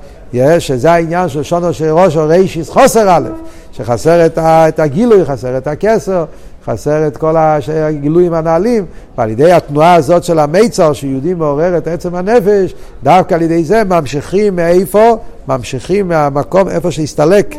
שזה 0.58 0.92
העניין 0.92 1.28
של 1.28 1.42
שונו 1.42 1.66
או 1.90 2.28
רישיס 2.28 2.70
חוסר 2.70 3.10
א', 3.10 3.28
שחסר 3.76 4.26
את, 4.26 4.38
ה, 4.38 4.68
את 4.68 4.80
הגילוי, 4.80 5.24
חסר 5.24 5.58
את 5.58 5.66
הכסר, 5.66 6.24
חסר 6.66 7.06
את 7.06 7.16
כל 7.16 7.36
הגילויים 7.36 8.34
הנעלים, 8.34 8.84
ועל 9.18 9.30
ידי 9.30 9.52
התנועה 9.52 9.94
הזאת 9.94 10.24
של 10.24 10.38
המיצר, 10.38 10.92
שיהודי 10.92 11.34
מעורר 11.34 11.78
את 11.78 11.88
עצם 11.88 12.14
הנפש, 12.14 12.74
דווקא 13.02 13.34
על 13.34 13.42
ידי 13.42 13.64
זה 13.64 13.84
ממשיכים 13.84 14.56
מאיפה? 14.56 15.16
ממשיכים 15.48 16.08
מהמקום 16.08 16.68
איפה 16.68 16.90
שהסתלק. 16.90 17.54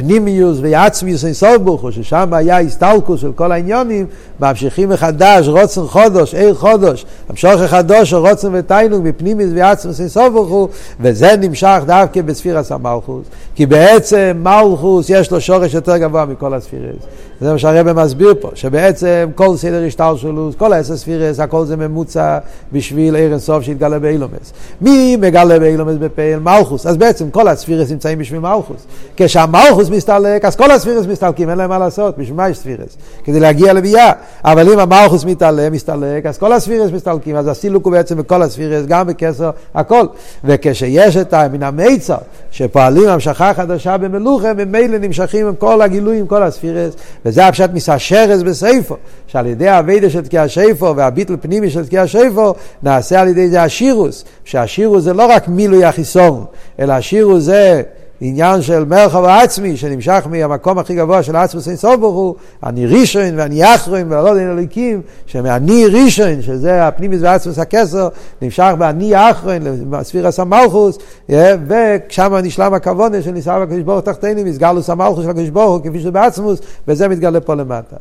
פנימיוס 0.00 0.58
ועצמיוס 0.62 1.24
אין 1.24 1.32
סוף 1.32 1.56
ברוך 1.64 1.82
הוא, 1.82 1.90
ששם 1.90 2.34
היה 2.34 2.60
הסתלקוס 2.60 3.20
של 3.20 3.32
כל 3.32 3.52
העניונים, 3.52 4.06
ממשיכים 4.40 4.88
מחדש, 4.88 5.48
רוצן 5.48 5.80
חודש, 5.80 6.34
עיר 6.34 6.54
חודש, 6.54 7.06
המשוך 7.28 7.60
החדוש, 7.60 8.12
רוצן 8.12 8.48
ותיינוג 8.52 9.08
מפנימיוס 9.08 9.50
ועצמיוס 9.54 10.00
אין 10.00 10.08
סוף 10.08 10.32
ברוך 10.32 10.48
הוא, 10.48 10.68
וזה 11.00 11.36
נמשך 11.40 11.82
דווקא 11.86 12.22
בספירס 12.22 12.72
המלכוס, 12.72 13.26
כי 13.54 13.66
בעצם 13.66 14.42
מלכוס 14.42 15.10
יש 15.10 15.30
לו 15.30 15.40
שורש 15.40 15.74
יותר 15.74 15.96
גבוה 15.96 16.24
מכל 16.24 16.54
הספירס. 16.54 17.04
זה 17.40 17.52
מה 17.52 17.58
שהרבא 17.58 18.04
מסביר 18.04 18.34
פה, 18.40 18.50
שבעצם 18.54 19.28
כל 19.34 19.56
סדר 19.56 19.84
השתלשלוס, 19.86 20.54
כל 20.54 20.72
העשר 20.72 20.96
ספירס, 20.96 21.40
הכל 21.40 21.64
זה 21.64 21.76
ממוצע 21.76 22.38
בשביל 22.72 23.16
עיר 23.16 23.30
אינסוף 23.30 23.62
שהתגלה 23.62 23.98
באילומס. 23.98 24.52
מי 24.80 25.16
מגלה 25.16 25.58
באילומס 25.58 25.96
בפעיל? 25.98 26.38
מלכוס. 26.38 26.86
אז 26.86 26.96
בעצם 26.96 27.30
כל 27.30 27.48
הספירס 27.48 27.90
נמצאים 27.90 28.18
בשביל 28.18 28.40
מלכוס. 28.40 28.86
כשהמלכוס 29.16 29.89
מסתלק, 29.90 30.44
אז 30.44 30.56
כל 30.56 30.70
הספירס 30.70 31.06
מסתלקים, 31.06 31.50
אין 31.50 31.58
להם 31.58 31.70
מה 31.70 31.78
לעשות, 31.78 32.18
בשביל 32.18 32.36
מה 32.36 32.48
יש 32.48 32.58
ספירס? 32.58 32.96
כדי 33.24 33.40
להגיע 33.40 33.72
לביאה. 33.72 34.12
אבל 34.44 34.72
אם 34.72 34.78
המלכוס 34.78 35.24
מתעלה, 35.24 35.70
מסתלק, 35.70 36.26
אז 36.26 36.38
כל 36.38 36.52
הספירס 36.52 36.90
מסתלקים, 36.92 37.36
אז 37.36 37.48
הסילוק 37.48 37.84
הוא 37.84 37.92
בעצם 37.92 38.18
בכל 38.18 38.42
הספירס, 38.42 38.86
גם 38.86 39.06
בכסר, 39.06 39.50
הכל. 39.74 40.06
וכשיש 40.44 41.16
את 41.16 41.34
מן 41.34 41.62
המיצר, 41.62 42.16
שפועלים 42.50 43.08
המשכה 43.08 43.54
חדשה 43.54 43.96
במלוכה, 43.96 44.54
ממילא 44.54 44.98
נמשכים 44.98 45.46
עם 45.46 45.54
כל 45.54 45.82
הגילויים, 45.82 46.26
כל 46.26 46.42
הספירס. 46.42 46.94
וזה 47.24 47.46
הפשט 47.46 47.70
מסשרס 47.72 48.42
בסייפו, 48.42 48.96
שעל 49.26 49.46
ידי 49.46 49.68
האביידה 49.68 50.10
של 50.10 50.20
תקיע 50.20 50.48
שיפו 50.48 50.96
והביטל 50.96 51.36
פנימי 51.40 51.70
של 51.70 51.86
תקיע 51.86 52.06
שיפו, 52.06 52.54
נעשה 52.82 53.20
על 53.20 53.28
ידי 53.28 53.48
זה 53.48 53.62
השירוס, 53.62 54.24
שהשירוס 54.44 55.02
זה 55.02 55.12
לא 55.12 55.26
רק 55.26 55.48
מילוי 55.48 55.84
החיסון, 55.84 56.44
אלא 56.78 56.92
השירוס 56.92 57.42
זה 57.42 57.82
עניין 58.20 58.62
של 58.62 58.84
מרחב 58.84 59.24
העצמי 59.24 59.76
שנמשך 59.76 60.26
מהמקום 60.30 60.78
הכי 60.78 60.94
גבוה 60.94 61.22
של 61.22 61.36
עצמוס 61.36 61.68
אין 61.68 61.76
סוף 61.76 61.96
ברוך 62.00 62.14
הוא, 62.14 62.34
אני 62.64 62.86
ראשון 62.86 63.22
ואני 63.36 63.74
אחרון 63.74 64.02
ולא 64.12 64.28
יודע 64.28 64.42
אלוקים, 64.42 65.02
שמאני 65.26 65.86
ראשון, 65.86 66.42
שזה 66.42 66.86
הפנימיס 66.86 67.20
ועצמוס 67.22 67.58
הכסר, 67.58 68.08
נמשך 68.42 68.72
באני 68.78 69.14
האחרון, 69.14 69.58
לספירס 69.92 70.40
המלכוס, 70.40 70.98
ושם 71.28 72.34
נשלם 72.42 72.74
הכוונה 72.74 73.22
של 73.22 73.30
ניסה 73.30 73.60
בקדוש 73.60 73.82
ברוך 73.82 74.04
תחתינו, 74.04 74.44
מסגלוס 74.44 74.90
המלכוס 74.90 75.24
של 75.24 75.30
הקדוש 75.30 75.48
ברוך 75.48 75.70
הוא, 75.70 75.90
כפי 75.90 76.00
שבעצמוס, 76.00 76.60
וזה 76.88 77.08
מתגלה 77.08 77.40
פה 77.40 77.54
למטה. 77.54 77.96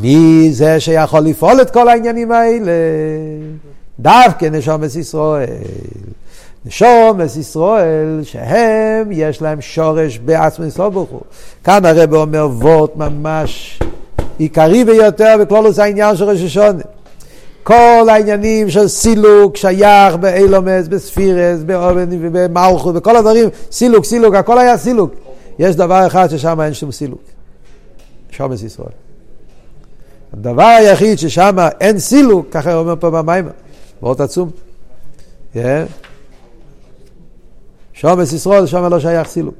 מי 0.00 0.48
זה 0.52 0.80
שיכול 0.80 1.20
לפעול 1.20 1.60
את 1.60 1.70
כל 1.70 1.88
העניינים 1.88 2.32
האלה? 2.32 2.72
דווקא 4.00 4.46
נשומת 4.46 4.96
ישראל. 4.96 5.46
נשומס 6.66 7.36
ישראל, 7.36 8.20
שהם, 8.22 9.12
יש 9.12 9.42
להם 9.42 9.60
שורש 9.60 10.18
בעצמם 10.18 10.66
ישראל 10.66 10.90
ברוך 10.90 11.10
הוא. 11.10 11.20
כאן 11.64 11.84
הרב 11.84 12.14
אומר 12.14 12.48
וורט 12.52 12.96
ממש 12.96 13.78
עיקרי 14.38 14.84
ביותר 14.84 15.36
בכלולוס 15.40 15.78
העניין 15.78 16.16
של 16.16 16.24
ראש 16.24 16.40
השונה. 16.40 16.82
כל 17.62 18.06
העניינים 18.08 18.70
של 18.70 18.88
סילוק 18.88 19.56
שייך 19.56 20.14
באילומס, 20.14 20.88
בספירס, 20.88 21.62
באובן 21.66 22.08
ובמלכות, 22.10 22.94
בכל 22.94 23.16
הדברים, 23.16 23.48
סילוק, 23.70 24.04
סילוק, 24.04 24.34
הכל 24.34 24.58
היה 24.58 24.78
סילוק. 24.78 25.14
יש 25.58 25.76
דבר 25.76 26.06
אחד 26.06 26.28
ששם 26.30 26.60
אין 26.60 26.74
שום 26.74 26.92
סילוק. 26.92 27.22
שומס 28.30 28.62
ישראל. 28.62 28.88
הדבר 30.32 30.62
היחיד 30.62 31.18
ששם 31.18 31.56
אין 31.80 31.98
סילוק, 31.98 32.46
ככה 32.50 32.74
אומר 32.74 32.94
פה 33.00 33.10
במים, 33.10 33.48
מאוד 34.02 34.22
עצום. 34.22 34.50
Yeah. 35.54 35.58
שומס 38.04 38.32
ישרוד, 38.32 38.66
שם 38.66 38.84
לא 38.84 39.00
שייך 39.00 39.28
סילוק. 39.28 39.54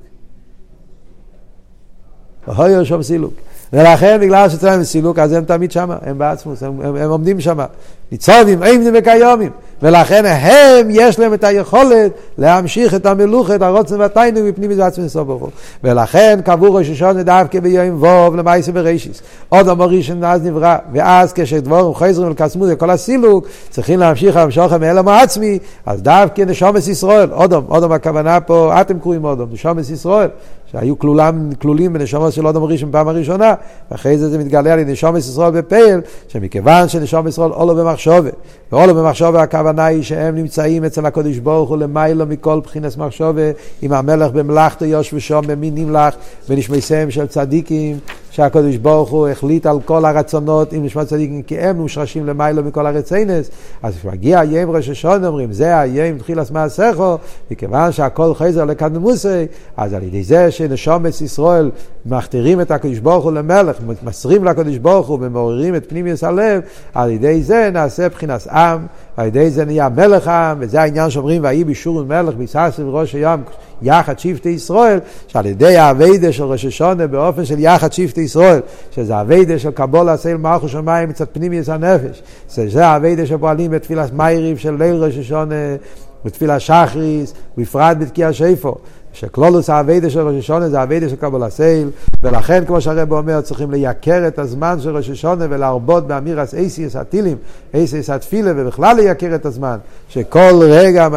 והויר 2.48 2.84
שום 2.84 3.02
סילוק. 3.02 3.34
ולכן 3.74 4.18
בגלל 4.20 4.48
שאצלם 4.48 4.84
סילוק 4.84 5.18
אז 5.18 5.32
הם 5.32 5.44
תמיד 5.44 5.72
שמה, 5.72 5.96
הם 6.02 6.18
בעצמוס, 6.18 6.62
הם, 6.62 6.80
הם, 6.82 6.96
הם 6.96 7.10
עומדים 7.10 7.40
שמה. 7.40 7.66
ניצובים, 8.12 8.62
עמדים 8.62 8.94
וקיומים. 8.96 9.50
ולכן 9.82 10.24
הם, 10.26 10.88
יש 10.90 11.18
להם 11.18 11.34
את 11.34 11.44
היכולת 11.44 12.12
להמשיך 12.38 12.94
את 12.94 13.06
המלוכת, 13.06 13.62
הרוצן 13.62 14.00
והתיינו 14.00 14.40
מפנים 14.44 14.70
ועצמי 14.76 15.08
סובבו. 15.08 15.48
ולכן 15.84 16.40
קבעו 16.44 16.74
ראש 16.74 16.90
השונה 16.90 17.22
דווקא 17.22 17.60
ביום 17.60 18.02
ווב 18.02 18.36
למעשה 18.36 18.72
בראשיס. 18.72 19.22
עוד 19.48 19.68
אמר 19.68 19.88
ראשון 19.88 20.24
אז 20.24 20.42
נברא, 20.42 20.76
ואז 20.92 21.32
כשדבורים 21.32 21.94
חזרים 21.94 22.30
לקסמות 22.30 22.68
וכל 22.72 22.90
הסילוק, 22.90 23.46
צריכים 23.70 24.00
להמשיך 24.00 24.36
למשוכם 24.36 24.80
מאלם 24.80 25.08
העצמי, 25.08 25.58
אז 25.86 26.02
דווקא 26.02 26.42
נשומס 26.42 26.88
ישראל, 26.88 27.32
אודום, 27.32 27.64
אודום 27.68 27.92
הכוונה 27.92 28.40
פה, 28.40 28.80
אתם 28.80 28.98
קוראים 28.98 29.24
אודום, 29.24 29.48
נשומס 29.52 29.90
ישראל. 29.90 30.28
שהיו 30.74 30.98
כלולם, 30.98 31.50
כלולים 31.60 31.92
בנשומות 31.92 32.32
של 32.32 32.46
אודם 32.46 32.62
ראשון 32.62 32.92
פעם 32.92 33.08
הראשונה, 33.08 33.54
ואחרי 33.90 34.18
זה 34.18 34.28
זה 34.28 34.38
מתגלה 34.38 34.72
על 34.72 34.80
נשומות 34.84 35.18
ישראל 35.18 35.50
בפייל, 35.50 36.00
שמכיוון 36.28 36.88
שנשומות 36.88 37.28
ישראל 37.28 37.50
עולו 37.50 37.74
במחשובה, 37.74 38.30
ועולו 38.72 38.94
במחשובה 38.94 39.42
הכוונה 39.42 39.84
היא 39.84 40.02
שהם 40.02 40.34
נמצאים 40.34 40.84
אצל 40.84 41.06
הקודש 41.06 41.38
ברוך 41.38 41.70
הוא 41.70 41.76
למיילו 41.76 42.26
מכל 42.26 42.60
בחינת 42.60 42.96
מחשובה, 42.96 43.42
עם 43.82 43.92
המלך 43.92 44.32
במלאכתו 44.32 44.84
יושבו 44.84 45.20
שם 45.20 45.40
במין 45.46 45.74
נמלך, 45.74 46.14
ונשמעיסיהם 46.48 47.10
של 47.10 47.26
צדיקים, 47.26 47.98
שהקדוש 48.34 48.76
ברוך 48.76 49.10
הוא 49.10 49.28
החליט 49.28 49.66
על 49.66 49.80
כל 49.84 50.04
הרצונות 50.04 50.72
עם 50.72 50.84
נשמת 50.84 51.06
צדיקים 51.06 51.42
כי 51.42 51.58
הם 51.58 51.76
מושרשים 51.76 52.26
למיילו 52.26 52.64
מכל 52.64 52.86
הרציינס 52.86 53.50
אז 53.82 53.96
כשמגיע 53.96 54.40
היום 54.40 54.70
ראש 54.70 54.88
השון 54.88 55.24
אומרים 55.24 55.52
זה 55.52 55.78
היום 55.80 56.18
תחילת 56.18 56.50
מעשיכו 56.50 57.18
מכיוון 57.50 57.92
שהכל 57.92 58.34
חזר 58.34 58.64
לקדמוסי 58.64 59.46
אז 59.76 59.92
על 59.94 60.02
ידי 60.02 60.22
זה 60.22 60.50
שנשומת 60.50 61.20
ישראל 61.20 61.70
מכתירים 62.06 62.60
את 62.60 62.70
הקדוש 62.70 62.98
ברוך 62.98 63.24
הוא 63.24 63.32
למלך 63.32 63.76
מסרים 64.02 64.44
לקדוש 64.44 64.78
ברוך 64.78 65.06
הוא 65.06 65.18
ומעוררים 65.20 65.74
את 65.74 65.88
פנימיוס 65.88 66.24
הלב 66.24 66.62
על 66.94 67.10
ידי 67.10 67.42
זה 67.42 67.70
נעשה 67.72 68.08
בחינת 68.08 68.46
עם 68.46 68.86
על 69.16 69.26
ידי 69.26 69.50
זה 69.50 69.64
נהיה 69.64 69.88
מלך 69.88 70.28
העם, 70.28 70.56
וזה 70.60 70.80
העניין 70.80 71.10
שאומרים, 71.10 71.44
ויהי 71.44 71.64
בישור 71.64 72.04
מלך 72.04 72.34
ביששם 72.34 72.88
ראש 72.88 73.14
הים, 73.14 73.40
יחד 73.82 74.18
שבטי 74.18 74.48
ישראל, 74.48 74.98
שעל 75.26 75.46
ידי 75.46 75.76
האביידה 75.76 76.32
של 76.32 76.44
ראש 76.44 76.64
השונה 76.64 77.06
באופן 77.06 77.44
של 77.44 77.58
יחד 77.58 77.92
שבטי 77.92 78.20
ישראל, 78.20 78.60
שזה 78.90 79.16
האביידה 79.16 79.58
של 79.58 79.70
קבול 79.70 80.08
עשה 80.08 80.36
מלכו 80.36 80.68
שמיים 80.68 81.08
מצד 81.08 81.24
פנימיוס 81.32 81.68
הנפש, 81.68 82.22
שזה 82.48 82.86
האביידה 82.86 83.26
שפועלים 83.26 83.70
בתפילת 83.70 84.12
מייריב 84.12 84.58
של 84.58 84.76
ליל 84.78 84.94
ראש 85.04 85.18
השונה, 85.18 85.54
בתפילה 86.24 86.60
שחריס, 86.60 87.34
בפרט 87.58 87.96
בתקיעס 88.00 88.32
שויפר. 88.32 88.74
שכלולוס 89.14 89.70
האביידה 89.70 90.10
של 90.10 90.20
ראש 90.20 90.34
השונה 90.38 90.68
זה 90.68 90.80
האביידה 90.80 91.08
של 91.08 91.16
קבול 91.16 91.42
הסייל, 91.42 91.90
ולכן 92.22 92.64
כמו 92.64 92.80
שהרב 92.80 93.12
אומר 93.12 93.40
צריכים 93.40 93.70
לייקר 93.70 94.28
את 94.28 94.38
הזמן 94.38 94.80
של 94.80 94.96
ראש 94.96 95.10
השונה 95.10 95.46
ולהרבות 95.50 96.06
באמירס 96.06 96.54
אייסיס 96.54 96.96
הטילים, 96.96 97.36
אייסיס 97.74 98.10
התפילה 98.10 98.52
ובכלל 98.56 98.96
לייקר 98.96 99.34
את 99.34 99.46
הזמן, 99.46 99.76
שכל 100.08 100.60
רגע, 100.62 101.08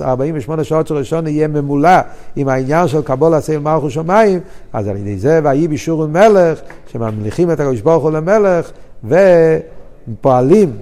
48 0.00 0.64
שעות 0.64 0.86
של 0.86 0.96
ראש 0.96 1.06
השונה 1.06 1.30
יהיה 1.30 1.48
ממולא 1.48 1.98
עם 2.36 2.48
העניין 2.48 2.88
של 2.88 3.02
קבול 3.02 3.34
הסייל 3.34 3.58
מלכו 3.58 3.90
שמיים, 3.90 4.40
אז 4.72 4.88
על 4.88 4.96
ידי 4.96 5.18
זה 5.18 5.40
ויהי 5.44 5.68
בישורון 5.68 6.06
מלך, 6.06 6.58
שממליכים 6.92 7.50
את 7.50 7.60
הקדוש 7.60 7.80
ברוך 7.80 8.02
הוא 8.02 8.10
למלך 8.10 8.70
ופועלים 9.04 10.72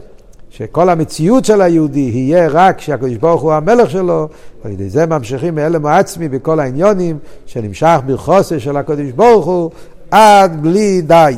שכל 0.57 0.89
המציאות 0.89 1.45
של 1.45 1.61
היהודי 1.63 2.11
יהיה 2.15 2.49
רק 2.49 2.81
שהקדוש 2.81 3.17
ברוך 3.17 3.43
הוא 3.43 3.53
המלך 3.53 3.91
שלו, 3.91 4.29
ועל 4.63 4.73
ידי 4.73 4.89
זה 4.89 5.07
ממשיכים 5.07 5.55
מאלם 5.55 5.87
העצמי 5.87 6.29
בכל 6.29 6.61
העניונים, 6.61 7.19
שנמשך 7.47 7.99
בחוסר 8.07 8.59
של 8.59 8.77
הקדוש 8.77 9.11
ברוך 9.11 9.47
הוא 9.47 9.71
עד 10.11 10.63
בלי 10.63 11.01
די. 11.01 11.35